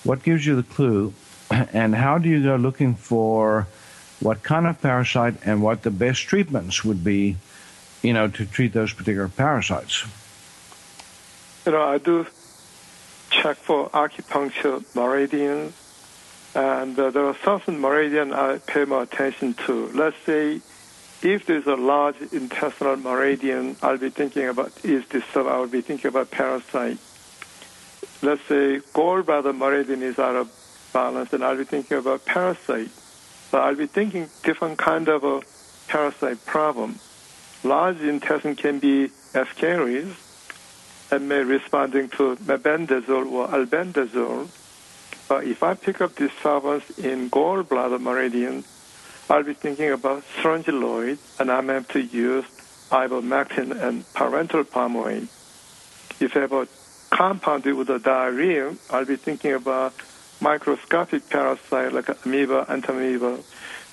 what 0.02 0.22
gives 0.22 0.46
you 0.46 0.56
the 0.56 0.62
clue, 0.62 1.12
and 1.50 1.94
how 1.94 2.18
do 2.18 2.28
you 2.28 2.42
go 2.42 2.56
looking 2.56 2.94
for 2.94 3.66
what 4.20 4.42
kind 4.42 4.66
of 4.66 4.80
parasite 4.80 5.34
and 5.44 5.62
what 5.62 5.82
the 5.82 5.90
best 5.90 6.22
treatments 6.22 6.82
would 6.82 7.04
be, 7.04 7.36
you 8.04 8.12
know, 8.12 8.28
to 8.28 8.46
treat 8.46 8.72
those 8.72 8.92
particular 8.92 9.28
parasites? 9.28 10.04
You 11.66 11.72
know, 11.72 11.82
I 11.82 11.98
do 11.98 12.26
check 13.30 13.56
for 13.56 13.88
acupuncture 13.90 14.84
meridians 14.94 15.74
and 16.54 16.96
uh, 16.98 17.10
there 17.10 17.24
are 17.24 17.36
certain 17.44 17.80
meridian 17.80 18.32
I 18.32 18.58
pay 18.58 18.84
more 18.84 19.02
attention 19.02 19.54
to. 19.66 19.88
Let's 19.88 20.16
say 20.24 20.60
if 21.22 21.46
there's 21.46 21.66
a 21.66 21.74
large 21.74 22.20
intestinal 22.32 22.96
meridian, 22.96 23.76
I'll 23.82 23.98
be 23.98 24.10
thinking 24.10 24.48
about 24.48 24.72
is 24.84 25.06
this 25.08 25.24
so 25.32 25.48
I'll 25.48 25.66
be 25.66 25.80
thinking 25.80 26.08
about 26.08 26.30
parasite. 26.30 26.98
Let's 28.22 28.42
say 28.42 28.80
gallbladder 28.92 29.56
meridian 29.56 30.02
is 30.02 30.18
out 30.18 30.36
of 30.36 30.50
balance, 30.92 31.32
and 31.32 31.42
I'll 31.42 31.56
be 31.56 31.64
thinking 31.64 31.98
about 31.98 32.24
parasite. 32.24 32.90
So 33.50 33.58
I'll 33.58 33.74
be 33.74 33.86
thinking 33.86 34.28
different 34.42 34.78
kind 34.78 35.08
of 35.08 35.24
a 35.24 35.40
parasite 35.88 36.44
problem. 36.46 36.98
Large 37.64 38.02
intestine 38.02 38.56
can 38.56 38.78
be 38.78 39.08
Ascaris 39.32 40.14
and 41.10 41.28
may 41.28 41.42
responding 41.42 42.10
to 42.10 42.36
mebendazole 42.36 43.30
or 43.32 43.48
albendazole 43.48 44.48
But 45.28 45.44
if 45.44 45.62
I 45.62 45.72
pick 45.72 46.02
up 46.02 46.12
solvents 46.42 46.98
in 46.98 47.30
gallbladder 47.30 47.98
meridian, 47.98 48.64
I'll 49.30 49.42
be 49.42 49.54
thinking 49.54 49.90
about 49.90 50.22
strongyloid, 50.36 51.16
and 51.40 51.50
I'm 51.50 51.68
have 51.68 51.88
to 51.88 52.02
use 52.02 52.44
ivermectin 52.90 53.70
and 53.82 54.04
pyrantel 54.12 54.64
pamoate. 54.64 55.28
If 56.20 56.36
I 56.36 56.40
have 56.40 56.52
a 56.52 56.68
compounded 57.08 57.74
with 57.74 57.88
a 57.88 57.98
diarrhea, 57.98 58.74
I'll 58.90 59.06
be 59.06 59.16
thinking 59.16 59.54
about 59.54 59.94
microscopic 60.42 61.30
parasite 61.30 61.94
like 61.94 62.08
amoeba, 62.26 62.66
entamoeba, 62.68 63.42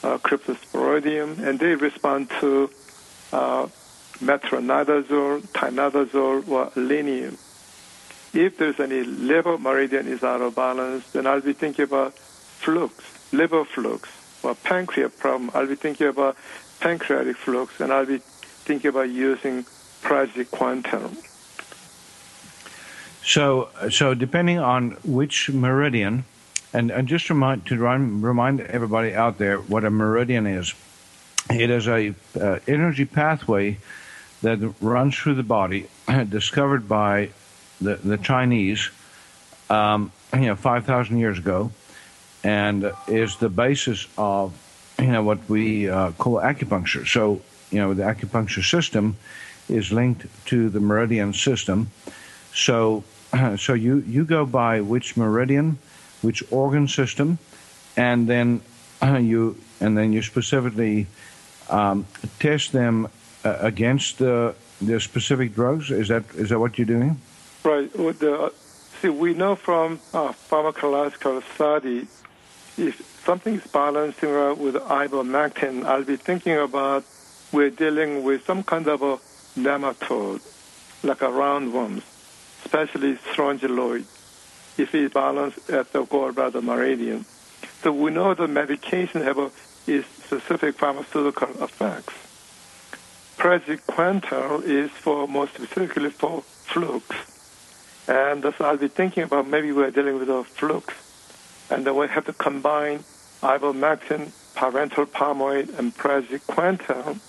uh, 0.04 0.18
cryptosporidium, 0.18 1.40
and 1.40 1.60
they 1.60 1.76
respond 1.76 2.30
to 2.42 2.70
uh, 3.32 3.68
metronidazole, 4.20 5.42
tinidazole, 5.54 6.48
or 6.48 6.70
Alinia 6.72 7.38
if 8.34 8.58
there's 8.58 8.80
any 8.80 9.04
liver 9.04 9.58
meridian 9.58 10.08
is 10.08 10.24
out 10.24 10.42
of 10.42 10.56
balance, 10.56 11.10
then 11.12 11.28
I'll 11.28 11.42
be 11.42 11.54
thinking 11.54 11.84
about 11.84 12.14
flukes, 12.14 13.34
liver 13.34 13.66
flukes, 13.66 14.10
or 14.44 14.56
pancreas 14.56 15.14
problem. 15.18 15.52
I'll 15.54 15.68
be 15.68 15.76
thinking 15.76 16.08
about 16.08 16.38
pancreatic 16.80 17.36
flukes, 17.38 17.80
and 17.82 17.92
I'll 17.92 18.06
be 18.06 18.20
thinking 18.20 18.90
about 18.90 19.10
using 19.10 19.64
praziquantel. 20.02 21.16
So, 23.24 23.70
so 23.90 24.14
depending 24.14 24.60
on 24.60 24.92
which 25.04 25.50
meridian, 25.50 26.24
and, 26.74 26.90
and 26.90 27.08
just 27.08 27.30
remind 27.30 27.66
to 27.68 27.78
remind 27.78 28.62
everybody 28.62 29.14
out 29.14 29.38
there 29.38 29.58
what 29.58 29.84
a 29.84 29.90
meridian 29.90 30.48
is. 30.48 30.74
It 31.50 31.70
is 31.70 31.88
a 31.88 32.14
uh, 32.40 32.60
energy 32.68 33.06
pathway 33.06 33.78
that 34.42 34.74
runs 34.82 35.16
through 35.16 35.36
the 35.36 35.44
body, 35.44 35.88
discovered 36.30 36.88
by 36.88 37.30
the, 37.80 37.96
the 37.96 38.18
Chinese, 38.18 38.90
um, 39.70 40.12
you 40.34 40.42
know, 40.42 40.56
5,000 40.56 41.18
years 41.18 41.38
ago, 41.38 41.72
and 42.44 42.92
is 43.08 43.38
the 43.38 43.50
basis 43.50 44.08
of, 44.18 44.54
you 45.00 45.08
know, 45.08 45.24
what 45.24 45.48
we 45.48 45.90
uh, 45.90 46.12
call 46.12 46.36
acupuncture. 46.36 47.08
So, 47.08 47.42
you 47.70 47.80
know, 47.80 47.94
the 47.94 48.04
acupuncture 48.04 48.68
system 48.68 49.18
is 49.70 49.92
linked 49.92 50.26
to 50.48 50.70
the 50.70 50.80
meridian 50.80 51.34
system. 51.34 51.92
So, 52.54 53.04
so 53.58 53.74
you, 53.74 54.00
you 54.08 54.26
go 54.26 54.46
by 54.46 54.82
which 54.82 55.16
meridian, 55.16 55.78
which 56.22 56.44
organ 56.52 56.88
system, 56.88 57.38
and 57.96 58.28
then 58.28 58.62
you 59.20 59.58
and 59.80 59.98
then 59.98 60.14
you 60.14 60.22
specifically 60.22 61.08
um, 61.70 62.06
test 62.40 62.72
them 62.72 63.08
uh, 63.44 63.58
against 63.60 64.20
the 64.20 64.56
the 64.82 65.00
specific 65.00 65.54
drugs. 65.54 65.92
Is 65.92 66.08
that 66.10 66.24
is 66.36 66.50
that 66.50 66.60
what 66.60 66.78
you're 66.78 66.88
doing? 66.88 67.20
Right. 67.64 67.92
The, 67.94 68.52
see, 69.02 69.10
we 69.10 69.34
know 69.34 69.56
from 69.56 70.00
uh, 70.14 70.34
pharmacological 70.50 71.44
study, 71.54 72.08
if 72.78 73.22
something 73.24 73.56
is 73.56 73.68
balanced 73.68 74.20
similar 74.20 74.54
with 74.54 74.76
ivermectin, 74.76 75.86
I'll 75.86 76.04
be 76.04 76.16
thinking 76.16 76.58
about 76.58 77.04
we're 77.52 77.70
dealing 77.70 78.24
with 78.24 78.46
some 78.46 78.64
kind 78.64 78.88
of 78.88 79.02
a 79.02 79.18
nematode, 79.60 80.42
like 81.04 81.22
a 81.22 81.26
roundworm, 81.26 82.02
especially 82.64 83.16
strongyloid, 83.16 84.06
if 84.78 84.96
it's 84.96 85.14
balanced 85.14 85.70
at 85.70 85.92
the 85.92 86.04
gallbladder 86.04 86.64
meridian. 86.64 87.26
So 87.82 87.92
we 87.92 88.12
know 88.12 88.36
the 88.36 88.48
medication 88.48 89.22
have 89.24 89.40
a 89.40 89.52
is 89.88 90.06
specific 90.06 90.76
pharmaceutical 90.76 91.64
effects. 91.64 92.14
Praziquantel 93.38 94.64
is 94.64 94.92
for 94.92 95.28
more 95.28 95.48
specifically 95.48 96.12
for 96.12 96.42
flukes. 96.42 97.16
And 98.08 98.44
so 98.44 98.66
I'll 98.66 98.78
be 98.78 98.88
thinking 98.88 99.24
about 99.24 99.48
maybe 99.48 99.72
we're 99.72 99.90
dealing 99.90 100.20
with 100.20 100.30
a 100.30 100.44
flukes. 100.44 100.94
And 101.72 101.86
then 101.86 101.96
we 101.96 102.08
have 102.08 102.26
to 102.26 102.34
combine 102.34 103.00
ivermectin, 103.42 104.32
pyrantel 104.56 105.08
pamoate, 105.08 105.80
and 105.80 105.96
praziquantel. 105.96 107.20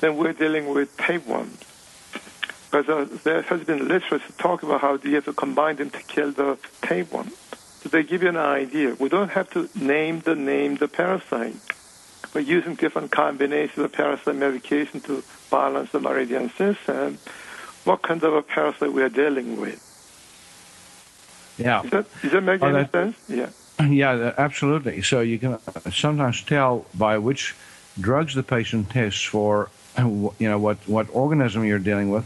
Then 0.00 0.18
we're 0.18 0.34
dealing 0.34 0.74
with 0.74 0.94
tapeworms. 0.98 1.60
Because 2.70 2.88
uh, 2.90 3.18
there 3.24 3.40
has 3.40 3.64
been 3.64 3.88
literature 3.88 4.32
talk 4.36 4.62
about 4.62 4.82
how 4.82 4.98
you 5.02 5.14
have 5.14 5.24
to 5.24 5.32
combine 5.32 5.76
them 5.76 5.88
to 5.90 6.02
kill 6.02 6.32
the 6.32 6.58
tapeworm. 6.82 7.30
So 7.82 7.88
they 7.88 8.02
give 8.02 8.22
you 8.22 8.28
an 8.28 8.36
idea. 8.36 8.94
We 8.98 9.08
don't 9.08 9.30
have 9.30 9.50
to 9.50 9.68
name 9.74 10.20
the 10.20 10.34
name 10.34 10.76
the 10.76 10.88
parasite. 10.88 11.56
We're 12.34 12.40
using 12.42 12.74
different 12.74 13.10
combinations 13.10 13.78
of 13.84 13.92
parasite 13.92 14.36
medication 14.36 15.00
to 15.02 15.22
balance 15.50 15.92
the 15.92 16.00
meridian 16.00 16.50
system. 16.50 17.18
What 17.84 18.02
kind 18.02 18.22
of 18.22 18.34
a 18.34 18.42
parasite 18.42 18.92
we 18.92 19.02
are 19.02 19.08
dealing 19.08 19.60
with? 19.60 19.80
Yeah. 21.56 21.82
Does 21.82 21.90
that, 21.90 22.06
does 22.22 22.32
that 22.32 22.40
make 22.42 22.62
Oh, 22.62 22.66
any 22.66 22.84
that- 22.84 22.92
sense? 22.92 23.16
Yeah. 23.28 23.50
Yeah, 23.88 24.34
absolutely. 24.36 25.02
So 25.02 25.20
you 25.20 25.38
can 25.38 25.52
uh, 25.54 25.58
sometimes 25.92 26.42
tell 26.42 26.84
by 26.94 27.16
which 27.18 27.54
drugs 28.00 28.34
the 28.34 28.42
patient 28.42 28.90
tests 28.90 29.22
for, 29.22 29.70
you 29.98 30.32
know, 30.40 30.58
what, 30.58 30.78
what 30.88 31.06
organism 31.12 31.64
you're 31.64 31.78
dealing 31.78 32.10
with, 32.10 32.24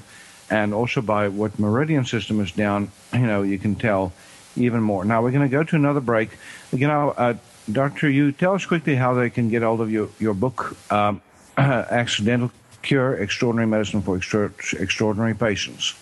and 0.51 0.73
also 0.73 1.03
by 1.03 1.29
what 1.29 1.59
meridian 1.59 2.07
system 2.07 2.41
is 2.41 2.53
down, 2.53 2.91
you 3.13 3.27
know, 3.27 3.43
you 3.43 3.59
can 3.59 3.75
tell 3.75 4.13
even 4.57 4.83
more. 4.83 5.05
Now 5.05 5.23
we're 5.23 5.31
going 5.31 5.49
to 5.49 5.49
go 5.49 5.63
to 5.63 5.77
another 5.77 6.01
break. 6.01 6.31
You 6.73 6.87
know, 6.87 7.11
uh, 7.11 7.35
Doctor, 7.71 8.11
you 8.11 8.33
tell 8.33 8.55
us 8.55 8.67
quickly 8.67 8.97
how 8.97 9.15
they 9.15 9.31
can 9.31 9.49
get 9.49 9.63
hold 9.63 9.81
of 9.81 9.91
your, 9.91 10.09
your 10.19 10.35
book, 10.35 10.77
um, 10.91 11.23
Accidental 11.57 12.51
Cure, 12.83 13.15
Extraordinary 13.15 13.69
Medicine 13.69 14.03
for 14.03 14.17
Extra- 14.17 14.53
Extraordinary 14.79 15.35
Patients. 15.35 15.95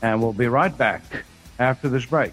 And 0.00 0.22
we'll 0.22 0.32
be 0.32 0.48
right 0.48 0.74
back 0.76 1.02
after 1.58 1.90
this 1.90 2.06
break. 2.06 2.32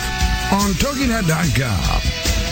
on 0.51 0.71
TogiNet.com. 0.71 2.01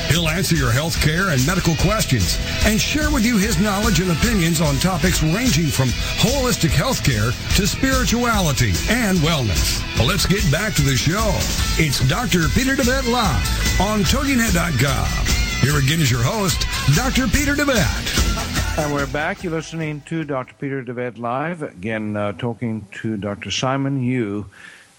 He'll 0.09 0.27
answer 0.27 0.55
your 0.55 0.71
health 0.71 0.99
care 1.01 1.29
and 1.29 1.45
medical 1.45 1.75
questions 1.75 2.39
and 2.65 2.81
share 2.81 3.11
with 3.11 3.23
you 3.23 3.37
his 3.37 3.59
knowledge 3.59 3.99
and 3.99 4.09
opinions 4.11 4.59
on 4.59 4.75
topics 4.77 5.21
ranging 5.21 5.67
from 5.67 5.89
holistic 6.17 6.71
health 6.71 7.03
care 7.03 7.31
to 7.55 7.67
spirituality 7.67 8.69
and 8.89 9.19
wellness. 9.19 9.83
Well, 9.97 10.07
let's 10.07 10.25
get 10.25 10.49
back 10.51 10.73
to 10.75 10.81
the 10.81 10.95
show. 10.95 11.29
It's 11.77 11.99
Dr. 12.07 12.47
Peter 12.55 12.75
DeVette 12.75 13.11
Live 13.11 13.79
on 13.79 13.99
TogiNet.com. 13.99 15.27
Here 15.61 15.77
again 15.77 15.99
is 15.99 16.09
your 16.09 16.23
host, 16.23 16.65
Dr. 16.95 17.27
Peter 17.27 17.53
DeVette. 17.53 18.77
And 18.79 18.93
we're 18.93 19.07
back. 19.07 19.43
You're 19.43 19.53
listening 19.53 20.01
to 20.07 20.23
Dr. 20.23 20.55
Peter 20.57 20.83
DeVette 20.83 21.19
Live. 21.19 21.61
Again, 21.61 22.15
uh, 22.15 22.31
talking 22.31 22.87
to 23.01 23.17
Dr. 23.17 23.51
Simon 23.51 24.01
Yu 24.01 24.49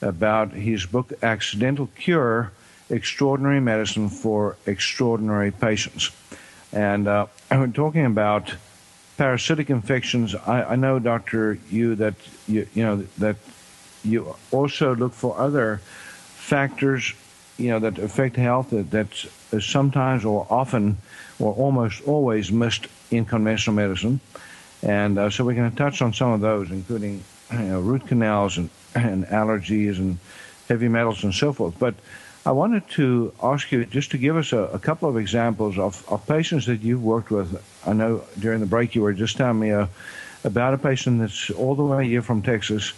about 0.03 0.53
his 0.53 0.87
book, 0.87 1.13
Accidental 1.23 1.89
Cure 1.97 2.53
Extraordinary 2.91 3.61
Medicine 3.61 4.09
for 4.09 4.57
Extraordinary 4.67 5.51
Patients. 5.51 6.11
And 6.73 7.09
uh, 7.09 7.27
we're 7.51 7.69
talking 7.69 8.05
about 8.05 8.55
parasitic 9.17 9.71
infections. 9.71 10.35
I, 10.35 10.63
I 10.63 10.77
know, 10.77 10.99
Dr. 10.99 11.59
Yu, 11.71 11.95
that 11.97 12.15
you, 12.49 12.67
you 12.75 12.83
know 12.83 12.97
that 13.19 13.37
you 14.03 14.35
also 14.51 14.95
look 14.95 15.13
for 15.13 15.39
other 15.39 15.79
factors, 15.79 17.13
you 17.59 17.69
know, 17.69 17.79
that 17.81 17.99
affect 17.99 18.37
health 18.37 18.71
that 18.71 18.91
that's 18.91 19.27
sometimes 19.65 20.25
or 20.25 20.47
often 20.49 20.97
or 21.39 21.53
almost 21.55 22.03
always 22.07 22.51
missed 22.51 22.87
in 23.11 23.25
conventional 23.25 23.77
medicine. 23.77 24.21
And 24.83 25.19
uh, 25.19 25.29
so 25.29 25.45
we're 25.45 25.55
going 25.55 25.71
to 25.71 25.77
touch 25.77 26.01
on 26.01 26.15
some 26.15 26.33
of 26.33 26.41
those, 26.41 26.71
including 26.71 27.23
you 27.53 27.59
know, 27.59 27.81
root 27.81 28.07
canals 28.07 28.57
and, 28.57 28.71
and 28.95 29.27
allergies 29.27 29.99
and 29.99 30.19
heavy 30.69 30.89
metals 30.89 31.25
and 31.25 31.35
so 31.35 31.53
forth. 31.53 31.79
But 31.79 31.95
I 32.51 32.53
wanted 32.53 32.89
to 32.99 33.33
ask 33.41 33.71
you 33.71 33.85
just 33.85 34.11
to 34.11 34.19
give 34.19 34.37
us 34.37 34.53
a, 34.53 34.63
a 34.75 34.79
couple 34.81 35.09
of 35.09 35.17
examples 35.17 35.79
of, 35.79 36.05
of 36.09 36.27
patients 36.27 36.67
that 36.67 36.81
you've 36.81 37.05
worked 37.05 37.31
with. 37.31 37.63
I 37.87 37.93
know 37.93 38.25
during 38.41 38.59
the 38.59 38.67
break 38.67 38.97
you 38.97 39.03
were 39.03 39.13
just 39.13 39.37
telling 39.37 39.61
me 39.61 39.71
a, 39.71 39.89
about 40.43 40.75
a 40.75 40.79
patient 40.79 41.21
that's 41.21 41.51
all 41.51 41.77
the 41.77 41.85
way 41.85 42.09
here 42.09 42.23
from 42.23 42.43
Texas, 42.43 42.93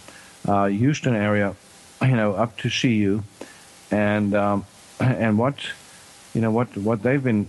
uh, 0.47 0.65
Houston 0.65 1.13
area, 1.13 1.55
you 2.01 2.15
know, 2.15 2.33
up 2.33 2.57
to 2.61 2.69
see 2.71 2.95
you, 2.95 3.23
and 3.91 4.33
um, 4.33 4.65
and 4.99 5.37
what 5.37 5.57
you 6.33 6.41
know 6.41 6.49
what 6.49 6.75
what 6.75 7.03
they've 7.03 7.23
been 7.23 7.47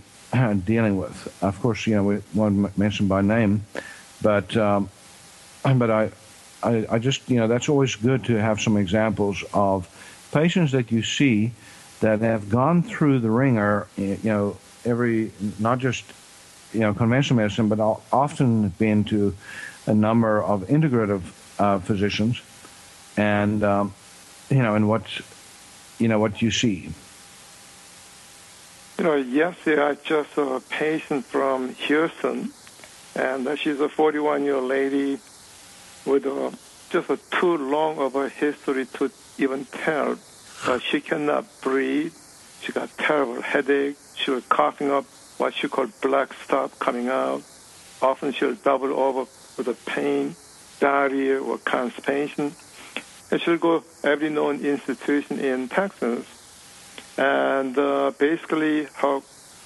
dealing 0.63 0.97
with. 0.97 1.15
Of 1.41 1.59
course, 1.59 1.87
you 1.87 1.95
know 1.95 2.03
we 2.03 2.21
won't 2.35 2.77
mention 2.77 3.07
by 3.07 3.21
name, 3.21 3.65
but 4.21 4.55
um, 4.55 4.91
but 5.63 5.89
I, 5.89 6.11
I 6.61 6.85
I 6.87 6.99
just 6.99 7.27
you 7.31 7.37
know 7.37 7.47
that's 7.47 7.67
always 7.67 7.95
good 7.95 8.25
to 8.25 8.35
have 8.35 8.61
some 8.61 8.77
examples 8.77 9.43
of 9.55 9.89
patients 10.31 10.71
that 10.73 10.91
you 10.91 11.01
see 11.01 11.51
that 11.99 12.21
have 12.21 12.49
gone 12.49 12.83
through 12.83 13.19
the 13.19 13.31
ringer. 13.31 13.87
You 13.97 14.19
know 14.23 14.57
every 14.85 15.31
not 15.59 15.79
just 15.79 16.05
you 16.73 16.81
know 16.81 16.93
conventional 16.93 17.37
medicine, 17.37 17.69
but 17.69 17.79
often 18.11 18.69
been 18.69 19.03
to 19.05 19.35
a 19.87 19.93
number 19.93 20.41
of 20.43 20.63
integrative 20.67 21.21
uh, 21.59 21.79
physicians, 21.79 22.41
and 23.17 23.63
um, 23.63 23.93
you 24.49 24.61
know 24.61 24.75
and 24.75 24.87
what 24.87 25.03
you 25.99 26.07
know 26.07 26.19
what 26.19 26.41
you 26.41 26.51
see. 26.51 26.89
You 28.97 29.03
know, 29.03 29.15
yesterday 29.15 29.81
I 29.81 29.95
just 29.95 30.33
saw 30.33 30.55
a 30.55 30.61
patient 30.61 31.25
from 31.25 31.73
Houston, 31.73 32.51
and 33.13 33.59
she's 33.59 33.81
a 33.81 33.89
41-year-old 33.89 34.63
lady 34.63 35.19
with 36.05 36.25
a, 36.25 36.57
just 36.89 37.09
a 37.09 37.17
too 37.29 37.57
long 37.57 37.97
of 37.97 38.15
a 38.15 38.29
history 38.29 38.85
to 38.85 39.11
even 39.37 39.65
tell. 39.65 40.17
But 40.65 40.81
she 40.81 41.01
cannot 41.01 41.45
breathe. 41.61 42.13
She 42.61 42.71
got 42.71 42.89
terrible 42.97 43.41
headache. 43.41 43.97
She 44.15 44.31
was 44.31 44.45
coughing 44.45 44.91
up 44.91 45.05
what 45.37 45.53
she 45.53 45.67
called 45.67 45.91
black 46.01 46.33
stuff 46.33 46.77
coming 46.79 47.07
out. 47.09 47.41
Often 48.01 48.33
she'll 48.33 48.55
double 48.55 48.93
over 48.93 49.29
with 49.57 49.67
a 49.67 49.77
pain, 49.89 50.35
diarrhea, 50.79 51.39
or 51.39 51.57
constipation. 51.57 52.53
And 53.31 53.41
she'll 53.41 53.57
go 53.57 53.83
every 54.03 54.29
known 54.29 54.63
institution 54.63 55.39
in 55.39 55.67
Texas 55.67 56.25
and 57.17 57.77
uh, 57.77 58.11
basically 58.17 58.85
her 58.95 59.21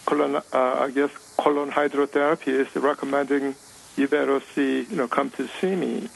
colon, 0.06 0.36
uh, 0.36 0.42
I 0.54 0.92
guess 0.92 1.12
colon 1.38 1.72
hydrotherapy 1.72 2.48
is 2.48 2.76
recommending 2.76 3.56
you 3.96 4.08
better 4.08 4.40
see, 4.40 4.84
you 4.84 4.96
know, 4.96 5.08
come 5.08 5.30
to 5.32 5.48
see 5.60 5.76
me. 5.76 6.08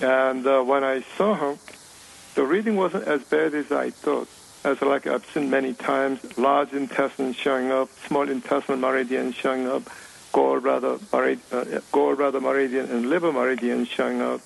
And 0.00 0.46
uh, 0.46 0.62
when 0.62 0.82
I 0.82 1.02
saw 1.16 1.34
her, 1.34 1.56
the 2.34 2.44
reading 2.44 2.76
wasn't 2.76 3.04
as 3.04 3.22
bad 3.24 3.54
as 3.54 3.70
I 3.72 3.90
thought. 3.90 4.28
As 4.62 4.82
like 4.82 5.06
I've 5.06 5.24
seen 5.26 5.48
many 5.48 5.72
times, 5.72 6.36
large 6.36 6.72
intestine 6.72 7.32
showing 7.32 7.70
up, 7.70 7.88
small 8.06 8.28
intestinal 8.28 8.78
meridian 8.78 9.32
showing 9.32 9.66
up, 9.66 9.82
gallbladder, 10.32 10.98
merid- 11.12 11.40
uh, 11.50 11.80
gallbladder 11.92 12.42
meridian, 12.42 12.90
and 12.90 13.08
liver 13.08 13.32
meridian 13.32 13.86
showing 13.86 14.20
up. 14.20 14.40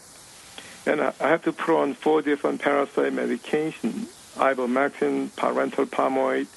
And 0.87 1.01
I, 1.01 1.13
I 1.21 1.29
have 1.29 1.43
to 1.45 1.53
put 1.53 1.81
on 1.81 1.95
four 1.95 2.23
different 2.23 2.61
parasite 2.63 3.13
medications 3.13 4.09
ivermectin, 4.37 5.29
pyrantel 5.31 5.87
pamoate, 5.87 6.49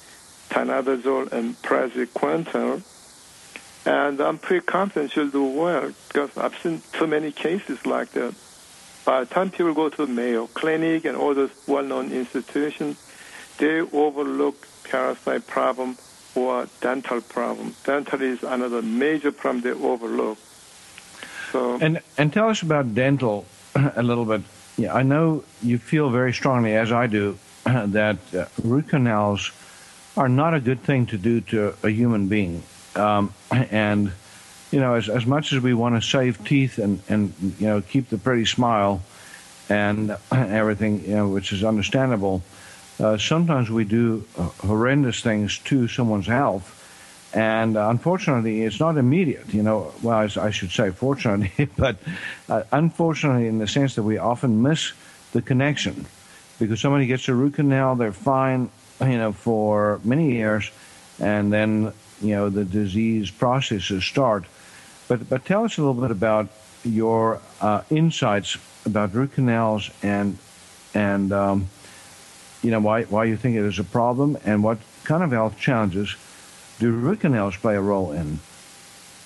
tinidazole, 0.50 1.30
and 1.32 1.60
praziquantel. 1.62 2.82
And 3.86 4.20
I'm 4.20 4.38
pretty 4.38 4.66
confident 4.66 5.12
she'll 5.12 5.30
do 5.30 5.44
well 5.44 5.92
because 6.08 6.36
I've 6.36 6.56
seen 6.58 6.82
so 6.98 7.06
many 7.06 7.32
cases 7.32 7.84
like 7.86 8.10
that. 8.12 8.34
By 9.08 9.20
the 9.20 9.34
time 9.34 9.50
people 9.50 9.72
go 9.72 9.88
to 9.88 10.06
Mayo 10.06 10.48
Clinic 10.48 11.06
and 11.06 11.16
all 11.16 11.32
those 11.32 11.50
well-known 11.66 12.12
institutions, 12.12 12.98
they 13.56 13.80
overlook 13.80 14.68
parasite 14.84 15.46
problem 15.46 15.96
or 16.34 16.68
dental 16.82 17.22
problem. 17.22 17.74
Dental 17.84 18.20
is 18.20 18.42
another 18.42 18.82
major 18.82 19.32
problem 19.32 19.62
they 19.62 19.70
overlook. 19.70 20.36
So, 21.52 21.78
and 21.80 22.02
and 22.18 22.34
tell 22.34 22.50
us 22.50 22.60
about 22.60 22.94
dental 22.94 23.46
a 23.74 24.02
little 24.02 24.26
bit. 24.26 24.42
Yeah, 24.76 24.92
I 24.92 25.04
know 25.04 25.42
you 25.62 25.78
feel 25.78 26.10
very 26.10 26.34
strongly, 26.34 26.76
as 26.76 26.92
I 26.92 27.06
do, 27.06 27.38
that 27.64 28.18
uh, 28.34 28.44
root 28.62 28.88
canals 28.88 29.52
are 30.18 30.28
not 30.28 30.52
a 30.52 30.60
good 30.60 30.82
thing 30.82 31.06
to 31.06 31.16
do 31.16 31.40
to 31.52 31.74
a 31.82 31.88
human 31.88 32.28
being. 32.28 32.62
Um, 32.94 33.32
and, 33.70 34.12
you 34.70 34.80
know, 34.80 34.94
as, 34.94 35.08
as 35.08 35.26
much 35.26 35.52
as 35.52 35.62
we 35.62 35.74
want 35.74 35.94
to 35.94 36.06
save 36.06 36.44
teeth 36.44 36.78
and, 36.78 37.00
and, 37.08 37.32
you 37.58 37.66
know, 37.66 37.80
keep 37.80 38.08
the 38.08 38.18
pretty 38.18 38.44
smile 38.44 39.02
and 39.68 40.16
everything, 40.32 41.04
you 41.04 41.16
know, 41.16 41.28
which 41.28 41.52
is 41.52 41.64
understandable, 41.64 42.42
uh, 43.00 43.16
sometimes 43.16 43.70
we 43.70 43.84
do 43.84 44.24
uh, 44.36 44.42
horrendous 44.66 45.20
things 45.20 45.58
to 45.58 45.88
someone's 45.88 46.26
health. 46.26 46.74
And 47.34 47.76
uh, 47.76 47.88
unfortunately, 47.90 48.62
it's 48.62 48.80
not 48.80 48.96
immediate, 48.96 49.52
you 49.52 49.62
know. 49.62 49.92
Well, 50.02 50.18
I, 50.18 50.46
I 50.46 50.50
should 50.50 50.70
say 50.70 50.90
fortunately, 50.90 51.68
but 51.76 51.98
uh, 52.48 52.62
unfortunately, 52.72 53.46
in 53.46 53.58
the 53.58 53.68
sense 53.68 53.94
that 53.96 54.02
we 54.02 54.16
often 54.16 54.62
miss 54.62 54.92
the 55.32 55.42
connection 55.42 56.06
because 56.58 56.80
somebody 56.80 57.06
gets 57.06 57.28
a 57.28 57.34
root 57.34 57.54
canal, 57.54 57.96
they're 57.96 58.12
fine, 58.12 58.70
you 59.00 59.18
know, 59.18 59.32
for 59.32 60.00
many 60.04 60.32
years, 60.32 60.70
and 61.20 61.52
then 61.52 61.92
you 62.22 62.34
know 62.34 62.48
the 62.48 62.64
disease 62.64 63.30
processes 63.30 64.04
start. 64.04 64.44
But 65.08 65.28
but 65.28 65.44
tell 65.44 65.64
us 65.64 65.78
a 65.78 65.82
little 65.82 66.00
bit 66.00 66.10
about 66.10 66.48
your 66.84 67.40
uh, 67.60 67.82
insights 67.90 68.58
about 68.84 69.14
root 69.14 69.32
canals 69.32 69.90
and 70.02 70.38
and 70.94 71.32
um, 71.32 71.68
you 72.62 72.70
know 72.70 72.80
why 72.80 73.04
why 73.04 73.24
you 73.24 73.36
think 73.36 73.56
it 73.56 73.64
is 73.64 73.78
a 73.78 73.84
problem 73.84 74.38
and 74.44 74.62
what 74.62 74.78
kind 75.04 75.22
of 75.22 75.30
health 75.30 75.58
challenges 75.58 76.14
do 76.78 76.90
root 76.92 77.20
canals 77.20 77.56
play 77.56 77.76
a 77.76 77.80
role 77.80 78.12
in? 78.12 78.38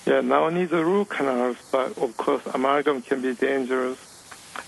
Yeah, 0.05 0.21
not 0.21 0.43
only 0.43 0.65
the 0.65 0.83
root 0.83 1.09
canals, 1.09 1.57
but 1.71 1.97
of 1.97 2.17
course 2.17 2.41
amalgam 2.53 3.01
can 3.01 3.21
be 3.21 3.33
dangerous 3.35 3.99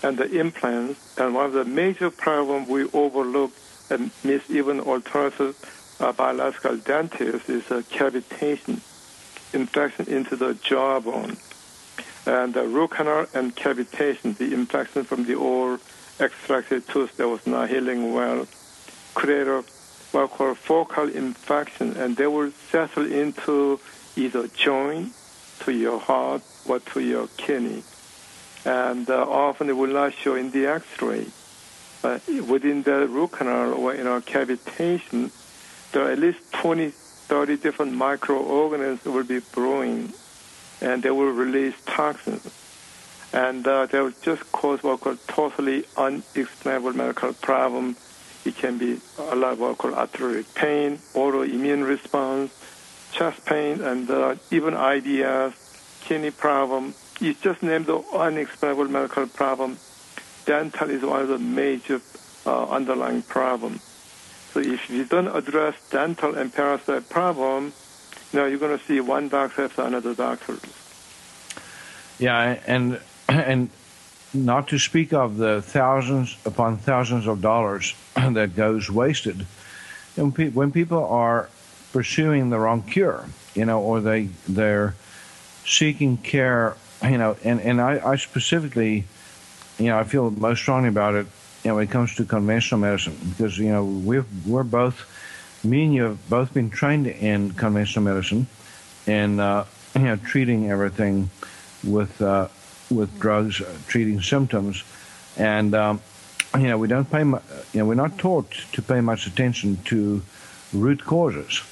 and 0.02 0.16
the 0.16 0.38
implants. 0.38 1.18
And 1.18 1.34
one 1.34 1.46
of 1.46 1.52
the 1.52 1.64
major 1.64 2.10
problems 2.10 2.68
we 2.68 2.84
overlook 2.92 3.52
and 3.90 4.10
miss 4.24 4.48
even 4.50 4.80
alternative 4.80 5.54
uh, 6.00 6.12
biological 6.12 6.76
dentists 6.78 7.48
is 7.48 7.70
uh, 7.70 7.82
cavitation, 7.90 8.80
infection 9.52 10.06
into 10.08 10.36
the 10.36 10.54
jawbone. 10.54 11.36
And 12.26 12.54
the 12.54 12.66
root 12.66 12.90
canal 12.90 13.26
and 13.34 13.54
cavitation, 13.54 14.36
the 14.36 14.52
infection 14.52 15.04
from 15.04 15.24
the 15.24 15.34
old 15.34 15.80
extracted 16.18 16.88
tooth 16.88 17.16
that 17.16 17.28
was 17.28 17.46
not 17.46 17.68
healing 17.68 18.12
well, 18.12 18.46
create 19.14 19.46
a 19.46 19.64
what 20.12 20.30
called 20.30 20.56
focal 20.56 21.08
infection, 21.08 21.96
and 21.96 22.16
they 22.16 22.26
will 22.26 22.50
settle 22.70 23.10
into 23.10 23.78
either 24.16 24.48
joint, 24.48 25.12
to 25.60 25.72
your 25.72 25.98
heart, 25.98 26.42
or 26.66 26.78
to 26.78 27.00
your 27.00 27.28
kidney 27.36 27.82
and 28.66 29.08
uh, 29.08 29.22
often 29.22 29.68
it 29.70 29.76
will 29.76 29.92
not 29.92 30.12
show 30.12 30.34
in 30.34 30.50
the 30.50 30.66
X-ray. 30.66 31.26
But 32.02 32.26
within 32.26 32.82
the 32.82 33.06
root 33.06 33.32
canal 33.32 33.72
or 33.74 33.94
in 33.94 34.08
our 34.08 34.20
cavitation, 34.20 35.30
there 35.92 36.08
are 36.08 36.10
at 36.10 36.18
least 36.18 36.52
20, 36.52 36.92
30 37.28 37.56
different 37.56 37.92
microorganisms 37.92 39.04
will 39.04 39.24
be 39.24 39.40
brewing, 39.40 40.12
and 40.80 41.02
they 41.02 41.10
will 41.10 41.30
release 41.30 41.74
toxins. 41.84 42.48
And 43.32 43.66
uh, 43.66 43.86
they 43.86 44.00
will 44.00 44.14
just 44.22 44.50
cause 44.52 44.82
what 44.82 45.00
called 45.00 45.18
totally 45.26 45.84
unexplainable 45.96 46.92
medical 46.92 47.32
problem. 47.32 47.96
It 48.44 48.56
can 48.56 48.78
be 48.78 49.00
a 49.18 49.34
lot 49.34 49.54
of 49.54 49.60
what 49.60 49.78
called 49.78 49.94
arthritic 49.94 50.54
pain, 50.54 50.98
autoimmune 51.14 51.86
response, 51.86 52.52
chest 53.12 53.44
pain, 53.44 53.80
and 53.80 54.08
uh, 54.08 54.36
even 54.52 54.74
IBS, 54.74 55.52
kidney 56.02 56.30
problem. 56.30 56.94
You 57.18 57.34
just 57.34 57.62
named 57.62 57.86
the 57.86 57.98
unexplainable 58.14 58.88
medical 58.88 59.26
problem. 59.26 59.78
Dental 60.44 60.90
is 60.90 61.02
one 61.02 61.22
of 61.22 61.28
the 61.28 61.38
major 61.38 62.00
uh, 62.46 62.68
underlying 62.68 63.22
problems. 63.22 63.95
So 64.56 64.62
if 64.62 64.88
you 64.88 65.04
don't 65.04 65.28
address 65.28 65.74
dental 65.90 66.34
and 66.34 66.50
parasite 66.50 67.10
problem, 67.10 67.74
you 68.32 68.38
know, 68.38 68.46
you're 68.46 68.58
going 68.58 68.78
to 68.78 68.82
see 68.86 69.00
one 69.00 69.28
doctor 69.28 69.64
after 69.64 69.82
another 69.82 70.14
doctor. 70.14 70.56
Yeah, 72.18 72.58
and 72.66 72.98
and 73.28 73.68
not 74.32 74.68
to 74.68 74.78
speak 74.78 75.12
of 75.12 75.36
the 75.36 75.60
thousands 75.60 76.38
upon 76.46 76.78
thousands 76.78 77.26
of 77.26 77.42
dollars 77.42 77.94
that 78.14 78.56
goes 78.56 78.90
wasted 78.90 79.46
when, 80.14 80.32
pe- 80.32 80.48
when 80.48 80.72
people 80.72 81.04
are 81.04 81.50
pursuing 81.92 82.48
the 82.48 82.58
wrong 82.58 82.82
cure, 82.82 83.26
you 83.54 83.66
know, 83.66 83.82
or 83.82 84.00
they 84.00 84.30
they're 84.48 84.94
seeking 85.66 86.16
care, 86.16 86.78
you 87.02 87.18
know, 87.18 87.36
and 87.44 87.60
and 87.60 87.78
I, 87.78 88.00
I 88.12 88.16
specifically, 88.16 89.04
you 89.78 89.88
know, 89.88 89.98
I 89.98 90.04
feel 90.04 90.30
most 90.30 90.60
strongly 90.60 90.88
about 90.88 91.14
it, 91.14 91.26
you 91.66 91.72
know, 91.72 91.74
when 91.78 91.88
it 91.88 91.90
comes 91.90 92.14
to 92.14 92.24
conventional 92.24 92.80
medicine 92.80 93.18
because 93.30 93.58
you 93.58 93.68
know 93.68 93.84
we've 93.84 94.46
we're 94.46 94.62
both 94.62 95.04
me 95.64 95.82
and 95.82 95.92
you 95.92 96.04
have 96.04 96.30
both 96.30 96.54
been 96.54 96.70
trained 96.70 97.08
in 97.08 97.50
conventional 97.54 98.04
medicine 98.04 98.46
and 99.08 99.40
uh, 99.40 99.64
you 99.96 100.02
know 100.02 100.14
treating 100.14 100.70
everything 100.70 101.28
with 101.82 102.22
uh, 102.22 102.46
with 102.88 103.18
drugs, 103.18 103.60
uh, 103.60 103.76
treating 103.88 104.22
symptoms, 104.22 104.84
and 105.36 105.74
um, 105.74 106.00
you 106.54 106.68
know 106.68 106.78
we 106.78 106.86
don't 106.86 107.10
pay. 107.10 107.24
Mu- 107.24 107.40
you 107.72 107.80
know 107.80 107.86
we're 107.86 107.94
not 107.94 108.16
taught 108.16 108.48
to 108.74 108.80
pay 108.80 109.00
much 109.00 109.26
attention 109.26 109.76
to 109.86 110.22
root 110.72 111.04
causes. 111.04 111.64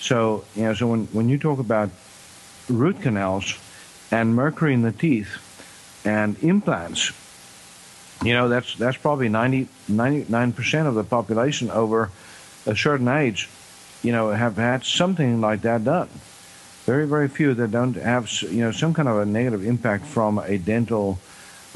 So 0.00 0.46
you 0.56 0.64
know, 0.64 0.74
so 0.74 0.88
when 0.88 1.06
when 1.12 1.28
you 1.28 1.38
talk 1.38 1.60
about 1.60 1.90
root 2.68 3.00
canals 3.02 3.56
and 4.10 4.34
mercury 4.34 4.74
in 4.74 4.82
the 4.82 4.90
teeth 4.90 5.30
and 6.04 6.36
implants, 6.42 7.12
you 8.22 8.32
know 8.32 8.48
that's 8.48 8.74
that's 8.76 8.96
probably 8.96 9.28
90 9.28 9.68
99 9.88 10.52
percent 10.52 10.88
of 10.88 10.94
the 10.94 11.04
population 11.04 11.70
over 11.70 12.10
a 12.66 12.76
certain 12.76 13.08
age, 13.08 13.48
you 14.02 14.12
know, 14.12 14.30
have 14.30 14.56
had 14.56 14.84
something 14.84 15.40
like 15.40 15.62
that 15.62 15.84
done 15.84 16.08
very 16.88 17.06
very 17.06 17.28
few 17.28 17.52
that 17.52 17.70
don't 17.70 17.96
have 17.96 18.30
you 18.42 18.60
know 18.60 18.72
some 18.72 18.94
kind 18.94 19.08
of 19.08 19.18
a 19.18 19.26
negative 19.26 19.62
impact 19.62 20.06
from 20.06 20.38
a 20.38 20.56
dental 20.56 21.18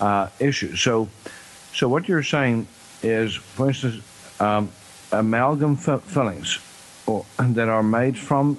uh, 0.01 0.29
issue. 0.41 0.75
So, 0.75 1.09
so 1.75 1.87
what 1.87 2.09
you're 2.09 2.23
saying 2.23 2.67
is, 3.03 3.35
for 3.35 3.69
instance, 3.69 4.03
um, 4.41 4.71
amalgam 5.13 5.75
f- 5.75 6.03
fillings 6.03 6.59
or, 7.07 7.27
that 7.39 7.69
are 7.69 7.83
made 7.83 8.17
from 8.17 8.59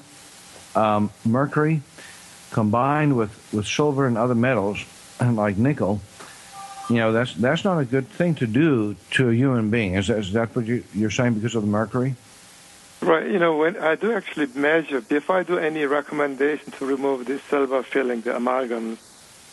um, 0.75 1.09
mercury 1.25 1.81
combined 2.51 3.17
with, 3.17 3.31
with 3.51 3.65
silver 3.65 4.05
and 4.05 4.15
other 4.15 4.35
metals 4.35 4.85
like 5.19 5.57
nickel. 5.57 6.01
You 6.89 6.97
know 6.97 7.11
that's 7.13 7.33
that's 7.35 7.63
not 7.63 7.79
a 7.79 7.85
good 7.85 8.07
thing 8.07 8.35
to 8.35 8.47
do 8.47 8.95
to 9.11 9.29
a 9.29 9.33
human 9.33 9.69
being. 9.69 9.95
Is 9.95 10.07
that, 10.07 10.19
is 10.19 10.33
that 10.33 10.55
what 10.55 10.65
you, 10.65 10.83
you're 10.93 11.11
saying 11.11 11.35
because 11.35 11.55
of 11.55 11.63
the 11.63 11.67
mercury? 11.67 12.15
Right. 13.01 13.29
You 13.29 13.39
know, 13.39 13.57
when 13.57 13.77
I 13.77 13.95
do 13.95 14.13
actually 14.13 14.47
measure, 14.55 15.01
before 15.01 15.39
I 15.39 15.43
do 15.43 15.57
any 15.57 15.85
recommendation 15.85 16.71
to 16.73 16.85
remove 16.85 17.25
this 17.25 17.41
silver 17.43 17.83
filling, 17.83 18.21
the 18.21 18.35
amalgam, 18.35 18.97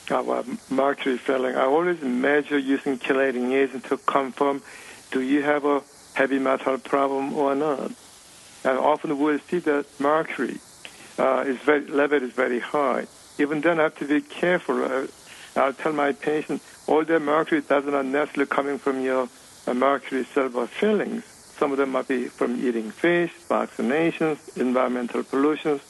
uh, 0.09 0.43
mercury 0.71 1.19
filling, 1.19 1.57
I 1.57 1.65
always 1.65 2.01
measure 2.01 2.59
using 2.59 2.99
chelating 2.99 3.53
agent 3.53 3.85
to 3.87 3.97
confirm 3.97 4.63
do 5.11 5.21
you 5.21 5.43
have 5.43 5.65
a 5.65 5.83
heavy 6.15 6.39
metal 6.39 6.79
problem 6.79 7.35
or 7.35 7.55
not. 7.55 7.93
And 8.65 8.79
often 8.79 9.19
we'll 9.19 9.39
see 9.39 9.59
that 9.61 9.87
mercury 9.99 10.59
uh, 11.19 11.45
is 11.47 11.57
very, 11.59 11.87
level 11.87 12.23
is 12.23 12.33
very 12.33 12.61
high. 12.61 13.07
Even 13.39 13.61
then, 13.63 13.81
I 13.81 13.85
have 13.85 13.97
to 13.97 14.07
be 14.07 14.21
careful. 14.21 14.85
Uh, 14.85 15.07
I'll 15.57 15.73
tell 15.73 15.93
my 15.93 16.13
patient, 16.13 16.63
all 16.91 17.05
the 17.05 17.21
mercury 17.21 17.61
does 17.61 17.85
not 17.85 18.05
necessarily 18.05 18.49
coming 18.49 18.77
from 18.77 19.01
your 19.01 19.29
uh, 19.69 19.73
mercury 19.73 20.25
silver 20.25 20.67
fillings. 20.67 21.25
Some 21.25 21.71
of 21.71 21.79
them 21.79 21.91
might 21.91 22.09
be 22.09 22.27
from 22.27 22.57
eating 22.67 22.91
fish, 22.91 23.33
vaccinations, 23.49 24.59
environmental 24.59 25.23
pollutions. 25.23 25.83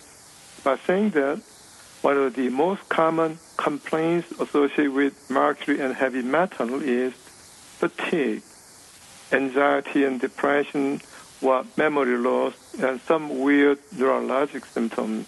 By 0.63 0.77
saying 0.77 1.11
that, 1.11 1.41
one 2.03 2.19
of 2.19 2.35
the 2.35 2.51
most 2.51 2.87
common 2.91 3.39
complaints 3.57 4.31
associated 4.33 4.93
with 4.93 5.31
mercury 5.31 5.81
and 5.81 5.95
heavy 5.95 6.21
metal 6.21 6.83
is 6.83 7.15
fatigue, 7.15 8.43
anxiety 9.33 10.05
and 10.05 10.21
depression, 10.21 11.01
or 11.41 11.65
memory 11.79 12.19
loss, 12.19 12.75
and 12.75 13.01
some 13.01 13.41
weird 13.41 13.79
neurologic 13.95 14.67
symptoms. 14.67 15.27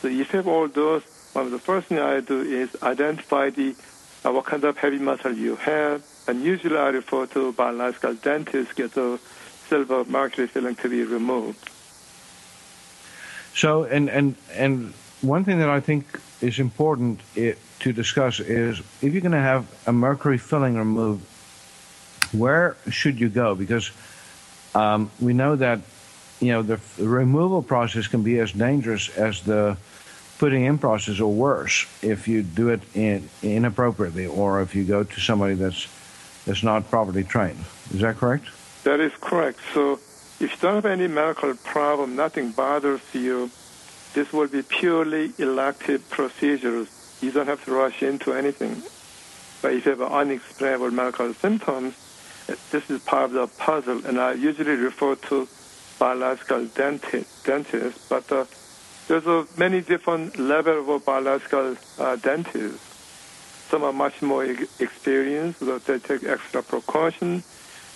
So 0.00 0.06
if 0.06 0.14
you 0.32 0.38
have 0.38 0.46
all 0.46 0.68
those, 0.68 1.02
one 1.32 1.46
of 1.46 1.50
the 1.50 1.58
first 1.58 1.88
things 1.88 2.00
I 2.00 2.20
do 2.20 2.42
is 2.42 2.76
identify 2.80 3.50
the 3.50 3.74
uh, 4.24 4.32
what 4.32 4.44
kind 4.46 4.64
of 4.64 4.76
heavy 4.78 4.98
metal 4.98 5.32
you 5.32 5.56
have, 5.56 6.02
and 6.26 6.42
usually 6.42 6.76
I 6.76 6.88
refer 6.88 7.26
to 7.26 7.52
biological 7.52 8.14
dentist 8.14 8.74
get 8.74 8.92
the 8.92 9.18
silver 9.68 10.04
mercury 10.04 10.46
filling 10.46 10.76
to 10.76 10.88
be 10.88 11.04
removed. 11.04 11.70
So, 13.54 13.84
and 13.84 14.08
and 14.08 14.34
and 14.52 14.94
one 15.20 15.44
thing 15.44 15.58
that 15.58 15.68
I 15.68 15.80
think 15.80 16.20
is 16.40 16.58
important 16.58 17.20
it, 17.34 17.58
to 17.80 17.92
discuss 17.92 18.40
is 18.40 18.80
if 19.00 19.12
you're 19.12 19.22
going 19.22 19.32
to 19.32 19.38
have 19.38 19.66
a 19.86 19.92
mercury 19.92 20.38
filling 20.38 20.76
removed, 20.76 21.24
where 22.32 22.76
should 22.90 23.20
you 23.20 23.28
go? 23.28 23.54
Because 23.54 23.90
um, 24.74 25.10
we 25.20 25.34
know 25.34 25.56
that 25.56 25.80
you 26.40 26.52
know 26.52 26.62
the, 26.62 26.80
the 26.96 27.08
removal 27.08 27.62
process 27.62 28.06
can 28.06 28.22
be 28.22 28.38
as 28.38 28.52
dangerous 28.52 29.08
as 29.16 29.42
the 29.42 29.76
putting 30.44 30.66
in 30.66 30.76
process, 30.76 31.20
or 31.20 31.32
worse, 31.32 31.86
if 32.02 32.28
you 32.28 32.42
do 32.42 32.68
it 32.68 32.82
in, 32.94 33.26
inappropriately, 33.42 34.26
or 34.26 34.60
if 34.60 34.74
you 34.74 34.84
go 34.84 35.02
to 35.02 35.18
somebody 35.18 35.54
that's 35.54 35.88
that's 36.44 36.62
not 36.62 36.90
properly 36.90 37.24
trained. 37.24 37.64
Is 37.94 38.00
that 38.00 38.18
correct? 38.18 38.44
That 38.82 39.00
is 39.00 39.12
correct. 39.22 39.58
So 39.72 39.94
if 39.94 40.40
you 40.42 40.58
don't 40.60 40.74
have 40.74 40.84
any 40.84 41.08
medical 41.08 41.54
problem, 41.54 42.14
nothing 42.14 42.50
bothers 42.50 43.00
you, 43.14 43.50
this 44.12 44.34
will 44.34 44.48
be 44.48 44.60
purely 44.60 45.32
elective 45.38 46.10
procedures. 46.10 46.88
You 47.22 47.30
don't 47.32 47.46
have 47.46 47.64
to 47.64 47.72
rush 47.72 48.02
into 48.02 48.34
anything. 48.34 48.82
But 49.62 49.72
if 49.72 49.86
you 49.86 49.92
have 49.92 50.02
unexplainable 50.02 50.90
medical 50.90 51.32
symptoms, 51.32 51.94
this 52.70 52.90
is 52.90 53.00
part 53.00 53.30
of 53.30 53.32
the 53.32 53.46
puzzle. 53.46 54.04
And 54.04 54.20
I 54.20 54.34
usually 54.34 54.76
refer 54.76 55.14
to 55.14 55.48
biological 55.98 56.66
dentist, 56.66 57.46
dentists, 57.46 58.06
but 58.10 58.30
uh, 58.30 58.44
there's 59.08 59.26
a 59.26 59.46
many 59.56 59.80
different 59.80 60.38
levels 60.38 60.88
of 60.88 61.04
biological 61.04 61.76
uh, 61.98 62.16
dentists. 62.16 62.80
Some 63.68 63.84
are 63.84 63.92
much 63.92 64.22
more 64.22 64.44
experienced, 64.44 65.60
so 65.60 65.78
they 65.78 65.98
take 65.98 66.24
extra 66.24 66.62
precautions 66.62 67.44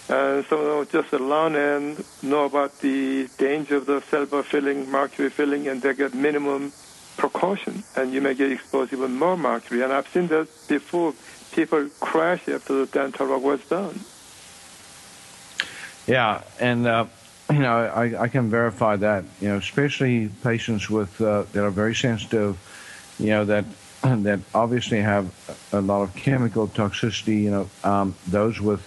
and 0.08 0.44
some 0.46 0.60
of 0.60 0.66
them 0.66 1.02
just 1.02 1.12
learn 1.12 1.54
and 1.54 2.02
know 2.22 2.44
about 2.46 2.78
the 2.80 3.28
danger 3.36 3.76
of 3.76 3.84
the 3.84 4.00
silver 4.00 4.42
filling, 4.42 4.90
mercury 4.90 5.28
filling, 5.28 5.68
and 5.68 5.82
they 5.82 5.92
get 5.92 6.14
minimum 6.14 6.72
precaution. 7.18 7.84
And 7.94 8.12
you 8.12 8.22
may 8.22 8.32
get 8.32 8.50
exposed 8.50 8.94
even 8.94 9.18
more 9.18 9.36
mercury. 9.36 9.82
And 9.82 9.92
I've 9.92 10.08
seen 10.08 10.28
that 10.28 10.48
before. 10.68 11.14
People 11.52 11.88
crash 12.00 12.46
after 12.48 12.80
the 12.80 12.86
dental 12.86 13.26
work 13.26 13.42
was 13.42 13.64
done. 13.68 14.00
Yeah, 16.06 16.42
and 16.60 16.86
uh, 16.86 17.06
you 17.50 17.58
know 17.58 17.76
I, 17.76 18.22
I 18.22 18.28
can 18.28 18.50
verify 18.50 18.96
that. 18.96 19.24
You 19.40 19.48
know, 19.48 19.56
especially 19.56 20.28
patients 20.42 20.88
with 20.90 21.20
uh, 21.20 21.44
that 21.52 21.64
are 21.64 21.70
very 21.70 21.94
sensitive. 21.94 22.56
You 23.18 23.30
know 23.30 23.44
that 23.46 23.64
that 24.02 24.40
obviously 24.54 25.00
have 25.00 25.32
a 25.72 25.80
lot 25.80 26.02
of 26.02 26.14
chemical 26.14 26.68
toxicity. 26.68 27.42
You 27.42 27.50
know, 27.50 27.70
um, 27.84 28.14
those 28.26 28.60
with 28.60 28.82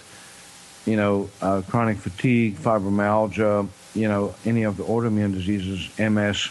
you 0.86 0.96
know, 0.96 1.30
uh, 1.40 1.62
chronic 1.68 1.98
fatigue, 1.98 2.56
fibromyalgia, 2.56 3.68
you 3.94 4.08
know, 4.08 4.34
any 4.44 4.64
of 4.64 4.76
the 4.76 4.84
autoimmune 4.84 5.32
diseases, 5.32 5.88
MS, 5.98 6.48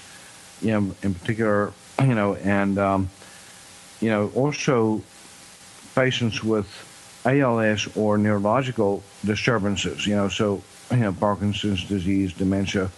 you 0.62 0.72
know, 0.72 0.95
in 1.03 1.14
particular, 1.14 1.74
you 1.99 2.16
know, 2.16 2.36
and, 2.36 2.78
um, 2.78 3.09
you 3.99 4.09
know, 4.09 4.32
also 4.36 5.01
patients 5.95 6.43
with 6.43 6.68
ALS 7.26 7.95
or 7.95 8.18
neurological 8.18 9.03
disturbances, 9.26 10.07
you 10.07 10.16
know, 10.16 10.30
so, 10.30 10.64
you 10.91 10.97
know, 10.97 11.13
Parkinson's 11.13 11.83
disease, 11.85 12.33
dementia, 12.33 12.91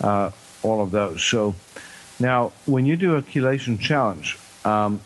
uh, 0.00 0.30
all 0.62 0.82
of 0.82 0.90
those. 0.90 1.22
So 1.22 1.54
now, 2.18 2.52
when 2.66 2.86
you 2.86 2.96
do 2.96 3.16
a 3.16 3.22
chelation 3.22 3.78
challenge, 3.78 4.38
um, 4.64 5.00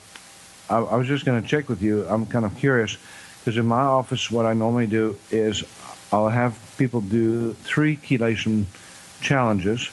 I, 0.69 0.79
I 0.79 0.97
was 0.97 1.07
just 1.07 1.25
going 1.25 1.41
to 1.41 1.47
check 1.47 1.69
with 1.69 1.83
you. 1.83 2.07
I'm 2.09 2.27
kind 2.27 2.45
of 2.45 2.57
curious 2.57 2.97
because 3.41 3.57
in 3.57 3.67
my 3.67 3.83
office, 3.83 4.31
what 4.31 4.47
I 4.47 4.55
normally 4.55 4.87
do 4.87 5.17
is 5.31 5.65
I'll 6.13 6.29
have 6.29 6.59
people 6.79 7.01
do 7.01 7.53
three 7.53 7.97
chelation 7.97 8.65
challenges, 9.21 9.91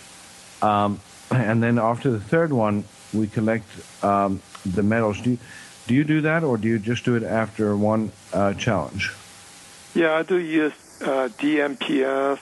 um, 0.62 1.00
and 1.30 1.62
then 1.62 1.78
after 1.78 2.12
the 2.12 2.20
third 2.20 2.54
one, 2.54 2.84
we 3.14 3.28
collect 3.28 3.68
um, 4.04 4.42
the 4.66 4.84
metals. 4.84 5.20
Do 5.22 5.32
you, 5.32 5.38
do 5.88 5.94
you 5.94 6.04
do 6.04 6.22
that, 6.22 6.44
or 6.44 6.58
do 6.58 6.68
you 6.68 6.80
just 6.80 7.04
do 7.04 7.16
it 7.16 7.24
after 7.24 7.76
one 7.76 8.12
uh, 8.34 8.54
challenge? 8.54 9.12
Yeah, 9.94 10.14
I 10.14 10.24
do 10.24 10.38
use 10.38 10.91
DMPS, 11.02 12.40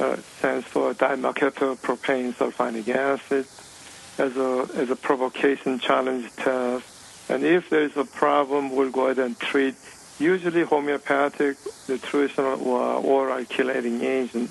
uh, 0.00 0.16
stands 0.38 0.66
for 0.66 0.94
dimethyl-propane 0.94 2.34
sulfonic 2.34 2.88
acid, 2.88 3.46
as 4.18 4.36
a 4.36 4.68
as 4.76 4.90
a 4.90 4.96
provocation 4.96 5.78
challenge 5.78 6.30
test. 6.36 6.84
And 7.28 7.44
if 7.44 7.70
there 7.70 7.82
is 7.82 7.96
a 7.96 8.04
problem, 8.04 8.74
we'll 8.74 8.90
go 8.90 9.06
ahead 9.06 9.18
and 9.18 9.38
treat. 9.38 9.74
Usually 10.18 10.62
homeopathic, 10.62 11.56
nutritional, 11.88 12.62
or 12.66 12.80
oral 13.02 13.44
chelating 13.44 14.02
agent. 14.02 14.50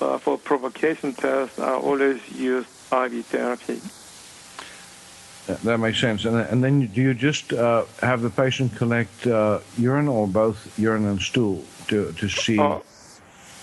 Uh, 0.00 0.16
for 0.18 0.38
provocation 0.38 1.12
tests, 1.12 1.58
I 1.58 1.72
always 1.72 2.20
use 2.30 2.66
IV 2.92 3.26
therapy. 3.26 3.80
That 5.64 5.78
makes 5.78 5.98
sense. 6.00 6.24
And, 6.24 6.36
and 6.36 6.62
then 6.62 6.86
do 6.86 7.00
you 7.00 7.14
just 7.14 7.52
uh, 7.52 7.84
have 8.00 8.22
the 8.22 8.30
patient 8.30 8.76
collect 8.76 9.26
uh, 9.26 9.58
urine 9.76 10.06
or 10.06 10.28
both 10.28 10.78
urine 10.78 11.06
and 11.06 11.20
stool 11.20 11.64
to, 11.88 12.12
to 12.12 12.28
see? 12.28 12.58
Uh, 12.58 12.78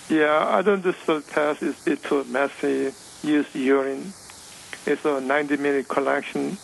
yeah, 0.08 0.46
I 0.46 0.62
don't 0.62 0.82
do 0.82 0.94
the 1.06 1.20
test. 1.22 1.62
It's 1.62 1.80
a 1.82 1.84
bit 1.90 2.02
too 2.02 2.24
messy. 2.24 2.92
Use 3.26 3.54
urine. 3.54 4.12
It's 4.86 5.04
a 5.04 5.18
90-minute 5.20 5.88
collection. 5.88 6.58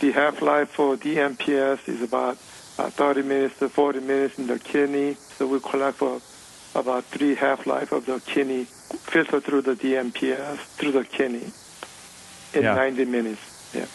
The 0.00 0.12
half-life 0.12 0.70
for 0.70 0.96
DMPS 0.96 1.88
is 1.88 2.02
about 2.02 2.36
uh, 2.78 2.90
30 2.90 3.22
minutes 3.22 3.58
to 3.60 3.68
40 3.68 4.00
minutes 4.00 4.38
in 4.38 4.46
the 4.46 4.58
kidney. 4.58 5.14
So 5.14 5.46
we 5.46 5.60
collect 5.60 5.98
for 5.98 6.20
about 6.74 7.04
three 7.04 7.34
half-life 7.34 7.92
of 7.92 8.06
the 8.06 8.20
kidney, 8.20 8.64
filter 8.64 9.40
through 9.40 9.62
the 9.62 9.74
DMPS 9.74 10.56
through 10.76 10.92
the 10.92 11.04
kidney 11.04 11.50
in 12.54 12.62
Yeah. 12.62 12.74
90 12.74 13.04
minutes. 13.06 13.40
Yeah. 13.74 13.86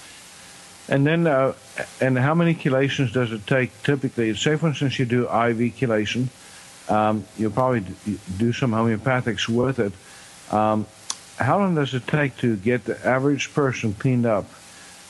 And 0.88 1.06
then, 1.06 1.26
uh, 1.28 1.54
and 2.00 2.18
how 2.18 2.34
many 2.36 2.54
chelations 2.54 3.12
does 3.12 3.32
it 3.32 3.46
take 3.48 3.72
typically? 3.84 4.34
Say, 4.36 4.56
for 4.56 4.68
instance, 4.68 5.00
you 5.00 5.06
do 5.06 5.24
IV 5.24 5.76
chelation. 5.78 6.28
Um, 6.90 7.26
you'll 7.38 7.52
probably 7.52 7.84
do 8.38 8.54
some 8.54 8.72
homeopathics 8.72 9.50
with 9.50 9.80
it. 9.80 9.94
Um, 10.54 10.86
how 11.38 11.60
long 11.60 11.76
does 11.76 11.94
it 11.94 12.08
take 12.08 12.38
to 12.38 12.56
get 12.56 12.86
the 12.86 13.06
average 13.06 13.54
person 13.54 13.94
cleaned 13.94 14.26
up 14.26 14.46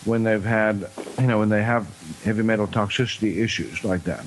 when 0.06 0.24
they've 0.24 0.44
had, 0.44 0.90
you 1.20 1.28
know, 1.28 1.40
when 1.40 1.50
they 1.50 1.64
have 1.64 1.88
heavy 2.24 2.44
metal 2.44 2.68
toxicity 2.68 3.38
issues 3.38 3.84
like 3.84 4.04
that? 4.04 4.26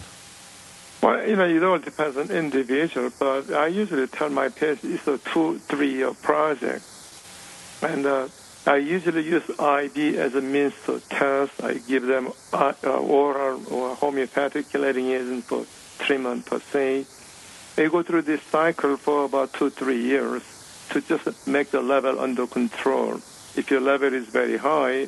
Well, 1.03 1.27
you 1.27 1.37
know, 1.37 1.47
it 1.47 1.63
all 1.63 1.79
depends 1.79 2.17
on 2.17 2.31
individual, 2.31 3.11
but 3.19 3.53
I 3.53 3.69
usually 3.69 4.07
tell 4.09 4.31
my 4.31 4.49
patients 4.49 4.85
it's 4.85 5.07
a 5.07 5.19
two, 5.19 5.59
three-year 5.61 6.13
project. 6.15 6.85
And 7.83 8.05
uh, 8.05 8.29
I 8.67 8.77
usually 8.77 9.23
use 9.23 9.49
IV 9.49 9.97
as 10.19 10.35
a 10.35 10.41
means 10.41 10.75
to 10.87 11.01
test. 11.09 11.63
I 11.63 11.75
give 11.75 12.03
them 12.07 12.33
uh, 12.53 12.73
uh, 12.85 12.91
oral 12.91 13.63
or 13.73 13.95
homeopathic 13.95 14.67
chelating 14.67 15.11
agent 15.11 15.45
for 15.45 15.65
treatment 16.05 16.45
per 16.47 16.61
se. 16.61 17.07
They 17.79 17.89
go 17.89 18.03
through 18.03 18.23
this 18.23 18.43
cycle 18.43 18.97
for 18.97 19.25
about 19.27 19.53
two, 19.53 19.71
three 19.71 20.03
years 20.03 20.43
to 20.91 21.01
just 21.01 21.47
make 21.47 21.71
the 21.71 21.81
level 21.81 22.19
under 22.19 22.45
control. 22.45 23.21
If 23.55 23.71
your 23.71 23.81
level 23.81 24.13
is 24.13 24.27
very 24.27 24.57
high, 24.57 25.07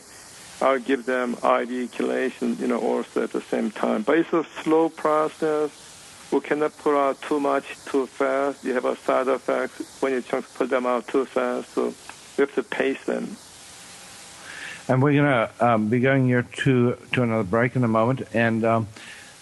I'll 0.60 0.78
give 0.78 1.04
them 1.04 1.32
IV 1.32 1.90
chelation, 1.90 2.60
you 2.60 2.68
know, 2.68 2.78
also 2.78 3.24
at 3.24 3.32
the 3.32 3.40
same 3.40 3.72
time. 3.72 4.02
But 4.02 4.18
it's 4.18 4.32
a 4.32 4.44
slow 4.62 4.88
process. 4.88 5.72
We 6.30 6.38
cannot 6.42 6.78
put 6.78 6.96
out 6.96 7.20
too 7.22 7.40
much 7.40 7.64
too 7.86 8.06
fast. 8.06 8.62
You 8.62 8.74
have 8.74 8.84
a 8.84 8.94
side 8.98 9.26
effect 9.26 9.72
when 9.98 10.12
you 10.12 10.22
try 10.22 10.40
to 10.40 10.46
put 10.50 10.70
them 10.70 10.86
out 10.86 11.08
too 11.08 11.24
fast. 11.24 11.70
So 11.72 11.92
we 12.36 12.42
have 12.42 12.54
to 12.54 12.62
pace 12.62 13.04
them. 13.04 13.36
And 14.86 15.02
we're 15.02 15.14
going 15.14 15.24
to 15.24 15.50
um, 15.58 15.88
be 15.88 15.98
going 15.98 16.26
here 16.26 16.46
to 16.62 16.96
to 17.14 17.22
another 17.24 17.42
break 17.42 17.74
in 17.74 17.82
a 17.82 17.88
moment. 17.88 18.22
And 18.32 18.64
um, 18.64 18.86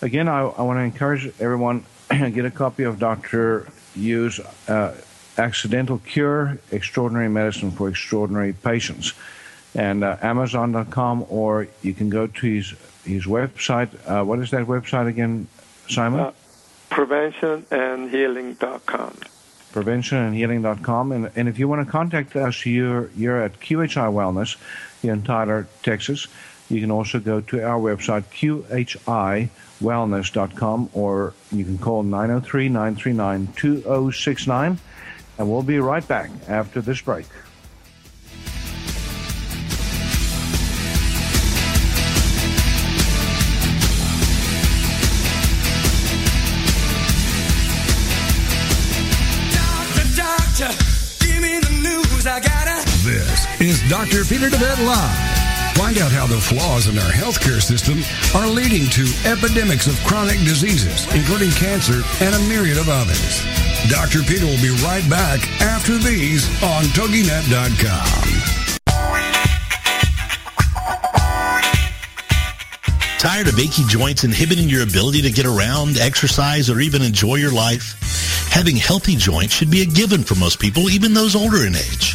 again, 0.01 0.29
I, 0.29 0.41
I 0.47 0.63
want 0.63 0.79
to 0.79 0.83
encourage 0.83 1.31
everyone 1.39 1.85
get 2.33 2.45
a 2.45 2.51
copy 2.51 2.85
of 2.85 2.99
Dr. 2.99 3.69
Yu's 3.95 4.41
uh, 4.69 4.95
Accidental 5.37 5.99
Cure: 5.99 6.59
Extraordinary 6.73 7.29
Medicine 7.29 7.71
for 7.71 7.89
Extraordinary 7.89 8.53
Patients, 8.53 9.13
and 9.75 10.03
uh, 10.03 10.17
Amazon.com, 10.23 11.27
or 11.29 11.69
you 11.83 11.95
can 11.95 12.11
go 12.11 12.27
to 12.27 12.47
his 12.47 12.75
his 13.05 13.27
website. 13.27 13.91
Uh, 14.07 14.25
what 14.25 14.39
is 14.39 14.51
that 14.51 14.67
website 14.67 15.07
again, 15.07 15.47
Simon? 15.89 16.21
Uh, 16.21 16.33
preventionandhealing.com. 16.91 19.17
preventionandhealing.com. 19.73 21.13
And, 21.13 21.31
and 21.37 21.49
if 21.49 21.59
you 21.59 21.69
want 21.69 21.87
to 21.87 21.91
contact 21.91 22.37
us, 22.37 22.67
you're, 22.67 23.11
you're 23.17 23.43
at 23.43 23.59
QHI 23.61 24.13
Wellness 24.13 24.57
in 25.03 25.23
Tyler, 25.23 25.67
Texas. 25.83 26.29
You 26.71 26.81
can 26.81 26.91
also 26.91 27.19
go 27.19 27.41
to 27.41 27.63
our 27.63 27.81
website, 27.81 28.25
qhiwellness.com, 29.81 30.91
or 30.93 31.33
you 31.51 31.65
can 31.65 31.79
call 31.79 32.03
903 32.03 32.69
939 32.69 33.49
2069. 33.57 34.79
And 35.39 35.51
we'll 35.51 35.63
be 35.63 35.79
right 35.79 36.07
back 36.07 36.31
after 36.47 36.83
this 36.83 37.01
break. 37.01 37.25
Doctor, 49.55 50.05
doctor, 50.17 50.69
give 51.25 51.41
me 51.41 51.61
the 51.61 51.71
news. 51.83 52.27
I 52.27 52.41
gotta. 52.41 52.85
This 53.05 53.47
is 53.61 53.89
Dr. 53.89 54.25
Peter 54.25 54.51
DeVette 54.51 54.85
Live. 54.85 55.28
Find 55.99 56.13
out 56.13 56.17
how 56.17 56.29
the 56.29 56.41
flaws 56.41 56.87
in 56.87 56.97
our 56.97 57.11
healthcare 57.11 57.61
system 57.61 57.99
are 58.41 58.47
leading 58.47 58.89
to 58.91 59.03
epidemics 59.27 59.89
of 59.89 59.99
chronic 60.07 60.39
diseases, 60.45 61.13
including 61.13 61.51
cancer 61.51 62.03
and 62.21 62.37
a 62.37 62.39
myriad 62.47 62.79
of 62.79 62.89
others. 62.89 63.43
Dr. 63.91 64.23
Peter 64.23 64.47
will 64.47 64.63
be 64.63 64.71
right 64.85 65.03
back 65.11 65.41
after 65.61 65.99
these 65.99 66.47
on 66.63 66.85
TogiNet.com. 66.95 68.39
Tired 73.19 73.49
of 73.49 73.59
achy 73.59 73.83
joints 73.89 74.23
inhibiting 74.23 74.69
your 74.69 74.85
ability 74.85 75.23
to 75.23 75.33
get 75.33 75.47
around, 75.47 75.99
exercise, 75.99 76.71
or 76.71 76.79
even 76.79 77.03
enjoy 77.03 77.35
your 77.37 77.51
life? 77.51 77.99
Having 78.53 78.77
healthy 78.77 79.17
joints 79.17 79.53
should 79.53 79.71
be 79.71 79.83
a 79.83 79.87
given 79.87 80.23
for 80.23 80.37
most 80.37 80.61
people, 80.61 80.91
even 80.91 81.13
those 81.13 81.35
older 81.35 81.67
in 81.67 81.75
age. 81.75 82.15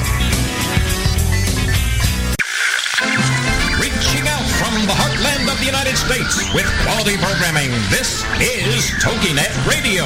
Reaching 3.79 4.27
out 4.27 4.43
from 4.57 4.73
the 4.87 4.93
heartland 4.95 5.51
of 5.51 5.57
the 5.59 5.65
United 5.65 5.97
States 5.97 6.53
with 6.53 6.65
quality 6.83 7.17
programming, 7.17 7.71
this 7.89 8.23
is 8.39 8.91
TogiNet 9.03 9.67
Radio. 9.67 10.05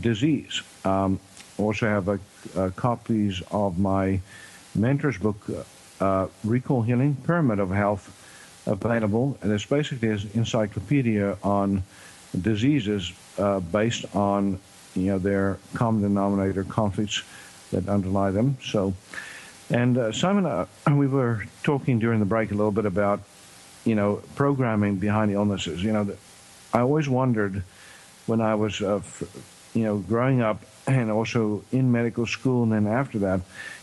disease. 0.00 0.60
Um, 0.84 1.18
also 1.60 1.86
have 1.86 2.08
a, 2.08 2.18
a 2.56 2.70
copies 2.70 3.42
of 3.50 3.78
my 3.78 4.20
mentor's 4.74 5.18
book, 5.18 5.36
uh, 6.00 6.26
Recall 6.44 6.82
Healing 6.82 7.16
Pyramid 7.26 7.58
of 7.58 7.70
Health, 7.70 8.16
available, 8.66 9.38
and 9.42 9.52
it's 9.52 9.66
basically 9.66 10.08
an 10.08 10.30
encyclopedia 10.34 11.36
on 11.42 11.82
diseases 12.40 13.12
uh, 13.38 13.60
based 13.60 14.04
on 14.14 14.58
you 14.94 15.06
know 15.06 15.18
their 15.18 15.58
common 15.74 16.02
denominator 16.02 16.64
conflicts 16.64 17.22
that 17.70 17.88
underlie 17.88 18.30
them. 18.30 18.56
So. 18.62 18.94
And 19.70 19.96
uh, 19.96 20.10
Simon, 20.10 20.46
uh, 20.46 20.66
we 20.92 21.06
were 21.06 21.44
talking 21.62 22.00
during 22.00 22.18
the 22.18 22.26
break 22.26 22.50
a 22.50 22.54
little 22.54 22.72
bit 22.72 22.86
about, 22.86 23.20
you 23.84 23.94
know, 23.94 24.20
programming 24.34 24.96
behind 24.96 25.30
illnesses. 25.30 25.82
You 25.82 25.92
know, 25.92 26.16
I 26.72 26.80
always 26.80 27.08
wondered 27.08 27.62
when 28.26 28.40
I 28.40 28.54
was, 28.56 28.82
uh, 28.82 29.00
you 29.74 29.84
know, 29.84 29.98
growing 29.98 30.40
up 30.40 30.64
and 30.98 31.10
also 31.10 31.62
in 31.72 31.90
medical 31.90 32.26
school 32.26 32.62
and 32.62 32.72
then 32.72 32.86
after 32.86 33.18
that, 33.20 33.40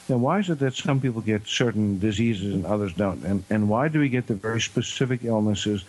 know, 0.09 0.17
why 0.17 0.39
is 0.39 0.49
it 0.49 0.59
that 0.59 0.73
some 0.73 0.99
people 0.99 1.21
get 1.21 1.47
certain 1.47 1.99
diseases 1.99 2.53
and 2.53 2.65
others 2.65 2.93
don't? 2.93 3.23
And, 3.23 3.43
and 3.49 3.69
why 3.69 3.87
do 3.87 3.99
we 3.99 4.09
get 4.09 4.27
the 4.27 4.35
very 4.35 4.61
specific 4.61 5.23
illnesses 5.23 5.83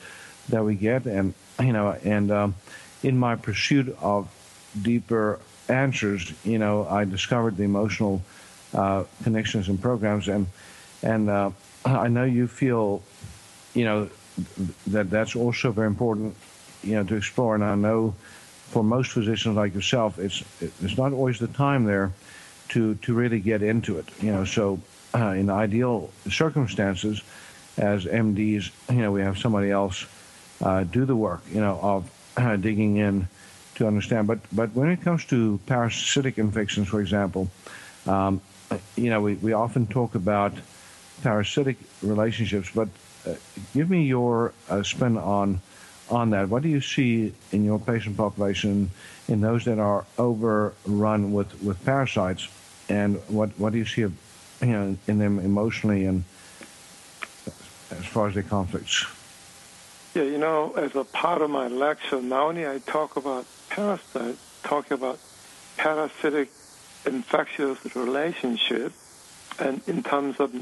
that 0.48 0.64
we 0.64 0.74
get? 0.74 1.06
And, 1.06 1.34
you 1.60 1.72
know, 1.72 1.96
and 2.04 2.30
um, 2.30 2.54
in 3.02 3.18
my 3.18 3.36
pursuit 3.36 3.96
of 4.00 4.28
deeper 4.82 5.40
answers, 5.68 6.32
you 6.44 6.58
know, 6.58 6.86
I 6.88 7.04
discovered 7.04 7.56
the 7.56 7.64
emotional 7.64 8.22
uh, 8.74 9.04
connections 9.22 9.68
and 9.68 9.80
programs. 9.80 10.28
And 10.28 10.46
and 11.02 11.30
uh, 11.30 11.50
I 11.84 12.08
know 12.08 12.24
you 12.24 12.48
feel, 12.48 13.02
you 13.74 13.84
know, 13.84 14.10
that 14.88 15.10
that's 15.10 15.36
also 15.36 15.70
very 15.70 15.86
important, 15.86 16.34
you 16.82 16.94
know, 16.94 17.04
to 17.04 17.14
explore. 17.14 17.54
And 17.54 17.64
I 17.64 17.74
know 17.76 18.14
for 18.68 18.84
most 18.84 19.10
physicians 19.10 19.56
like 19.56 19.74
yourself, 19.74 20.18
it's 20.18 20.44
it's 20.60 20.96
not 20.96 21.12
always 21.12 21.38
the 21.38 21.48
time 21.48 21.84
there 21.84 22.12
to 22.70 22.94
to 22.96 23.14
really 23.14 23.40
get 23.40 23.62
into 23.62 23.98
it. 23.98 24.08
You 24.20 24.32
know, 24.32 24.44
so 24.44 24.80
uh, 25.14 25.30
in 25.30 25.50
ideal 25.50 26.10
circumstances, 26.30 27.22
as 27.76 28.04
MDs, 28.04 28.70
you 28.90 28.96
know, 28.96 29.12
we 29.12 29.22
have 29.22 29.38
somebody 29.38 29.70
else 29.70 30.06
uh, 30.62 30.84
do 30.84 31.04
the 31.04 31.16
work, 31.16 31.42
you 31.50 31.60
know, 31.60 31.78
of 31.82 32.10
uh, 32.36 32.56
digging 32.56 32.96
in 32.96 33.28
to 33.76 33.86
understand. 33.86 34.26
But 34.26 34.40
but 34.52 34.74
when 34.74 34.88
it 34.90 35.02
comes 35.02 35.24
to 35.26 35.58
parasitic 35.66 36.38
infections, 36.38 36.88
for 36.88 37.00
example, 37.00 37.48
um, 38.06 38.40
you 38.96 39.10
know, 39.10 39.20
we, 39.20 39.34
we 39.34 39.52
often 39.52 39.86
talk 39.86 40.14
about 40.14 40.52
parasitic 41.22 41.76
relationships, 42.02 42.70
but 42.74 42.88
uh, 43.26 43.34
give 43.74 43.88
me 43.88 44.04
your 44.04 44.52
uh, 44.68 44.82
spin 44.82 45.16
on 45.16 45.60
on 46.10 46.30
that. 46.30 46.48
What 46.48 46.62
do 46.62 46.68
you 46.68 46.80
see 46.80 47.32
in 47.52 47.64
your 47.64 47.78
patient 47.78 48.16
population 48.16 48.90
in 49.28 49.40
those 49.40 49.64
that 49.66 49.78
are 49.78 50.04
overrun 50.18 51.32
with, 51.32 51.62
with 51.62 51.84
parasites, 51.84 52.48
and 52.88 53.16
what, 53.28 53.50
what 53.58 53.72
do 53.72 53.78
you 53.78 53.84
see 53.84 54.02
you 54.02 54.12
know, 54.60 54.96
in 55.06 55.18
them 55.18 55.38
emotionally 55.38 56.06
and 56.06 56.24
as 57.90 58.04
far 58.06 58.28
as 58.28 58.34
their 58.34 58.42
conflicts? 58.42 59.06
Yeah, 60.14 60.22
you 60.22 60.38
know, 60.38 60.72
as 60.72 60.94
a 60.96 61.04
part 61.04 61.42
of 61.42 61.50
my 61.50 61.68
lecture, 61.68 62.20
not 62.20 62.48
only 62.48 62.66
I 62.66 62.78
talk 62.78 63.16
about 63.16 63.46
parasites, 63.70 64.38
talk 64.62 64.90
about 64.90 65.18
parasitic 65.76 66.50
infectious 67.06 67.78
relationship, 67.94 68.92
and 69.58 69.80
in 69.86 70.02
terms 70.02 70.40
of 70.40 70.54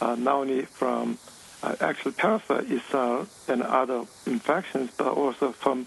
uh, 0.00 0.14
not 0.14 0.34
only 0.36 0.62
from 0.62 1.18
uh, 1.64 1.76
actual 1.80 2.12
parasite 2.12 2.70
itself 2.70 3.48
and 3.48 3.62
other 3.62 4.04
infections, 4.26 4.90
but 4.96 5.08
also 5.08 5.52
from 5.52 5.86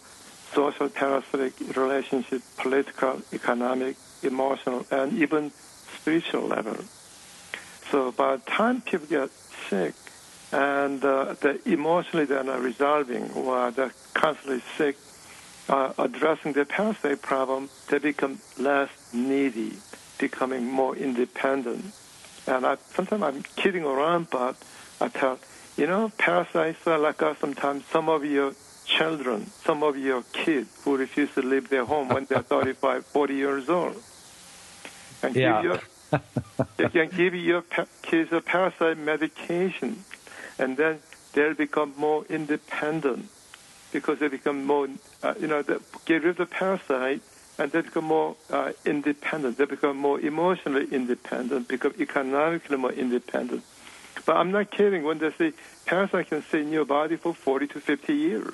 social 0.53 0.89
parasitic 0.89 1.53
relationship, 1.75 2.41
political, 2.57 3.21
economic, 3.31 3.95
emotional, 4.23 4.85
and 4.89 5.13
even 5.13 5.51
spiritual 5.99 6.47
level. 6.47 6.77
So 7.91 8.11
by 8.11 8.37
the 8.37 8.41
time 8.43 8.81
people 8.81 9.07
get 9.07 9.29
sick 9.69 9.93
and 10.51 11.03
uh, 11.03 11.35
they 11.41 11.59
emotionally 11.65 12.25
they're 12.25 12.43
not 12.43 12.61
resolving 12.61 13.31
or 13.31 13.71
they're 13.71 13.93
constantly 14.13 14.63
sick, 14.77 14.97
uh, 15.69 15.93
addressing 15.97 16.53
their 16.53 16.65
parasite 16.65 17.21
problem, 17.21 17.69
they 17.89 17.99
become 17.99 18.39
less 18.57 18.89
needy, 19.13 19.77
becoming 20.17 20.65
more 20.65 20.95
independent. 20.95 21.93
And 22.47 22.65
I, 22.65 22.77
sometimes 22.95 23.23
I'm 23.23 23.43
kidding 23.55 23.83
around, 23.83 24.29
but 24.29 24.55
I 25.01 25.09
tell, 25.09 25.37
you 25.75 25.85
know, 25.85 26.11
parasites 26.17 26.85
are 26.87 26.97
like 26.97 27.21
us 27.21 27.37
sometimes. 27.39 27.85
Some 27.91 28.07
of 28.09 28.23
your 28.23 28.53
children, 28.85 29.51
some 29.65 29.83
of 29.83 29.97
your 29.97 30.23
kids 30.31 30.69
who 30.83 30.95
refuse 30.97 31.29
to 31.35 31.41
leave 31.41 31.69
their 31.69 31.85
home 31.85 32.07
when 32.07 32.25
they're 32.25 32.41
35, 32.41 33.05
40 33.13 33.33
years 33.35 33.69
old. 33.69 34.01
And 35.21 35.35
Yeah. 35.35 35.61
give 35.61 35.63
your, 35.63 35.79
you 36.79 36.89
can 36.89 37.17
give 37.17 37.35
your 37.35 37.61
pa- 37.61 37.87
kids 38.01 38.31
a 38.31 38.39
parasite 38.39 38.97
medication, 38.97 40.05
and 40.57 40.77
then 40.77 41.01
they'll 41.33 41.53
become 41.53 41.93
more 41.97 42.23
independent 42.29 43.29
because 43.91 44.19
they 44.19 44.27
become 44.27 44.65
more, 44.65 44.87
uh, 45.23 45.33
you 45.39 45.47
know, 45.47 45.61
they 45.63 45.77
get 46.05 46.23
rid 46.23 46.31
of 46.31 46.37
the 46.37 46.45
parasite 46.45 47.21
and 47.57 47.71
they 47.71 47.81
become 47.81 48.05
more 48.05 48.35
uh, 48.49 48.71
independent. 48.85 49.57
They 49.57 49.65
become 49.65 49.97
more 49.97 50.19
emotionally 50.19 50.87
independent, 50.91 51.67
become 51.67 51.93
economically 51.99 52.77
more 52.77 52.91
independent. 52.91 53.63
But 54.25 54.37
I'm 54.37 54.51
not 54.51 54.71
kidding 54.71 55.03
when 55.03 55.19
they 55.19 55.31
say 55.31 55.53
parasite 55.85 56.27
can 56.29 56.43
stay 56.43 56.61
in 56.61 56.71
your 56.71 56.85
body 56.85 57.15
for 57.15 57.33
40 57.33 57.67
to 57.67 57.79
50 57.79 58.13
years. 58.13 58.53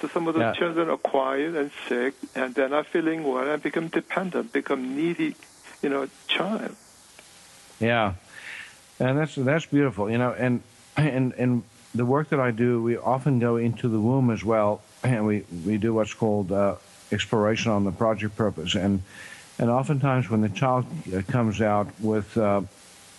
So 0.00 0.08
some 0.08 0.28
of 0.28 0.34
the 0.34 0.40
Yeah. 0.40 0.52
children 0.52 0.90
are 0.90 0.96
quiet 0.98 1.54
and 1.54 1.70
sick, 1.88 2.14
and 2.34 2.54
they're 2.54 2.68
not 2.68 2.86
feeling 2.86 3.24
well, 3.24 3.48
and 3.48 3.62
become 3.62 3.88
dependent, 3.88 4.52
become 4.52 4.96
needy, 4.96 5.34
you 5.82 5.88
know, 5.88 6.08
child. 6.26 6.76
Yeah, 7.80 8.14
and 9.00 9.18
that's 9.18 9.34
that's 9.34 9.66
beautiful, 9.66 10.10
you 10.10 10.18
know. 10.18 10.34
And 10.36 10.62
and 10.96 11.32
and 11.34 11.62
the 11.94 12.04
work 12.04 12.28
that 12.30 12.40
I 12.40 12.50
do, 12.50 12.82
we 12.82 12.96
often 12.96 13.38
go 13.38 13.56
into 13.56 13.88
the 13.88 14.00
womb 14.00 14.30
as 14.30 14.44
well, 14.44 14.82
and 15.02 15.26
we 15.26 15.44
we 15.64 15.78
do 15.78 15.94
what's 15.94 16.12
called 16.14 16.52
uh, 16.52 16.76
exploration 17.12 17.70
on 17.70 17.84
the 17.84 17.92
project 17.92 18.36
purpose, 18.36 18.74
and 18.74 19.02
and 19.58 19.70
oftentimes 19.70 20.28
when 20.28 20.40
the 20.40 20.48
child 20.48 20.84
uh, 21.14 21.22
comes 21.28 21.60
out 21.60 21.88
with, 22.00 22.36
uh, 22.36 22.62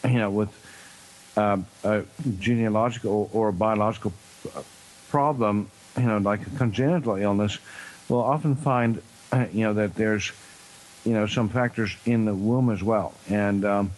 you 0.04 0.18
know, 0.18 0.30
with 0.30 0.50
uh, 1.38 1.58
a 1.84 2.04
genealogical 2.40 3.30
or 3.32 3.50
a 3.50 3.54
biological 3.54 4.12
uh, 4.54 4.62
problem, 5.10 5.70
you 5.98 6.04
know, 6.04 6.18
like 6.18 6.46
a 6.46 6.50
congenital 6.58 7.16
illness, 7.16 7.58
we'll 8.10 8.20
often 8.20 8.56
find, 8.56 9.02
uh, 9.32 9.46
you 9.54 9.64
know, 9.64 9.74
that 9.74 9.96
there's, 9.96 10.34
you 11.06 11.14
know, 11.14 11.26
some 11.26 11.48
factors 11.48 11.96
in 12.06 12.26
the 12.26 12.34
womb 12.34 12.70
as 12.70 12.84
well, 12.84 13.14
and. 13.30 13.66
Um, 13.66 13.92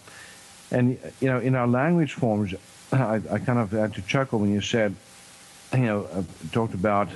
and 0.70 0.98
you 1.20 1.28
know, 1.28 1.40
in 1.40 1.54
our 1.54 1.66
language 1.66 2.12
forms, 2.12 2.54
I, 2.92 3.20
I 3.30 3.38
kind 3.38 3.58
of 3.58 3.70
had 3.70 3.94
to 3.94 4.02
chuckle 4.02 4.40
when 4.40 4.52
you 4.52 4.60
said, 4.60 4.94
you 5.72 5.80
know, 5.80 6.08
uh, 6.12 6.22
talked 6.52 6.74
about, 6.74 7.08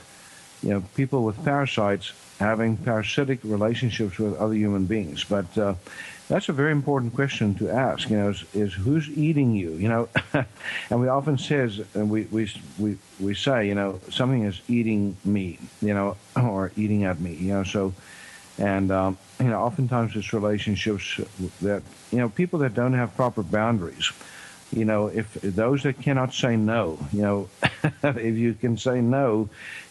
you 0.62 0.70
know, 0.70 0.82
people 0.94 1.24
with 1.24 1.42
parasites 1.44 2.12
having 2.38 2.76
parasitic 2.76 3.40
relationships 3.44 4.18
with 4.18 4.36
other 4.36 4.54
human 4.54 4.86
beings. 4.86 5.24
But 5.24 5.56
uh, 5.56 5.74
that's 6.28 6.48
a 6.48 6.52
very 6.52 6.72
important 6.72 7.14
question 7.14 7.54
to 7.56 7.70
ask. 7.70 8.10
You 8.10 8.16
know, 8.18 8.30
is, 8.30 8.44
is 8.54 8.72
who's 8.72 9.08
eating 9.10 9.54
you? 9.54 9.72
You 9.72 9.88
know, 9.88 10.08
and 10.90 11.00
we 11.00 11.08
often 11.08 11.38
says, 11.38 11.80
and 11.94 12.10
we 12.10 12.22
we 12.24 12.50
we 12.78 12.98
we 13.20 13.34
say, 13.34 13.68
you 13.68 13.74
know, 13.74 14.00
something 14.10 14.44
is 14.44 14.60
eating 14.68 15.16
me. 15.24 15.58
You 15.80 15.94
know, 15.94 16.16
or 16.36 16.72
eating 16.76 17.04
at 17.04 17.20
me. 17.20 17.34
You 17.34 17.54
know, 17.54 17.64
so. 17.64 17.92
And 18.58 18.92
um, 18.92 19.16
you 19.40 19.46
know, 19.46 19.58
oftentimes 19.60 20.14
it's 20.14 20.34
relationships 20.34 21.18
that 21.62 21.82
you 22.12 22.18
know 22.18 22.28
people 22.28 22.58
that 22.58 22.74
don't 22.74 22.92
have 22.92 23.16
proper 23.16 23.42
boundaries. 23.42 24.12
You 24.72 24.84
know, 24.84 25.08
if 25.08 25.32
those 25.34 25.82
that 25.82 26.00
cannot 26.00 26.32
say 26.32 26.56
no, 26.56 26.98
you 27.12 27.22
know, 27.22 27.48
if 28.02 28.36
you 28.36 28.54
can 28.54 28.78
say 28.78 29.00
no, 29.00 29.48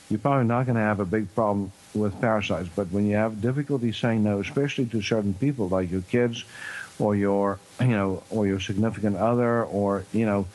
you're 0.09 0.19
probably 0.19 0.47
not 0.47 0.65
going 0.65 0.75
to 0.75 0.81
have 0.81 0.99
a 0.99 1.05
big 1.05 1.33
problem 1.35 1.71
with 1.93 2.19
parasites. 2.19 2.69
But 2.75 2.91
when 2.91 3.05
you 3.05 3.15
have 3.15 3.41
difficulty 3.41 3.91
saying 3.91 4.23
no, 4.23 4.39
especially 4.39 4.85
to 4.87 5.01
certain 5.01 5.33
people 5.33 5.69
like 5.69 5.91
your 5.91 6.01
kids, 6.01 6.43
or 6.99 7.15
your 7.15 7.59
you 7.79 7.87
know, 7.87 8.23
or 8.29 8.47
your 8.47 8.59
significant 8.59 9.17
other, 9.17 9.63
or 9.65 10.05
you 10.13 10.25
know, 10.25 10.45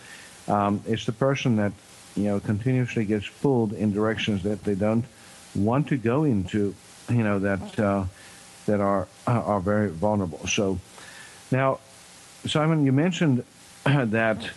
um, 0.48 0.82
it's 0.86 1.06
the 1.06 1.12
person 1.12 1.56
that 1.56 1.72
you 2.14 2.24
know 2.24 2.40
continuously 2.40 3.04
gets 3.04 3.28
pulled 3.28 3.72
in 3.72 3.92
directions 3.92 4.42
that 4.42 4.64
they 4.64 4.74
don't 4.74 5.04
want 5.54 5.88
to 5.88 5.96
go 5.96 6.24
into 6.24 6.74
you 7.08 7.22
know 7.22 7.38
that 7.38 7.78
uh, 7.80 8.04
that 8.66 8.80
are 8.80 9.08
are 9.26 9.60
very 9.60 9.90
vulnerable. 9.90 10.46
So 10.46 10.78
now, 11.50 11.78
Simon, 12.46 12.84
you 12.84 12.92
mentioned 12.92 13.44
that 14.07 14.51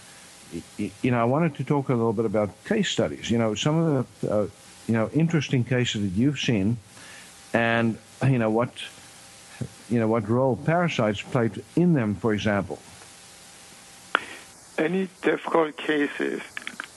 you 0.78 1.12
know 1.12 1.22
I 1.22 1.26
wanted 1.26 1.56
to 1.56 1.64
talk 1.64 1.90
a 1.90 1.94
little 1.94 2.14
bit 2.14 2.26
about 2.26 2.50
case 2.66 2.90
studies. 2.90 3.30
You 3.30 3.38
know, 3.38 3.54
some 3.54 3.78
of 3.78 4.08
the 4.22 4.32
uh, 4.32 4.48
you 4.88 4.94
know 4.94 5.10
interesting 5.14 5.64
cases 5.64 6.02
that 6.02 6.20
you've 6.20 6.40
seen, 6.40 6.78
and 7.54 7.98
you 8.24 8.40
know 8.40 8.50
what 8.50 8.72
you 9.90 10.00
know 10.00 10.08
what 10.08 10.28
role 10.28 10.56
parasites 10.56 11.22
played 11.22 11.64
in 11.76 11.94
them, 11.94 12.16
for 12.16 12.34
example. 12.34 12.80
Any 14.78 15.10
difficult 15.22 15.78
cases 15.78 16.42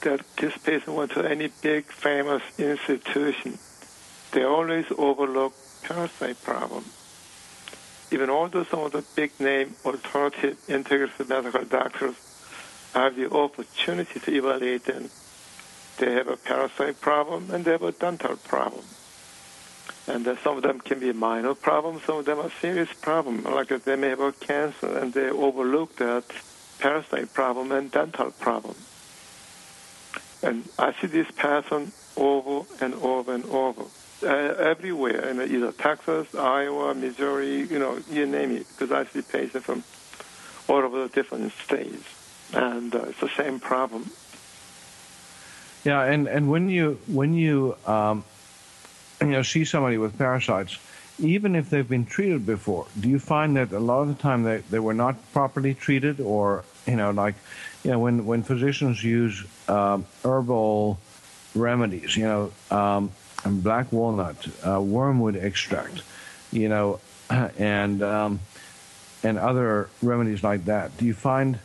that 0.03 0.21
this 0.37 0.57
patient 0.57 0.97
went 0.97 1.11
to 1.13 1.29
any 1.29 1.51
big 1.63 1.85
famous 1.87 2.43
institution, 2.59 3.59
they 4.31 4.45
always 4.45 4.87
overlook 4.97 5.53
parasite 5.83 6.43
problem. 6.43 6.85
Even 8.13 8.29
although 8.29 8.65
some 8.65 8.81
of 8.81 8.93
the 8.93 9.03
big 9.17 9.41
name 9.41 9.75
alternative 9.87 10.59
integrative 10.69 11.29
medical 11.29 11.65
doctors 11.65 12.15
have 12.93 13.17
the 13.17 13.33
opportunity 13.33 14.21
to 14.21 14.35
evaluate 14.35 14.85
them, 14.85 15.09
they 15.97 16.13
have 16.13 16.29
a 16.29 16.37
parasite 16.37 17.01
problem 17.01 17.51
and 17.51 17.65
they 17.65 17.73
have 17.73 17.83
a 17.83 17.93
dental 17.93 18.37
problem. 18.37 18.85
And 20.07 20.29
uh, 20.29 20.37
some 20.45 20.59
of 20.59 20.63
them 20.63 20.81
can 20.81 21.01
be 21.01 21.13
minor 21.13 21.55
problems, 21.55 22.03
some 22.05 22.19
of 22.19 22.27
them 22.27 22.39
are 22.39 22.51
serious 22.61 22.93
problems, 22.93 23.45
like 23.47 23.69
they 23.69 23.97
may 23.97 24.11
have 24.11 24.21
a 24.21 24.33
cancer 24.33 24.99
and 24.99 25.15
they 25.15 25.31
overlook 25.31 25.97
that 25.97 26.25
parasite 26.81 27.33
problem 27.33 27.73
and 27.73 27.91
dental 27.91 28.31
problem. 28.33 28.75
And 30.43 30.69
I 30.79 30.93
see 31.01 31.07
this 31.07 31.31
pattern 31.31 31.93
over 32.17 32.67
and 32.85 32.95
over 32.95 33.35
and 33.35 33.47
over, 33.47 33.85
uh, 34.23 34.55
everywhere, 34.59 35.29
in 35.29 35.41
either 35.41 35.73
Texas, 35.73 36.35
Iowa, 36.35 36.95
Missouri, 36.95 37.63
you 37.63 37.79
know, 37.79 37.99
you 38.11 38.27
name 38.27 38.53
it, 38.53 38.67
because 38.69 38.93
I 38.93 39.05
see 39.05 39.23
patients 39.23 39.65
from 39.65 39.85
all 40.69 40.83
over 40.83 41.03
the 41.03 41.09
different 41.09 41.53
states, 41.53 42.05
and 42.55 42.95
uh, 42.95 43.07
it's 43.09 43.21
the 43.21 43.29
same 43.29 43.61
problem. 43.61 44.11
Yeah, 45.85 46.03
and, 46.05 46.29
and 46.29 46.49
when 46.49 46.69
you 46.69 47.01
when 47.09 47.35
you 47.35 47.77
um, 47.87 48.25
you 49.21 49.29
know 49.29 49.43
see 49.43 49.65
somebody 49.65 49.99
with 49.99 50.17
parasites, 50.17 50.79
even 51.19 51.57
if 51.57 51.71
they've 51.71 51.89
been 51.89 52.07
treated 52.07 52.47
before, 52.47 52.87
do 52.99 53.09
you 53.09 53.19
find 53.19 53.57
that 53.57 53.73
a 53.73 53.81
lot 53.81 54.03
of 54.03 54.09
the 54.09 54.15
time 54.15 54.45
they, 54.45 54.59
they 54.71 54.79
were 54.79 54.95
not 54.95 55.17
properly 55.33 55.75
treated, 55.75 56.21
or 56.21 56.65
you 56.87 56.97
know 56.97 57.11
like 57.11 57.35
you 57.83 57.91
know 57.91 57.99
when 57.99 58.27
when 58.27 58.43
physicians 58.45 59.03
use 59.03 59.45
um, 59.69 60.07
herbal 60.25 60.99
remedies, 61.55 62.17
you 62.17 62.25
know, 62.25 62.53
um, 62.71 63.11
and 63.45 63.63
black 63.63 63.93
walnut, 63.93 64.47
uh, 64.67 64.81
wormwood 64.81 65.37
extract, 65.37 66.03
you 66.51 66.69
know, 66.69 67.01
and 67.31 68.03
um, 68.03 68.41
and 69.23 69.39
other 69.39 69.89
remedies 70.03 70.43
like 70.43 70.65
that, 70.67 70.97
do 70.97 71.05
you 71.05 71.15
find 71.15 71.59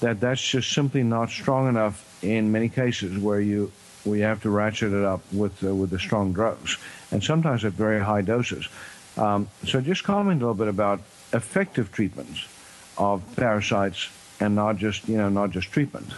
that 0.00 0.20
that's 0.20 0.42
just 0.42 0.72
simply 0.72 1.02
not 1.02 1.30
strong 1.30 1.68
enough 1.68 2.06
in 2.22 2.50
many 2.50 2.68
cases 2.68 3.18
where 3.18 3.40
you 3.40 3.70
where 4.04 4.16
you 4.16 4.24
have 4.24 4.42
to 4.42 4.50
ratchet 4.50 4.92
it 4.92 5.04
up 5.04 5.20
with 5.32 5.62
uh, 5.64 5.74
with 5.74 5.90
the 5.90 5.98
strong 5.98 6.32
drugs, 6.32 6.78
and 7.10 7.22
sometimes 7.22 7.64
at 7.64 7.72
very 7.72 8.00
high 8.00 8.22
doses. 8.22 8.68
Um, 9.16 9.48
so 9.66 9.80
just 9.80 10.04
comment 10.04 10.40
a 10.40 10.46
little 10.46 10.54
bit 10.54 10.68
about 10.68 11.00
effective 11.32 11.92
treatments 11.92 12.46
of 12.96 13.22
parasites 13.36 14.08
and 14.40 14.54
not 14.54 14.76
just 14.76 15.08
you 15.08 15.16
know 15.16 15.28
not 15.28 15.50
just 15.50 15.70
treatment. 15.70 16.12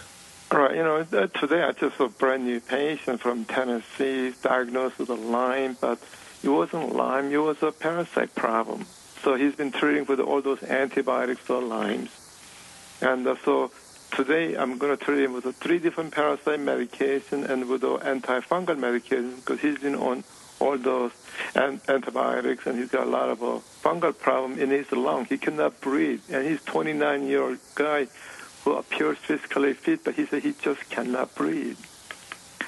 Right, 0.53 0.75
you 0.75 0.83
know, 0.83 1.03
today 1.03 1.63
I 1.63 1.71
just 1.71 1.97
saw 1.97 2.03
a 2.03 2.09
brand 2.09 2.45
new 2.45 2.59
patient 2.59 3.19
from 3.21 3.43
Tennessee 3.43 4.35
diagnosed 4.43 4.99
with 4.99 5.09
a 5.09 5.15
Lyme, 5.15 5.75
but 5.81 5.97
it 6.43 6.49
wasn't 6.49 6.95
Lyme, 6.95 7.31
it 7.31 7.37
was 7.37 7.63
a 7.63 7.71
parasite 7.71 8.35
problem. 8.35 8.85
So 9.23 9.33
he's 9.33 9.55
been 9.55 9.71
treating 9.71 10.05
with 10.05 10.19
all 10.19 10.43
those 10.43 10.61
antibiotics 10.61 11.41
for 11.41 11.59
Lyme's. 11.59 12.11
And 13.01 13.25
uh, 13.25 13.35
so 13.43 13.71
today 14.11 14.55
I'm 14.55 14.77
going 14.77 14.95
to 14.95 15.03
treat 15.03 15.23
him 15.23 15.33
with 15.33 15.45
three 15.55 15.79
different 15.79 16.13
parasite 16.13 16.59
medication 16.59 17.45
and 17.45 17.67
with 17.67 17.83
an 17.83 18.21
antifungal 18.21 18.77
medication 18.77 19.37
because 19.37 19.59
he's 19.59 19.79
been 19.79 19.95
on 19.95 20.23
all 20.59 20.77
those 20.77 21.13
an- 21.55 21.81
antibiotics 21.87 22.67
and 22.67 22.77
he's 22.77 22.89
got 22.89 23.07
a 23.07 23.09
lot 23.09 23.29
of 23.29 23.41
a 23.41 23.59
fungal 23.83 24.15
problem 24.15 24.59
in 24.59 24.69
his 24.69 24.91
lung. 24.91 25.25
He 25.25 25.39
cannot 25.39 25.81
breathe. 25.81 26.21
And 26.29 26.45
he's 26.47 26.61
29 26.61 27.25
year 27.25 27.41
old 27.41 27.57
guy 27.73 28.07
who 28.63 28.75
appears 28.75 29.17
physically 29.17 29.73
fit, 29.73 30.03
but 30.03 30.15
he 30.15 30.25
said 30.25 30.43
he 30.43 30.53
just 30.61 30.89
cannot 30.89 31.35
breathe. 31.35 31.77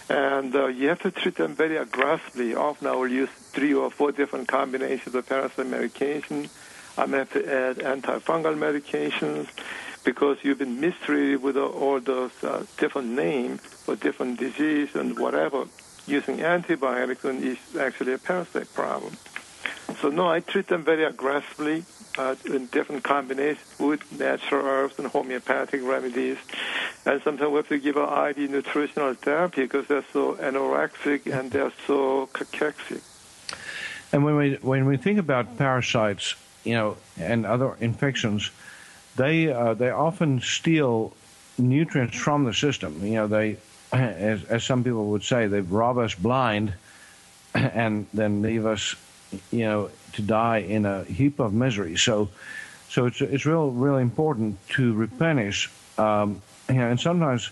And 0.09 0.55
uh, 0.55 0.67
you 0.67 0.89
have 0.89 1.01
to 1.01 1.11
treat 1.11 1.35
them 1.35 1.55
very 1.55 1.77
aggressively. 1.77 2.53
Often 2.53 2.87
I 2.87 2.91
will 2.91 3.07
use 3.07 3.29
three 3.29 3.73
or 3.73 3.89
four 3.89 4.11
different 4.11 4.47
combinations 4.47 5.15
of 5.15 5.27
parasite 5.27 5.65
medication. 5.65 6.49
I 6.97 7.05
may 7.07 7.19
have 7.19 7.33
to 7.33 7.43
add 7.43 7.77
antifungal 7.77 8.55
medications 8.55 9.47
because 10.03 10.37
you've 10.43 10.59
been 10.59 10.79
mistreated 10.79 11.41
with 11.41 11.57
all 11.57 11.99
those 11.99 12.31
uh, 12.43 12.65
different 12.77 13.09
names 13.09 13.61
for 13.61 13.95
different 13.95 14.39
disease 14.39 14.95
and 14.95 15.17
whatever. 15.17 15.65
Using 16.05 16.41
antibiotics 16.43 17.25
it's 17.25 17.75
actually 17.75 18.13
a 18.13 18.19
parasite 18.19 18.71
problem. 18.75 19.17
So 20.01 20.09
no, 20.09 20.27
I 20.27 20.39
treat 20.39 20.67
them 20.67 20.83
very 20.83 21.03
aggressively 21.03 21.85
uh, 22.17 22.35
in 22.45 22.67
different 22.67 23.03
combinations 23.03 23.79
with 23.79 24.19
natural 24.19 24.65
herbs 24.65 24.97
and 24.99 25.07
homeopathic 25.07 25.81
remedies. 25.83 26.37
And 27.05 27.21
sometimes 27.23 27.51
we 27.51 27.57
have 27.57 27.67
to 27.69 27.79
give 27.79 27.97
an 27.97 28.29
IV 28.29 28.49
nutritional 28.49 29.13
therapy 29.13 29.63
because 29.63 29.87
they're 29.87 30.05
so 30.11 30.35
anorexic 30.35 31.31
and 31.31 31.51
they're 31.51 31.73
so 31.85 32.27
cachexic. 32.33 33.01
And 34.11 34.23
when 34.23 34.35
we 34.35 34.53
when 34.61 34.85
we 34.85 34.97
think 34.97 35.19
about 35.19 35.57
parasites, 35.57 36.35
you 36.63 36.73
know, 36.73 36.97
and 37.17 37.45
other 37.45 37.75
infections, 37.79 38.51
they 39.15 39.51
uh, 39.51 39.73
they 39.73 39.89
often 39.89 40.41
steal 40.41 41.13
nutrients 41.57 42.17
from 42.17 42.43
the 42.43 42.53
system. 42.53 43.05
You 43.05 43.13
know, 43.13 43.27
they, 43.27 43.57
as 43.91 44.43
as 44.45 44.63
some 44.63 44.83
people 44.83 45.07
would 45.07 45.23
say, 45.23 45.47
they 45.47 45.61
rob 45.61 45.97
us 45.97 46.15
blind, 46.15 46.73
and 47.55 48.07
then 48.13 48.41
leave 48.41 48.65
us, 48.65 48.95
you 49.51 49.65
know, 49.65 49.89
to 50.13 50.21
die 50.21 50.57
in 50.59 50.85
a 50.85 51.03
heap 51.03 51.39
of 51.39 51.53
misery. 51.53 51.97
So, 51.97 52.29
so 52.89 53.05
it's 53.05 53.21
it's 53.21 53.45
real 53.45 53.71
really 53.71 54.01
important 54.01 54.57
to 54.69 54.93
replenish. 54.93 55.71
Um, 55.97 56.41
you 56.69 56.75
know, 56.75 56.89
and 56.89 56.99
sometimes 56.99 57.51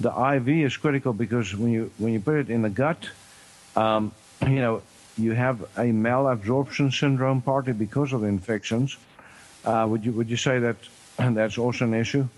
the 0.00 0.10
IV 0.10 0.48
is 0.48 0.76
critical 0.76 1.12
because 1.12 1.54
when 1.54 1.72
you 1.72 1.90
when 1.98 2.12
you 2.12 2.20
put 2.20 2.36
it 2.36 2.50
in 2.50 2.62
the 2.62 2.70
gut, 2.70 3.08
um, 3.74 4.12
you 4.42 4.56
know, 4.56 4.82
you 5.16 5.32
have 5.32 5.62
a 5.76 5.90
malabsorption 5.92 6.92
syndrome 6.92 7.42
partly 7.42 7.72
because 7.72 8.12
of 8.12 8.24
infections. 8.24 8.96
Uh, 9.64 9.86
would 9.88 10.04
you 10.04 10.12
would 10.12 10.30
you 10.30 10.36
say 10.36 10.58
that 10.58 10.76
that's 11.18 11.58
also 11.58 11.84
an 11.84 11.94
issue? 11.94 12.28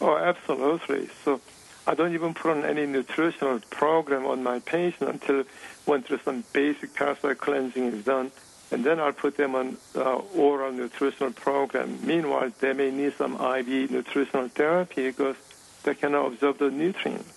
Oh, 0.00 0.16
absolutely. 0.16 1.08
So 1.24 1.40
I 1.86 1.94
don't 1.94 2.14
even 2.14 2.32
put 2.32 2.52
on 2.52 2.64
any 2.64 2.86
nutritional 2.86 3.60
program 3.70 4.24
on 4.26 4.42
my 4.42 4.58
patient 4.60 5.10
until 5.10 5.44
through 5.84 6.18
some 6.24 6.44
basic 6.52 6.94
parasite 6.94 7.38
cleansing 7.38 7.84
is 7.84 8.04
done, 8.04 8.32
and 8.70 8.84
then 8.84 8.98
I'll 8.98 9.12
put 9.12 9.36
them 9.36 9.54
on 9.54 9.76
uh, 9.94 10.16
oral 10.34 10.72
nutritional 10.72 11.32
program. 11.32 11.98
Meanwhile, 12.02 12.52
they 12.60 12.72
may 12.72 12.90
need 12.90 13.14
some 13.14 13.34
IV 13.34 13.90
nutritional 13.90 14.48
therapy 14.48 15.10
because 15.10 15.36
they 15.82 15.94
cannot 15.94 16.32
absorb 16.32 16.58
the 16.58 16.70
nutrients. 16.70 17.30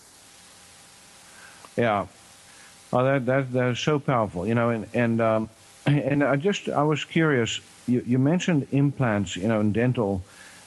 Yeah. 1.76 2.08
Oh, 2.94 3.04
that 3.04 3.26
that 3.26 3.52
that 3.52 3.72
is 3.72 3.80
so 3.80 4.00
powerful, 4.00 4.48
you 4.48 4.56
know, 4.56 4.70
and 4.70 4.88
and 4.94 5.22
um, 5.22 5.50
and 5.86 6.24
I 6.24 6.38
just 6.38 6.70
I 6.70 6.84
was 6.84 7.04
curious. 7.04 7.60
You 7.86 8.02
you 8.06 8.18
mentioned 8.18 8.68
implants, 8.72 9.36
you 9.36 9.48
know, 9.48 9.60
in 9.60 9.74
dental, 9.74 10.24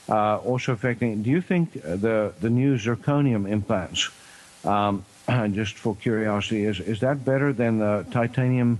uh, 0.09 0.37
also 0.37 0.73
affecting. 0.73 1.23
Do 1.23 1.29
you 1.29 1.41
think 1.41 1.73
the 1.73 2.33
the 2.39 2.49
new 2.49 2.77
zirconium 2.77 3.49
implants, 3.49 4.09
um, 4.65 5.05
just 5.53 5.75
for 5.75 5.95
curiosity, 5.95 6.65
is 6.65 6.79
is 6.79 6.99
that 7.01 7.23
better 7.25 7.53
than 7.53 7.79
the 7.79 8.05
titanium 8.11 8.79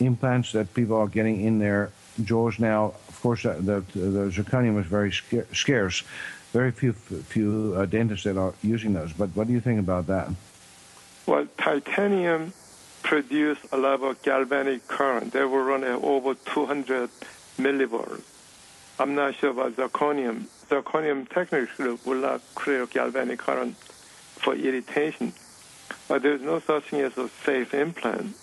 implants 0.00 0.52
that 0.52 0.72
people 0.74 0.96
are 0.96 1.08
getting 1.08 1.40
in 1.42 1.58
their 1.58 1.90
jaws 2.22 2.58
now? 2.58 2.94
Of 3.08 3.20
course, 3.20 3.44
uh, 3.44 3.54
the 3.60 3.84
the 3.94 4.30
zirconium 4.30 4.78
is 4.80 4.86
very 4.86 5.12
scarce. 5.52 6.02
Very 6.52 6.70
few 6.70 6.92
few 6.92 7.74
uh, 7.76 7.86
dentists 7.86 8.24
that 8.24 8.36
are 8.38 8.54
using 8.62 8.94
those. 8.94 9.12
But 9.12 9.30
what 9.34 9.46
do 9.46 9.52
you 9.52 9.60
think 9.60 9.80
about 9.80 10.06
that? 10.06 10.30
Well, 11.26 11.46
titanium 11.58 12.52
produce 13.02 13.58
a 13.72 13.76
lot 13.76 14.00
of 14.02 14.22
galvanic 14.22 14.86
current. 14.88 15.32
They 15.32 15.44
will 15.44 15.62
run 15.62 15.84
at 15.84 16.02
over 16.02 16.34
200 16.34 17.10
millivolts. 17.58 18.22
I'm 18.98 19.14
not 19.14 19.34
sure 19.34 19.50
about 19.50 19.76
zirconium. 19.76 20.46
Zirconium 20.68 21.28
technically 21.28 21.96
will 22.04 22.20
not 22.20 22.42
create 22.54 22.90
galvanic 22.90 23.38
current 23.38 23.76
for 23.76 24.54
irritation, 24.54 25.32
but 26.08 26.22
there's 26.22 26.40
no 26.40 26.58
such 26.58 26.84
thing 26.90 27.00
as 27.00 27.16
a 27.16 27.28
safe 27.44 27.72
implant. 27.72 28.36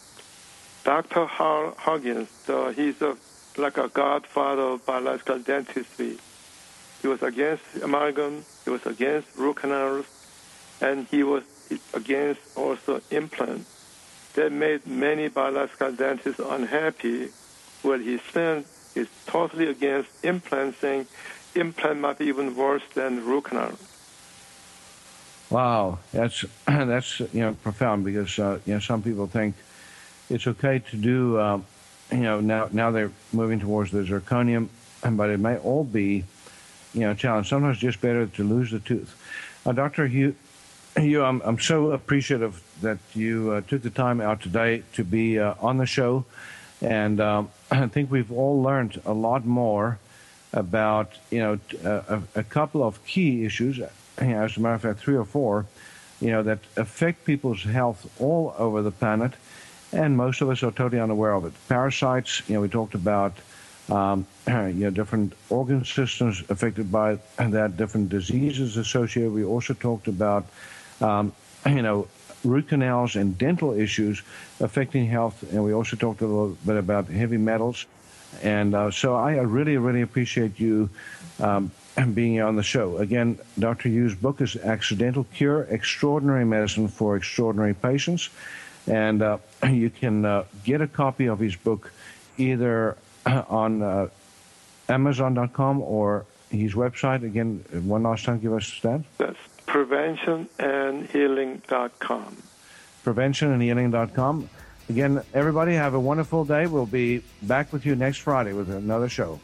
Dr. 0.84 1.26
Huggins, 1.26 2.30
uh, 2.50 2.72
he's 2.72 3.02
a, 3.02 3.16
like 3.58 3.78
a 3.78 3.88
godfather 3.90 4.62
of 4.62 4.86
biological 4.86 5.40
dentistry. 5.40 6.18
He 7.02 7.08
was 7.08 7.22
against 7.22 7.64
amalgam, 7.82 8.46
he 8.64 8.70
was 8.70 8.86
against 8.86 9.36
root 9.38 9.58
canals, 9.58 10.06
and 10.82 11.06
he 11.08 11.24
was 11.24 11.44
against 11.94 12.42
also 12.56 13.02
implants. 13.12 13.70
That 14.36 14.52
made 14.52 14.88
many 14.88 15.28
biological 15.28 15.92
dentists 15.92 16.40
unhappy. 16.40 17.30
Well, 17.84 18.00
he 18.00 18.18
said 18.32 18.66
is 18.96 19.08
totally 19.26 19.68
against 19.68 20.10
implants, 20.24 20.80
saying 20.80 21.08
implant 21.56 22.00
might 22.00 22.18
be 22.20 22.26
even 22.26 22.56
worse 22.56 22.84
than 22.94 23.26
root 23.26 23.46
canal. 23.46 23.74
Wow, 25.50 26.00
that's 26.12 26.46
that's 26.68 27.20
you 27.20 27.42
know 27.42 27.54
profound 27.64 28.06
because 28.06 28.40
uh, 28.40 28.60
you 28.66 28.74
know 28.74 28.80
some 28.80 29.02
people 29.02 29.28
think 29.28 29.56
it's 30.30 30.48
okay 30.48 30.80
to 30.80 30.98
do 30.98 31.38
uh, 31.38 31.60
you 32.12 32.18
know 32.18 32.40
now 32.40 32.70
now 32.72 32.92
they're 32.92 33.12
moving 33.32 33.60
towards 33.60 33.92
the 33.92 34.04
zirconium, 34.04 34.70
but 35.12 35.30
it 35.30 35.40
may 35.40 35.58
all 35.58 35.84
be 35.84 36.24
you 36.94 37.02
know 37.02 37.14
challenge. 37.14 37.50
Sometimes 37.50 37.78
just 37.78 38.02
better 38.02 38.26
to 38.26 38.44
lose 38.44 38.72
the 38.72 38.80
tooth. 38.80 39.16
Uh, 39.66 39.72
Doctor 39.72 40.06
Yu, 40.06 40.36
you, 41.02 41.24
I'm, 41.24 41.42
I'm 41.42 41.60
so 41.60 41.92
appreciative 41.92 42.62
that 42.82 42.98
you 43.14 43.52
uh, 43.52 43.62
took 43.62 43.82
the 43.82 43.90
time 43.90 44.22
out 44.22 44.42
today 44.42 44.84
to 44.94 45.04
be 45.04 45.40
uh, 45.40 45.56
on 45.60 45.78
the 45.78 45.86
show. 45.86 46.26
And 46.82 47.22
um, 47.22 47.50
I 47.72 47.88
think 47.88 48.12
we've 48.12 48.32
all 48.32 48.62
learned 48.62 49.02
a 49.06 49.14
lot 49.14 49.46
more 49.46 50.00
about, 50.54 51.12
you 51.32 51.40
know, 51.40 51.60
uh, 51.84 52.20
a, 52.36 52.40
a, 52.40 52.44
couple 52.44 52.84
of 52.84 53.04
key 53.06 53.44
issues, 53.44 53.80
as 54.18 54.58
a 54.58 54.60
matter 54.60 54.76
of 54.76 54.82
fact, 54.82 55.00
three 55.00 55.16
or 55.16 55.26
four, 55.26 55.66
you 56.22 56.32
know, 56.32 56.44
that 56.44 56.60
affect 56.78 57.26
people's 57.26 57.64
health 57.64 58.10
all 58.22 58.56
over 58.58 58.82
the 58.82 58.92
planet. 58.92 59.34
And 59.92 60.16
most 60.16 60.42
of 60.42 60.50
us 60.50 60.64
are 60.64 60.72
totally 60.72 61.02
unaware 61.02 61.34
of 61.34 61.46
it. 61.46 61.54
Parasites, 61.68 62.48
you 62.48 62.56
know, 62.56 62.62
we 62.62 62.70
talked 62.70 62.96
about 62.96 63.34
um, 63.90 64.26
you 64.48 64.74
know, 64.74 64.90
different 64.90 65.34
organ 65.50 65.84
systems 65.86 66.44
affected 66.50 66.92
by 66.92 67.20
that, 67.38 67.78
different 67.78 68.10
diseases 68.10 68.78
associated. 68.78 69.34
We 69.34 69.44
also 69.44 69.74
talked 69.74 70.08
about 70.08 70.46
um, 71.02 71.34
you 71.66 71.82
know, 71.82 72.08
root 72.44 72.68
canals 72.68 73.16
and 73.16 73.38
dental 73.38 73.74
issues 73.74 74.22
affecting 74.60 75.08
health. 75.08 75.44
And 75.52 75.64
we 75.64 75.74
also 75.74 75.96
talked 75.96 76.22
a 76.22 76.28
little 76.28 76.58
bit 76.66 76.78
about 76.78 77.08
heavy 77.08 77.38
metals. 77.38 77.86
And 78.42 78.76
uh, 78.76 78.92
so 78.92 79.16
I 79.16 79.36
really, 79.36 79.78
really 79.78 80.02
appreciate 80.02 80.60
you 80.60 80.90
um, 81.40 81.72
being 82.14 82.42
on 82.42 82.56
the 82.56 82.64
show. 82.64 82.98
Again, 82.98 83.38
Dr. 83.60 83.90
Yu's 83.90 84.16
book 84.16 84.42
is 84.42 84.56
Accidental 84.56 85.26
Cure 85.34 85.64
Extraordinary 85.64 86.46
Medicine 86.46 86.88
for 86.88 87.16
Extraordinary 87.16 87.74
Patients. 87.74 88.30
And 88.88 89.22
uh, 89.22 89.38
you 89.70 89.90
can 89.90 90.26
uh, 90.26 90.44
get 90.64 90.82
a 90.82 90.88
copy 90.88 91.28
of 91.28 91.40
his 91.40 91.56
book 91.56 91.92
either 92.38 92.98
on 93.26 93.82
uh, 93.82 94.10
Amazon.com 94.90 95.82
or 95.82 96.26
his 96.50 96.74
website. 96.74 97.24
Again, 97.24 97.64
one 97.86 98.04
last 98.04 98.26
time, 98.26 98.40
give 98.40 98.54
us 98.54 98.80
that. 98.82 99.02
That's 99.18 99.40
preventionandhealing.com. 99.68 102.38
Preventionandhealing.com. 103.06 104.50
Again, 104.90 105.22
everybody 105.34 105.74
have 105.76 105.94
a 105.94 106.00
wonderful 106.00 106.44
day. 106.44 106.68
We'll 106.68 106.86
be 106.86 107.24
back 107.42 107.72
with 107.72 107.86
you 107.86 107.96
next 107.96 108.18
Friday 108.18 108.54
with 108.54 108.70
another 108.70 109.08
show. 109.08 109.40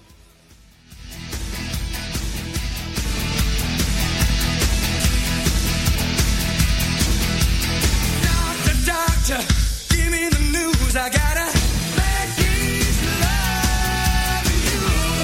Doctor, 8.22 8.86
doctor, 8.86 9.96
give 9.96 10.12
me 10.12 10.28
the 10.30 10.50
news. 10.52 10.96
I 10.96 11.10
gotta 11.10 11.60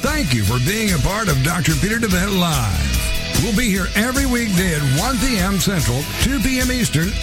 Thank 0.00 0.32
you 0.32 0.44
for 0.44 0.58
being 0.64 0.94
a 0.94 0.98
part 0.98 1.28
of 1.28 1.42
Dr. 1.44 1.74
Peter 1.74 1.98
DeVette 1.98 2.40
Live. 2.40 3.42
We'll 3.42 3.56
be 3.56 3.68
here 3.68 3.86
every 3.94 4.24
weekday 4.24 4.74
at 4.74 4.82
1 4.98 5.18
p.m. 5.18 5.60
Central, 5.60 6.02
2 6.22 6.40
p.m. 6.40 6.72
Eastern 6.72 7.10